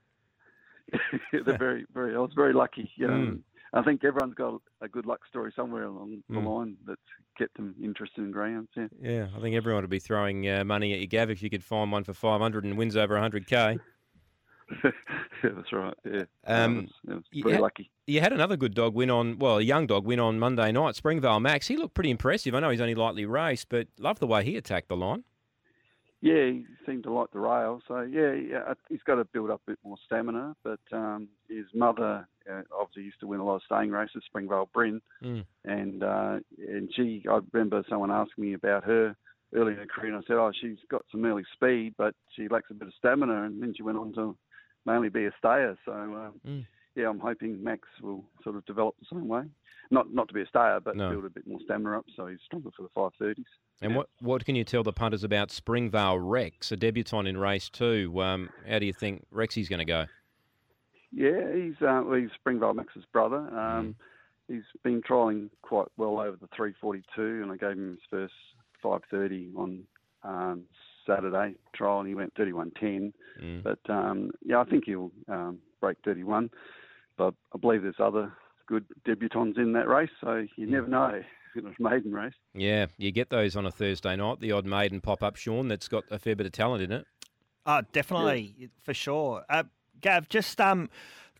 They're 1.32 1.58
very, 1.58 1.84
very. 1.92 2.14
I 2.14 2.18
was 2.18 2.32
very 2.34 2.52
lucky. 2.52 2.90
You 2.96 3.06
know, 3.08 3.12
Mm. 3.14 3.40
I 3.74 3.82
think 3.82 4.04
everyone's 4.04 4.34
got 4.34 4.60
a 4.80 4.88
good 4.88 5.04
luck 5.04 5.20
story 5.28 5.52
somewhere 5.54 5.82
along 5.84 6.22
the 6.30 6.36
Mm. 6.36 6.46
line 6.46 6.76
that's 6.86 7.00
kept 7.36 7.56
them 7.56 7.74
interested 7.82 8.22
in 8.24 8.30
greyhounds. 8.30 8.70
Yeah. 8.76 8.86
Yeah, 9.02 9.26
I 9.36 9.40
think 9.40 9.54
everyone 9.56 9.82
would 9.82 9.90
be 9.90 9.98
throwing 9.98 10.48
uh, 10.48 10.64
money 10.64 10.94
at 10.94 11.00
you, 11.00 11.06
Gav, 11.08 11.28
if 11.30 11.42
you 11.42 11.50
could 11.50 11.64
find 11.64 11.90
one 11.92 12.04
for 12.04 12.14
500 12.14 12.64
and 12.64 12.78
wins 12.78 12.96
over 12.96 13.16
100k. 13.16 13.78
Yeah, 14.84 14.90
that's 15.42 15.72
right. 15.72 15.94
Yeah, 16.04 16.22
Um, 16.46 16.88
I 17.08 17.12
was, 17.12 17.16
was 17.16 17.24
you 17.30 17.42
very 17.42 17.54
had- 17.54 17.62
lucky. 17.62 17.90
You 18.08 18.20
had 18.20 18.32
another 18.32 18.56
good 18.56 18.74
dog 18.74 18.94
win 18.94 19.10
on, 19.10 19.38
well, 19.38 19.58
a 19.58 19.62
young 19.62 19.86
dog 19.88 20.04
win 20.06 20.20
on 20.20 20.38
Monday 20.38 20.70
night, 20.70 20.94
Springvale 20.94 21.40
Max. 21.40 21.66
He 21.66 21.76
looked 21.76 21.94
pretty 21.94 22.10
impressive. 22.10 22.54
I 22.54 22.60
know 22.60 22.70
he's 22.70 22.80
only 22.80 22.94
lightly 22.94 23.26
raced, 23.26 23.68
but 23.68 23.88
love 23.98 24.20
the 24.20 24.28
way 24.28 24.44
he 24.44 24.56
attacked 24.56 24.88
the 24.88 24.96
line. 24.96 25.24
Yeah, 26.22 26.46
he 26.46 26.64
seemed 26.86 27.02
to 27.04 27.12
like 27.12 27.30
the 27.32 27.40
rail. 27.40 27.80
So 27.88 28.00
yeah, 28.02 28.32
yeah 28.32 28.74
he's 28.88 29.02
got 29.06 29.16
to 29.16 29.24
build 29.24 29.50
up 29.50 29.60
a 29.66 29.72
bit 29.72 29.78
more 29.84 29.96
stamina. 30.06 30.54
But 30.64 30.78
um, 30.92 31.28
his 31.48 31.66
mother 31.74 32.26
uh, 32.50 32.62
obviously 32.76 33.02
used 33.04 33.20
to 33.20 33.26
win 33.26 33.40
a 33.40 33.44
lot 33.44 33.56
of 33.56 33.62
staying 33.66 33.90
races, 33.90 34.22
Springvale 34.26 34.70
Bryn, 34.72 35.00
Mm. 35.22 35.44
and 35.64 36.02
uh, 36.02 36.38
and 36.58 36.90
she. 36.94 37.24
I 37.30 37.40
remember 37.52 37.84
someone 37.90 38.10
asking 38.10 38.44
me 38.44 38.54
about 38.54 38.84
her 38.84 39.14
early 39.54 39.72
in 39.72 39.78
her 39.78 39.86
career, 39.86 40.14
and 40.14 40.22
I 40.22 40.26
said, 40.26 40.36
oh, 40.36 40.52
she's 40.58 40.78
got 40.90 41.04
some 41.12 41.24
early 41.24 41.44
speed, 41.52 41.94
but 41.98 42.14
she 42.34 42.48
lacks 42.48 42.70
a 42.70 42.74
bit 42.74 42.88
of 42.88 42.94
stamina. 42.98 43.44
And 43.44 43.62
then 43.62 43.74
she 43.76 43.82
went 43.82 43.98
on 43.98 44.12
to 44.14 44.36
mainly 44.86 45.08
be 45.08 45.26
a 45.26 45.32
stayer. 45.38 45.76
So 45.84 45.92
um, 45.92 46.40
Mm. 46.46 46.66
yeah, 46.94 47.08
I'm 47.08 47.18
hoping 47.20 47.62
Max 47.62 47.86
will 48.00 48.24
sort 48.42 48.56
of 48.56 48.64
develop 48.64 48.94
the 49.00 49.06
same 49.10 49.28
way. 49.28 49.42
Not 49.90 50.12
not 50.12 50.28
to 50.28 50.34
be 50.34 50.42
a 50.42 50.46
stayer, 50.46 50.80
but 50.80 50.96
No. 50.96 51.10
build 51.10 51.24
a 51.26 51.30
bit 51.30 51.46
more 51.46 51.60
stamina 51.64 51.98
up, 51.98 52.06
so 52.16 52.26
he's 52.26 52.40
stronger 52.44 52.70
for 52.76 52.82
the 52.82 52.88
530s. 52.90 53.44
And 53.82 53.92
Yeah. 53.92 53.98
what, 53.98 54.08
what 54.20 54.44
can 54.44 54.56
you 54.56 54.64
tell 54.64 54.82
the 54.82 54.92
punters 54.92 55.22
about 55.22 55.50
Springvale 55.50 56.18
Rex, 56.18 56.72
a 56.72 56.76
debutant 56.76 57.28
in 57.28 57.36
race 57.36 57.68
two? 57.68 58.12
Um, 58.22 58.48
how 58.66 58.78
do 58.78 58.86
you 58.86 58.92
think 58.92 59.26
Rexy's 59.32 59.68
going 59.68 59.78
to 59.80 59.84
go? 59.84 60.06
Yeah, 61.12 61.52
he's 61.54 61.74
uh, 61.82 62.02
well, 62.04 62.14
he's 62.18 62.30
Springvale 62.34 62.74
Max's 62.74 63.04
brother. 63.12 63.38
Um, 63.58 63.96
He's 64.48 64.62
been 64.84 65.02
trialling 65.02 65.50
quite 65.62 65.88
well 65.96 66.20
over 66.20 66.36
the 66.36 66.46
342, 66.54 67.42
and 67.42 67.50
I 67.50 67.56
gave 67.56 67.72
him 67.76 67.90
his 67.90 67.98
first 68.08 68.34
530 68.80 69.50
on 69.56 69.82
um, 70.22 70.62
Saturday 71.06 71.54
trial, 71.74 72.00
and 72.00 72.08
he 72.08 72.14
went 72.14 72.34
31.10. 72.34 73.12
Mm. 73.42 73.62
But 73.62 73.78
um, 73.88 74.30
yeah, 74.44 74.60
I 74.60 74.64
think 74.64 74.84
he'll 74.86 75.12
um, 75.28 75.58
break 75.80 75.98
31. 76.04 76.50
But 77.16 77.34
I 77.54 77.58
believe 77.58 77.82
there's 77.82 77.94
other 77.98 78.32
good 78.66 78.84
debutants 79.06 79.58
in 79.58 79.72
that 79.72 79.88
race, 79.88 80.10
so 80.20 80.46
you 80.56 80.66
never 80.66 80.88
know. 80.88 81.22
It's 81.54 81.66
a 81.66 81.82
maiden 81.82 82.12
race. 82.12 82.34
Yeah, 82.54 82.86
you 82.98 83.10
get 83.12 83.30
those 83.30 83.56
on 83.56 83.64
a 83.64 83.70
Thursday 83.70 84.14
night, 84.14 84.40
the 84.40 84.52
odd 84.52 84.66
maiden 84.66 85.00
pop 85.00 85.22
up, 85.22 85.36
Shaun, 85.36 85.68
that's 85.68 85.88
got 85.88 86.04
a 86.10 86.18
fair 86.18 86.36
bit 86.36 86.44
of 86.44 86.52
talent 86.52 86.82
in 86.82 86.92
it. 86.92 87.06
Oh, 87.64 87.80
definitely, 87.92 88.70
for 88.82 88.92
sure. 88.92 89.42
Uh, 89.48 89.64
Gav, 90.00 90.28
just 90.28 90.60
um, 90.60 90.90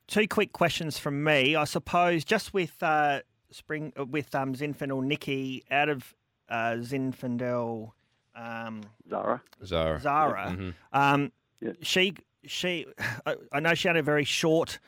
two 0.07 0.27
quick 0.27 0.53
questions 0.53 0.99
from 0.99 1.23
me. 1.23 1.55
I 1.55 1.65
suppose 1.65 2.25
just 2.25 2.55
with 2.55 2.83
uh, 2.83 3.21
spring 3.51 3.93
uh, 3.99 4.05
with 4.05 4.35
um, 4.35 4.55
Zinfandel 4.55 5.05
Nikki 5.05 5.65
out 5.71 5.89
of 5.89 6.15
uh, 6.49 6.77
Zinfandel 6.79 7.93
um, 8.37 8.83
Zara. 9.09 9.43
Zara. 9.65 10.01
Zara. 10.01 10.47
Mhm. 10.51 10.75
Um, 10.93 11.33
Yeah. 11.61 11.73
She 11.83 12.15
she 12.45 12.87
I, 13.27 13.37
I 13.53 13.61
know 13.61 13.75
she 13.75 13.89
had 13.89 13.97
a 13.97 14.03
very 14.03 14.25
short 14.25 14.79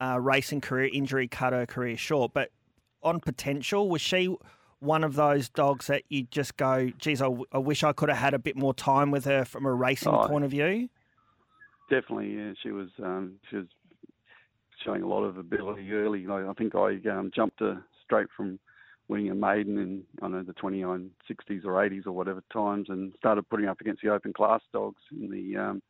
uh, 0.00 0.18
racing 0.20 0.60
career. 0.60 0.90
Injury 0.92 1.28
cut 1.28 1.52
her 1.52 1.64
career 1.66 1.96
short, 1.96 2.32
but 2.34 2.50
on 3.02 3.20
potential, 3.20 3.88
was 3.88 4.00
she 4.02 4.34
one 4.80 5.04
of 5.04 5.14
those 5.14 5.48
dogs 5.48 5.86
that 5.86 6.02
you 6.10 6.24
just 6.24 6.56
go, 6.58 6.90
geez, 6.98 7.22
I, 7.22 7.26
w- 7.26 7.46
I 7.50 7.56
wish 7.58 7.82
I 7.82 7.92
could 7.92 8.10
have 8.10 8.18
had 8.18 8.34
a 8.34 8.38
bit 8.38 8.56
more 8.56 8.74
time 8.74 9.10
with 9.10 9.24
her 9.24 9.44
from 9.46 9.64
a 9.64 9.72
racing 9.72 10.12
Oh, 10.12 10.26
point 10.28 10.44
of 10.44 10.50
view? 10.50 10.88
Definitely, 11.88 12.34
yeah. 12.36 12.52
She 12.62 12.72
was 12.72 12.88
um, 13.02 13.36
she 13.48 13.56
was 13.56 13.66
showing 14.84 15.02
a 15.02 15.06
lot 15.08 15.22
of 15.22 15.38
ability 15.38 15.90
early. 15.92 16.26
Like, 16.26 16.44
I 16.44 16.52
think 16.54 16.74
I 16.74 16.98
um, 17.10 17.30
jumped 17.34 17.60
her 17.60 17.82
straight 18.04 18.26
from 18.36 18.58
winning 19.08 19.30
a 19.30 19.34
maiden 19.34 19.78
in 19.78 20.02
I 20.20 20.26
don't 20.26 20.32
know 20.32 20.42
the 20.42 20.52
29 20.52 21.10
60s 21.30 21.64
or 21.64 21.72
80s 21.72 22.06
or 22.06 22.12
whatever 22.12 22.42
times, 22.52 22.88
and 22.88 23.12
started 23.18 23.48
putting 23.48 23.68
up 23.68 23.80
against 23.80 24.02
the 24.02 24.10
open 24.10 24.32
class 24.32 24.60
dogs 24.72 25.02
in 25.12 25.30
the 25.30 25.56
um, 25.56 25.82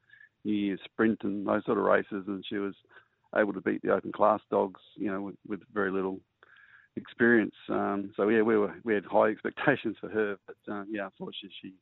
New 0.45 0.53
Year's 0.53 0.81
sprint 0.85 1.21
and 1.23 1.47
those 1.47 1.65
sort 1.65 1.79
of 1.79 1.85
races, 1.85 2.25
and 2.27 2.45
she 2.49 2.57
was 2.57 2.75
able 3.35 3.53
to 3.53 3.61
beat 3.61 3.83
the 3.83 3.93
open 3.93 4.13
class 4.13 4.41
dogs, 4.51 4.81
you 4.97 5.11
know, 5.11 5.21
with, 5.21 5.35
with 5.47 5.61
very 5.73 5.91
little 5.91 6.21
experience. 6.97 7.55
Um, 7.69 8.13
so 8.17 8.29
yeah, 8.29 8.43
we 8.43 8.57
were 8.57 8.75
we 8.85 8.95
had 8.95 9.05
high 9.05 9.27
expectations 9.31 9.97
for 10.01 10.09
her, 10.09 10.37
but 10.47 10.73
uh, 10.73 10.85
yeah, 10.89 11.07
unfortunately 11.07 11.51
she 11.61 11.75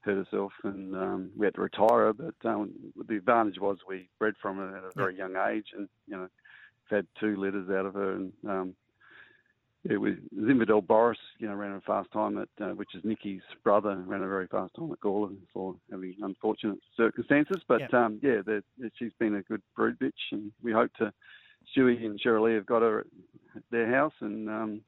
hurt 0.00 0.18
herself 0.18 0.52
and 0.64 0.94
um, 0.94 1.30
we 1.36 1.46
had 1.46 1.54
to 1.54 1.62
retire 1.62 2.06
her. 2.06 2.12
But 2.12 2.48
um, 2.48 2.72
the 3.08 3.16
advantage 3.16 3.58
was 3.58 3.78
we 3.88 4.08
bred 4.18 4.34
from 4.40 4.58
her 4.58 4.76
at 4.76 4.84
a 4.84 4.90
very 4.94 5.16
young 5.16 5.36
age, 5.36 5.68
and 5.76 5.88
you 6.06 6.16
know, 6.16 6.28
had 6.90 7.06
two 7.18 7.36
litters 7.36 7.70
out 7.70 7.86
of 7.86 7.94
her, 7.94 8.12
and 8.12 8.32
um, 8.48 8.74
yeah, 9.88 9.96
we 9.98 10.16
Zinfandel 10.36 10.86
Boris, 10.86 11.18
you 11.38 11.46
know, 11.48 11.54
ran 11.54 11.72
a 11.72 11.80
fast 11.82 12.10
time 12.12 12.38
at 12.38 12.48
uh, 12.60 12.70
which 12.74 12.94
is 12.94 13.04
Nikki's 13.04 13.42
brother, 13.62 13.96
ran 14.06 14.22
a 14.22 14.28
very 14.28 14.46
fast 14.46 14.74
time 14.74 14.90
at 14.92 15.00
Gawler 15.00 15.34
for 15.52 15.74
having 15.90 16.14
unfortunate 16.22 16.78
circumstances. 16.96 17.62
But 17.68 17.80
Yep. 17.80 17.94
um, 17.94 18.18
yeah, 18.22 18.40
the, 18.44 18.62
the, 18.78 18.90
she's 18.98 19.12
been 19.18 19.34
a 19.36 19.42
good 19.42 19.62
brood 19.76 19.98
bitch, 19.98 20.12
and 20.32 20.52
we 20.62 20.72
hope 20.72 20.92
to. 20.98 21.12
Stewie 21.74 22.04
and 22.04 22.20
Cheryl 22.20 22.44
Lee 22.44 22.54
have 22.56 22.66
got 22.66 22.82
her 22.82 23.06
at 23.56 23.62
their 23.70 23.90
house, 23.90 24.12
and 24.20 24.50
um, 24.50 24.80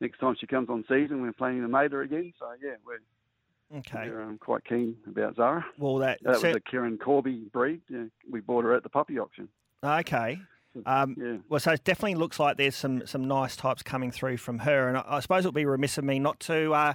next 0.00 0.18
time 0.18 0.34
she 0.40 0.46
comes 0.46 0.70
on 0.70 0.82
season, 0.88 1.20
we're 1.20 1.30
planning 1.34 1.60
to 1.60 1.68
mate 1.68 1.92
her 1.92 2.00
again. 2.00 2.32
So 2.38 2.46
yeah, 2.62 2.76
we're, 2.86 3.78
Okay. 3.80 4.08
we're 4.08 4.22
um, 4.22 4.38
quite 4.38 4.64
keen 4.64 4.96
about 5.06 5.36
Zara. 5.36 5.62
Well, 5.76 5.96
that, 5.96 6.18
That 6.22 6.36
cer- 6.38 6.48
was 6.48 6.56
a 6.56 6.60
Kieran 6.60 6.96
Corby 6.96 7.48
breed. 7.52 7.82
Yeah, 7.90 8.04
we 8.30 8.40
bought 8.40 8.64
her 8.64 8.72
at 8.74 8.82
the 8.82 8.88
puppy 8.88 9.18
auction. 9.18 9.46
okay. 9.84 10.38
Um, 10.86 11.16
Yeah. 11.18 11.36
Well, 11.48 11.60
so 11.60 11.72
it 11.72 11.84
definitely 11.84 12.16
looks 12.16 12.38
like 12.38 12.56
there's 12.56 12.76
some 12.76 13.06
some 13.06 13.24
nice 13.26 13.56
types 13.56 13.82
coming 13.82 14.10
through 14.10 14.36
from 14.36 14.60
her, 14.60 14.88
and 14.88 14.96
I, 14.98 15.04
I 15.06 15.20
suppose 15.20 15.44
it 15.44 15.48
would 15.48 15.54
be 15.54 15.64
remiss 15.64 15.98
of 15.98 16.04
me 16.04 16.18
not 16.18 16.38
to 16.40 16.72
uh, 16.72 16.94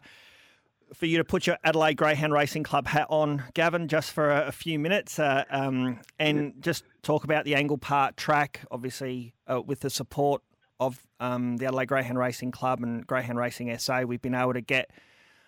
for 0.94 1.06
you 1.06 1.18
to 1.18 1.24
put 1.24 1.48
your 1.48 1.58
Adelaide 1.64 1.96
Greyhound 1.96 2.34
Racing 2.34 2.64
Club 2.64 2.88
hat 2.88 3.08
on, 3.10 3.44
Gavin, 3.54 3.88
just 3.88 4.12
for 4.12 4.32
a, 4.32 4.48
a 4.48 4.52
few 4.52 4.80
minutes, 4.80 5.20
uh, 5.20 5.44
um, 5.50 6.00
and 6.20 6.54
just 6.62 6.84
talk 7.02 7.24
about 7.24 7.46
the 7.46 7.56
Angle 7.56 7.78
Park 7.78 8.16
track, 8.16 8.62
obviously 8.72 9.34
uh, 9.48 9.62
with 9.62 9.82
the 9.82 9.90
support 9.90 10.42
of 10.80 11.06
um, 11.20 11.58
the 11.58 11.66
Adelaide 11.66 11.88
Greyhound 11.88 12.20
Racing 12.20 12.52
Club 12.52 12.82
and 12.84 13.06
Greyhound 13.06 13.40
Racing 13.40 13.76
SA, 13.78 14.02
we've 14.02 14.22
been 14.22 14.36
able 14.36 14.54
to 14.54 14.62
get. 14.62 14.92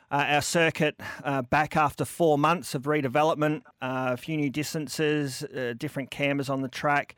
Uh, 0.10 0.24
our 0.30 0.42
circuit 0.42 0.96
uh, 1.26 1.42
back 1.42 1.76
after 1.76 2.06
four 2.06 2.38
months 2.38 2.74
of 2.74 2.84
redevelopment, 2.84 3.64
uh, 3.82 4.12
a 4.14 4.16
few 4.16 4.38
new 4.38 4.50
distances, 4.50 5.44
uh, 5.44 5.74
different 5.78 6.10
cameras 6.10 6.50
on 6.50 6.62
the 6.62 6.70
track. 6.70 7.14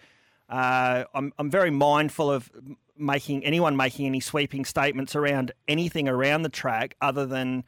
Uh, 0.49 1.03
I'm, 1.13 1.31
I'm 1.37 1.49
very 1.49 1.71
mindful 1.71 2.31
of 2.31 2.49
making 2.97 3.45
anyone 3.45 3.77
making 3.77 4.05
any 4.05 4.19
sweeping 4.19 4.65
statements 4.65 5.15
around 5.15 5.53
anything 5.67 6.09
around 6.09 6.41
the 6.41 6.49
track 6.49 6.95
other 7.01 7.25
than 7.25 7.63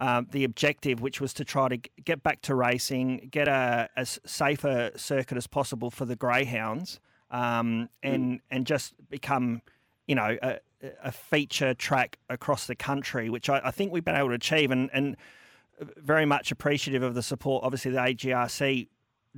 uh, 0.00 0.22
the 0.30 0.44
objective, 0.44 1.00
which 1.00 1.20
was 1.20 1.32
to 1.34 1.44
try 1.44 1.68
to 1.68 1.76
get 2.04 2.22
back 2.22 2.42
to 2.42 2.54
racing, 2.54 3.28
get 3.30 3.48
a 3.48 3.88
as 3.96 4.20
safer 4.24 4.90
circuit 4.96 5.36
as 5.36 5.46
possible 5.46 5.90
for 5.90 6.04
the 6.04 6.16
greyhounds, 6.16 7.00
um, 7.30 7.88
and 8.02 8.40
and 8.50 8.66
just 8.66 8.94
become, 9.08 9.62
you 10.06 10.14
know, 10.14 10.36
a, 10.42 10.58
a 11.02 11.12
feature 11.12 11.74
track 11.74 12.18
across 12.28 12.66
the 12.66 12.74
country, 12.74 13.30
which 13.30 13.48
I, 13.48 13.60
I 13.64 13.70
think 13.70 13.92
we've 13.92 14.04
been 14.04 14.16
able 14.16 14.28
to 14.28 14.34
achieve, 14.34 14.70
and 14.70 14.90
and 14.92 15.16
very 15.96 16.26
much 16.26 16.52
appreciative 16.52 17.02
of 17.02 17.14
the 17.14 17.22
support. 17.22 17.64
Obviously, 17.64 17.90
the 17.90 17.98
AGRC 17.98 18.88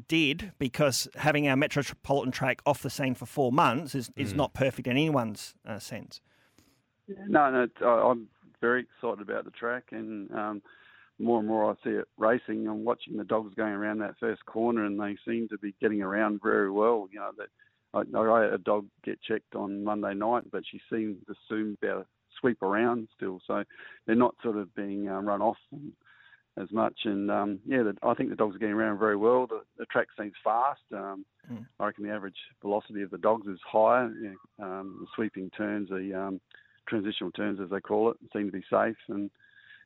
did 0.08 0.52
because 0.58 1.08
having 1.16 1.46
our 1.48 1.56
metropolitan 1.56 2.32
track 2.32 2.62
off 2.64 2.82
the 2.82 2.90
scene 2.90 3.14
for 3.14 3.26
four 3.26 3.52
months 3.52 3.94
is, 3.94 4.10
is 4.16 4.32
not 4.34 4.54
perfect 4.54 4.86
in 4.86 4.92
anyone's 4.92 5.54
uh, 5.66 5.78
sense. 5.78 6.20
No, 7.26 7.50
no, 7.50 7.66
I- 7.86 8.10
I'm 8.10 8.28
very 8.60 8.82
excited 8.82 9.20
about 9.20 9.44
the 9.44 9.50
track, 9.50 9.88
and 9.90 10.30
um, 10.32 10.62
more 11.18 11.38
and 11.40 11.48
more 11.48 11.70
I 11.70 11.74
see 11.84 11.90
it 11.90 12.08
racing. 12.16 12.66
I'm 12.66 12.84
watching 12.84 13.16
the 13.16 13.24
dogs 13.24 13.54
going 13.54 13.72
around 13.72 13.98
that 13.98 14.18
first 14.18 14.46
corner, 14.46 14.84
and 14.84 14.98
they 14.98 15.16
seem 15.26 15.48
to 15.48 15.58
be 15.58 15.74
getting 15.80 16.00
around 16.00 16.40
very 16.42 16.70
well. 16.70 17.08
You 17.12 17.20
know 17.20 17.30
that 17.38 17.48
I, 17.92 18.18
I 18.18 18.42
had 18.44 18.52
a 18.54 18.58
dog 18.58 18.86
get 19.04 19.20
checked 19.20 19.54
on 19.54 19.84
Monday 19.84 20.14
night, 20.14 20.44
but 20.50 20.62
she 20.70 20.80
seemed 20.90 21.18
to 21.26 21.34
soon 21.48 21.76
be 21.80 21.88
able 21.88 22.02
to 22.02 22.06
sweep 22.40 22.62
around 22.62 23.08
still. 23.16 23.40
So 23.46 23.64
they're 24.06 24.14
not 24.16 24.36
sort 24.42 24.56
of 24.56 24.74
being 24.74 25.08
um, 25.08 25.26
run 25.26 25.42
off 25.42 25.58
as 26.60 26.70
much. 26.72 27.00
And 27.04 27.30
um, 27.30 27.58
yeah, 27.66 27.82
the, 27.82 27.96
I 28.02 28.14
think 28.14 28.30
the 28.30 28.36
dogs 28.36 28.56
are 28.56 28.58
getting 28.58 28.74
around 28.74 28.98
very 28.98 29.16
well. 29.16 29.46
The, 29.46 29.62
the 29.78 29.86
track 29.86 30.08
seems 30.18 30.34
fast. 30.44 30.80
Um, 30.92 31.24
mm. 31.50 31.64
I 31.80 31.86
reckon 31.86 32.04
the 32.04 32.12
average 32.12 32.36
velocity 32.60 33.02
of 33.02 33.10
the 33.10 33.18
dogs 33.18 33.46
is 33.46 33.58
higher. 33.70 34.12
You 34.20 34.36
know, 34.58 34.64
um, 34.64 34.98
the 35.00 35.06
sweeping 35.14 35.50
turns, 35.50 35.88
the 35.88 36.12
um, 36.14 36.40
transitional 36.88 37.32
turns 37.32 37.60
as 37.60 37.70
they 37.70 37.80
call 37.80 38.10
it, 38.10 38.16
seem 38.32 38.46
to 38.46 38.52
be 38.52 38.64
safe. 38.70 38.96
And 39.08 39.30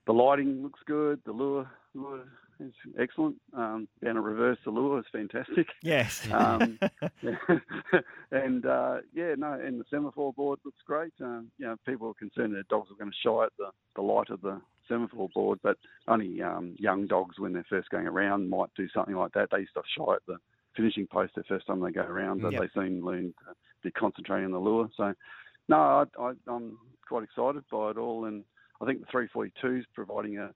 the 0.06 0.12
lighting 0.12 0.62
looks 0.62 0.80
good. 0.86 1.20
The 1.24 1.32
lure, 1.32 1.70
lure 1.94 2.24
is 2.60 2.72
excellent. 2.98 3.36
Um, 3.52 3.88
down 4.04 4.14
to 4.14 4.20
reverse 4.20 4.58
the 4.64 4.70
lure 4.70 4.98
is 4.98 5.06
fantastic. 5.12 5.68
Yes. 5.82 6.28
um, 6.32 6.78
and 8.30 8.66
uh, 8.66 8.98
yeah, 9.14 9.34
no, 9.36 9.52
and 9.52 9.80
the 9.80 9.84
semaphore 9.90 10.32
board 10.32 10.58
looks 10.64 10.80
great. 10.86 11.12
Um, 11.20 11.50
you 11.58 11.66
know, 11.66 11.76
people 11.86 12.08
are 12.08 12.14
concerned 12.14 12.54
that 12.54 12.68
dogs 12.68 12.90
are 12.90 12.98
going 12.98 13.10
to 13.10 13.16
shy 13.22 13.44
at 13.44 13.52
the, 13.58 13.70
the 13.94 14.02
light 14.02 14.30
of 14.30 14.40
the 14.42 14.60
semaphore 14.88 15.28
board, 15.34 15.58
but 15.62 15.76
only 16.08 16.42
um, 16.42 16.74
young 16.78 17.06
dogs 17.06 17.38
when 17.38 17.52
they're 17.52 17.66
first 17.68 17.90
going 17.90 18.06
around 18.06 18.48
might 18.48 18.70
do 18.76 18.88
something 18.94 19.14
like 19.14 19.32
that. 19.32 19.48
They 19.50 19.60
used 19.60 19.74
to 19.74 19.82
shy 19.96 20.14
at 20.14 20.26
the 20.26 20.36
finishing 20.76 21.06
post 21.06 21.34
the 21.34 21.44
first 21.44 21.66
time 21.66 21.80
they 21.80 21.90
go 21.90 22.02
around, 22.02 22.42
but 22.42 22.52
yep. 22.52 22.62
they 22.62 22.80
seem 22.80 23.04
learn 23.04 23.34
to 23.46 23.54
be 23.82 23.90
concentrating 23.90 24.46
on 24.46 24.52
the 24.52 24.58
lure. 24.58 24.88
So, 24.96 25.14
no, 25.68 25.76
I, 25.76 26.04
I, 26.20 26.32
I'm 26.46 26.78
quite 27.08 27.24
excited 27.24 27.64
by 27.70 27.90
it 27.90 27.98
all, 27.98 28.26
and 28.26 28.44
I 28.80 28.86
think 28.86 29.00
the 29.00 29.06
342 29.10 29.80
is 29.80 29.84
providing 29.94 30.38
a 30.38 30.50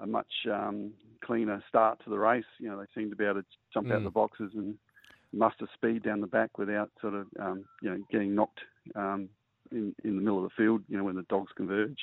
a 0.00 0.06
much 0.06 0.32
um, 0.50 0.92
cleaner 1.24 1.62
start 1.68 2.02
to 2.04 2.10
the 2.10 2.18
race. 2.18 2.44
You 2.58 2.68
know, 2.68 2.78
they 2.78 3.00
seem 3.00 3.10
to 3.10 3.16
be 3.16 3.24
able 3.24 3.42
to 3.42 3.46
jump 3.72 3.88
mm. 3.88 3.92
out 3.92 3.98
of 3.98 4.04
the 4.04 4.10
boxes 4.10 4.52
and 4.54 4.76
muster 5.32 5.68
speed 5.74 6.02
down 6.02 6.20
the 6.20 6.26
back 6.26 6.56
without 6.58 6.90
sort 7.00 7.14
of 7.14 7.26
um, 7.38 7.64
you 7.82 7.90
know 7.90 7.98
getting 8.10 8.34
knocked 8.34 8.60
um, 8.94 9.28
in 9.70 9.94
in 10.04 10.16
the 10.16 10.22
middle 10.22 10.38
of 10.38 10.44
the 10.44 10.62
field. 10.62 10.82
You 10.88 10.98
know, 10.98 11.04
when 11.04 11.16
the 11.16 11.26
dogs 11.28 11.52
converge. 11.56 11.98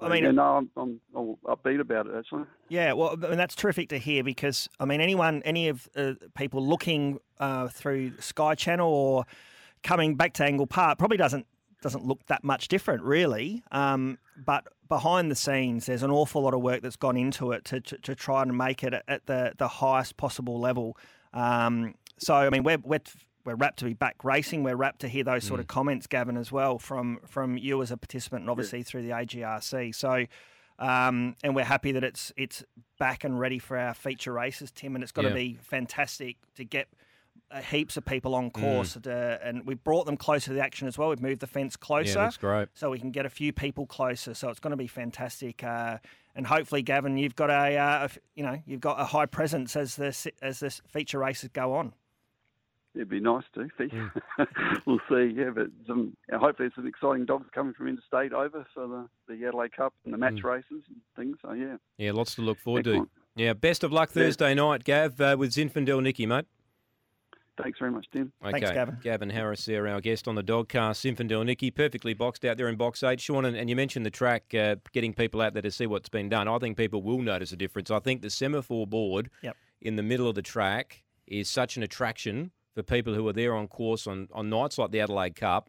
I 0.00 0.08
mean, 0.08 0.22
yeah, 0.22 0.30
no, 0.30 0.42
I'm, 0.42 0.70
I'm, 0.76 1.00
I'm, 1.16 1.34
upbeat 1.46 1.80
about 1.80 2.06
it 2.06 2.14
actually. 2.16 2.44
Yeah, 2.68 2.92
well, 2.92 3.16
I 3.20 3.28
mean, 3.28 3.38
that's 3.38 3.56
terrific 3.56 3.88
to 3.88 3.98
hear 3.98 4.22
because 4.22 4.68
I 4.78 4.84
mean, 4.84 5.00
anyone, 5.00 5.42
any 5.44 5.68
of 5.68 5.88
uh, 5.96 6.12
people 6.36 6.64
looking 6.64 7.18
uh, 7.40 7.68
through 7.68 8.12
Sky 8.20 8.54
Channel 8.54 8.88
or 8.88 9.24
coming 9.82 10.14
back 10.14 10.34
to 10.34 10.44
Angle 10.44 10.68
Park 10.68 10.98
probably 10.98 11.16
doesn't 11.16 11.46
doesn't 11.82 12.04
look 12.04 12.24
that 12.26 12.44
much 12.44 12.68
different, 12.68 13.02
really. 13.02 13.62
Um, 13.72 14.18
but 14.36 14.66
behind 14.88 15.30
the 15.30 15.34
scenes, 15.34 15.86
there's 15.86 16.02
an 16.02 16.10
awful 16.10 16.42
lot 16.42 16.54
of 16.54 16.60
work 16.60 16.82
that's 16.82 16.96
gone 16.96 17.16
into 17.16 17.52
it 17.52 17.64
to, 17.66 17.80
to, 17.80 17.98
to 17.98 18.14
try 18.14 18.42
and 18.42 18.56
make 18.56 18.82
it 18.82 18.94
at 19.06 19.26
the, 19.26 19.52
the 19.58 19.68
highest 19.68 20.16
possible 20.16 20.58
level. 20.58 20.96
Um, 21.32 21.94
so, 22.18 22.34
I 22.34 22.50
mean, 22.50 22.62
we're, 22.62 22.78
we're, 22.82 23.00
we're 23.44 23.54
rapt 23.54 23.78
to 23.80 23.84
be 23.84 23.94
back 23.94 24.24
racing. 24.24 24.62
We're 24.62 24.76
rapt 24.76 25.00
to 25.00 25.08
hear 25.08 25.24
those 25.24 25.44
sort 25.44 25.58
mm. 25.58 25.62
of 25.62 25.66
comments, 25.68 26.06
Gavin, 26.06 26.36
as 26.36 26.50
well, 26.50 26.78
from, 26.78 27.20
from 27.26 27.56
you 27.56 27.80
as 27.82 27.90
a 27.90 27.96
participant 27.96 28.42
and 28.42 28.50
obviously 28.50 28.80
yeah. 28.80 28.84
through 28.84 29.02
the 29.02 29.10
AGRC. 29.10 29.94
So, 29.94 30.24
um, 30.78 31.36
and 31.42 31.54
we're 31.54 31.64
happy 31.64 31.92
that 31.92 32.04
it's 32.04 32.32
it's 32.36 32.62
back 32.98 33.24
and 33.24 33.38
ready 33.38 33.58
for 33.58 33.76
our 33.76 33.94
feature 33.94 34.32
races, 34.32 34.70
Tim. 34.70 34.94
And 34.94 35.02
it's 35.02 35.12
got 35.12 35.22
yeah. 35.22 35.30
to 35.30 35.34
be 35.34 35.58
fantastic 35.60 36.36
to 36.56 36.64
get– 36.64 36.88
heaps 37.70 37.96
of 37.96 38.04
people 38.04 38.34
on 38.34 38.50
mm. 38.50 38.54
course, 38.54 38.96
mm. 38.96 39.02
to, 39.04 39.40
and 39.42 39.66
we 39.66 39.74
brought 39.74 40.06
them 40.06 40.16
closer 40.16 40.46
to 40.46 40.52
the 40.54 40.60
action 40.60 40.88
as 40.88 40.98
well. 40.98 41.08
We've 41.08 41.20
moved 41.20 41.40
the 41.40 41.46
fence 41.46 41.76
closer, 41.76 42.18
yeah, 42.18 42.24
that's 42.24 42.36
great. 42.36 42.68
So 42.74 42.90
we 42.90 42.98
can 42.98 43.10
get 43.10 43.26
a 43.26 43.30
few 43.30 43.52
people 43.52 43.86
closer. 43.86 44.34
So 44.34 44.48
it's 44.48 44.60
going 44.60 44.72
to 44.72 44.76
be 44.76 44.86
fantastic. 44.86 45.64
Uh, 45.64 45.98
and 46.34 46.46
hopefully, 46.46 46.82
Gavin, 46.82 47.16
you've 47.16 47.36
got 47.36 47.50
a, 47.50 47.76
uh, 47.76 48.08
you 48.34 48.44
know 48.44 48.60
you've 48.66 48.80
got 48.80 49.00
a 49.00 49.04
high 49.04 49.26
presence 49.26 49.76
as 49.76 49.96
this 49.96 50.26
as 50.40 50.60
this 50.60 50.80
feature 50.88 51.18
races 51.18 51.50
go 51.52 51.74
on. 51.74 51.94
It'd 52.94 53.08
be 53.08 53.20
nice 53.20 53.44
to 53.54 53.68
see. 53.78 53.88
Mm. 54.38 54.80
we'll 54.86 55.00
see. 55.08 55.34
Yeah, 55.36 55.50
but 55.54 55.66
some, 55.86 56.16
hopefully, 56.32 56.70
some 56.74 56.86
exciting 56.86 57.26
dogs 57.26 57.46
coming 57.54 57.74
from 57.74 57.88
interstate 57.88 58.32
over 58.32 58.64
for 58.72 58.86
the, 58.86 59.08
the 59.26 59.46
Adelaide 59.46 59.76
Cup 59.76 59.92
and 60.04 60.14
the 60.14 60.18
match 60.18 60.34
mm. 60.34 60.44
races 60.44 60.82
and 60.88 60.96
things. 61.16 61.36
So 61.42 61.52
yeah, 61.52 61.76
yeah, 61.96 62.12
lots 62.12 62.34
to 62.36 62.42
look 62.42 62.58
forward 62.58 62.86
Excellent. 62.86 63.10
to. 63.36 63.42
Yeah, 63.42 63.52
best 63.52 63.84
of 63.84 63.92
luck 63.92 64.10
Thursday 64.10 64.48
yeah. 64.48 64.54
night, 64.54 64.84
Gav, 64.84 65.20
uh, 65.20 65.36
with 65.38 65.52
Zinfandel 65.52 66.02
Nikki, 66.02 66.26
mate. 66.26 66.46
Thanks 67.60 67.78
very 67.78 67.90
much, 67.90 68.06
Tim. 68.12 68.32
Okay. 68.42 68.52
Thanks, 68.52 68.70
Gavin. 68.70 68.98
Gavin 69.02 69.30
Harris 69.30 69.64
there, 69.64 69.88
our 69.88 70.00
guest 70.00 70.28
on 70.28 70.34
the 70.34 70.42
Dogcast. 70.42 71.16
Zinfandel 71.16 71.44
Nikki, 71.44 71.70
perfectly 71.70 72.14
boxed 72.14 72.44
out 72.44 72.56
there 72.56 72.68
in 72.68 72.76
box 72.76 73.02
eight. 73.02 73.20
Shaun, 73.20 73.44
and, 73.44 73.56
and 73.56 73.68
you 73.68 73.76
mentioned 73.76 74.06
the 74.06 74.10
track, 74.10 74.54
uh, 74.54 74.76
getting 74.92 75.12
people 75.12 75.40
out 75.40 75.52
there 75.52 75.62
to 75.62 75.70
see 75.70 75.86
what's 75.86 76.08
been 76.08 76.28
done. 76.28 76.46
I 76.48 76.58
think 76.58 76.76
people 76.76 77.02
will 77.02 77.20
notice 77.20 77.52
a 77.52 77.56
difference. 77.56 77.90
I 77.90 77.98
think 77.98 78.22
the 78.22 78.30
semaphore 78.30 78.86
board 78.86 79.30
yep. 79.42 79.56
in 79.80 79.96
the 79.96 80.02
middle 80.02 80.28
of 80.28 80.34
the 80.34 80.42
track 80.42 81.02
is 81.26 81.48
such 81.48 81.76
an 81.76 81.82
attraction 81.82 82.52
for 82.74 82.82
people 82.82 83.14
who 83.14 83.26
are 83.28 83.32
there 83.32 83.54
on 83.54 83.66
course 83.66 84.06
on, 84.06 84.28
on 84.32 84.48
nights 84.48 84.78
like 84.78 84.92
the 84.92 85.00
Adelaide 85.00 85.34
Cup. 85.34 85.68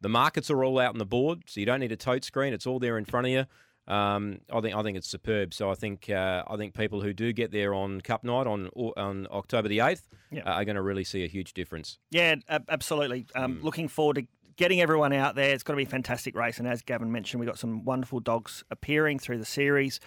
The 0.00 0.08
markets 0.08 0.50
are 0.50 0.62
all 0.62 0.78
out 0.78 0.92
on 0.92 0.98
the 0.98 1.06
board, 1.06 1.42
so 1.46 1.60
you 1.60 1.66
don't 1.66 1.80
need 1.80 1.92
a 1.92 1.96
tote 1.96 2.24
screen. 2.24 2.52
It's 2.52 2.66
all 2.66 2.78
there 2.78 2.98
in 2.98 3.04
front 3.04 3.26
of 3.26 3.32
you. 3.32 3.46
Um, 3.88 4.40
I 4.52 4.60
think 4.60 4.76
I 4.76 4.82
think 4.82 4.98
it's 4.98 5.08
superb. 5.08 5.54
So 5.54 5.70
I 5.70 5.74
think 5.74 6.10
uh, 6.10 6.44
I 6.46 6.56
think 6.56 6.74
people 6.74 7.00
who 7.00 7.12
do 7.12 7.32
get 7.32 7.50
there 7.50 7.74
on 7.74 8.00
Cup 8.02 8.22
night 8.22 8.46
on 8.46 8.68
on 8.68 9.26
October 9.30 9.68
the 9.68 9.80
eighth 9.80 10.06
uh, 10.36 10.40
are 10.44 10.64
going 10.64 10.76
to 10.76 10.82
really 10.82 11.04
see 11.04 11.24
a 11.24 11.26
huge 11.26 11.54
difference. 11.54 11.98
Yeah, 12.10 12.36
absolutely. 12.68 13.26
Um, 13.34 13.56
mm. 13.56 13.62
Looking 13.62 13.88
forward 13.88 14.16
to 14.16 14.26
getting 14.56 14.82
everyone 14.82 15.14
out 15.14 15.36
there. 15.36 15.54
It's 15.54 15.62
going 15.62 15.76
to 15.76 15.82
be 15.82 15.88
a 15.88 15.90
fantastic 15.90 16.36
race, 16.36 16.58
and 16.58 16.68
as 16.68 16.82
Gavin 16.82 17.10
mentioned, 17.10 17.40
we've 17.40 17.48
got 17.48 17.58
some 17.58 17.84
wonderful 17.84 18.20
dogs 18.20 18.62
appearing 18.70 19.18
through 19.18 19.38
the 19.38 19.46
series. 19.46 20.00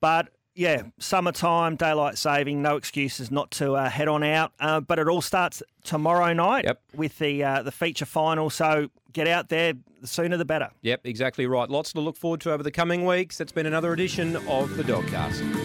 But 0.00 0.30
yeah, 0.54 0.84
summertime, 0.98 1.76
daylight 1.76 2.16
saving, 2.16 2.62
no 2.62 2.76
excuses 2.76 3.30
not 3.30 3.50
to 3.52 3.74
uh, 3.74 3.90
head 3.90 4.08
on 4.08 4.22
out. 4.22 4.52
Uh, 4.58 4.80
but 4.80 4.98
it 4.98 5.08
all 5.08 5.20
starts 5.20 5.62
tomorrow 5.84 6.32
night 6.32 6.64
yep. 6.64 6.80
with 6.94 7.18
the 7.18 7.44
uh, 7.44 7.62
the 7.62 7.72
feature 7.72 8.06
final. 8.06 8.48
So 8.48 8.88
get 9.12 9.28
out 9.28 9.48
there, 9.48 9.74
the 10.00 10.06
sooner 10.06 10.36
the 10.36 10.44
better. 10.44 10.70
Yep, 10.82 11.02
exactly 11.04 11.46
right. 11.46 11.68
Lots 11.68 11.92
to 11.92 12.00
look 12.00 12.16
forward 12.16 12.40
to 12.42 12.52
over 12.52 12.62
the 12.62 12.70
coming 12.70 13.04
weeks. 13.04 13.38
That's 13.38 13.52
been 13.52 13.66
another 13.66 13.92
edition 13.92 14.36
of 14.48 14.76
the 14.76 14.82
Dogcast. 14.82 15.59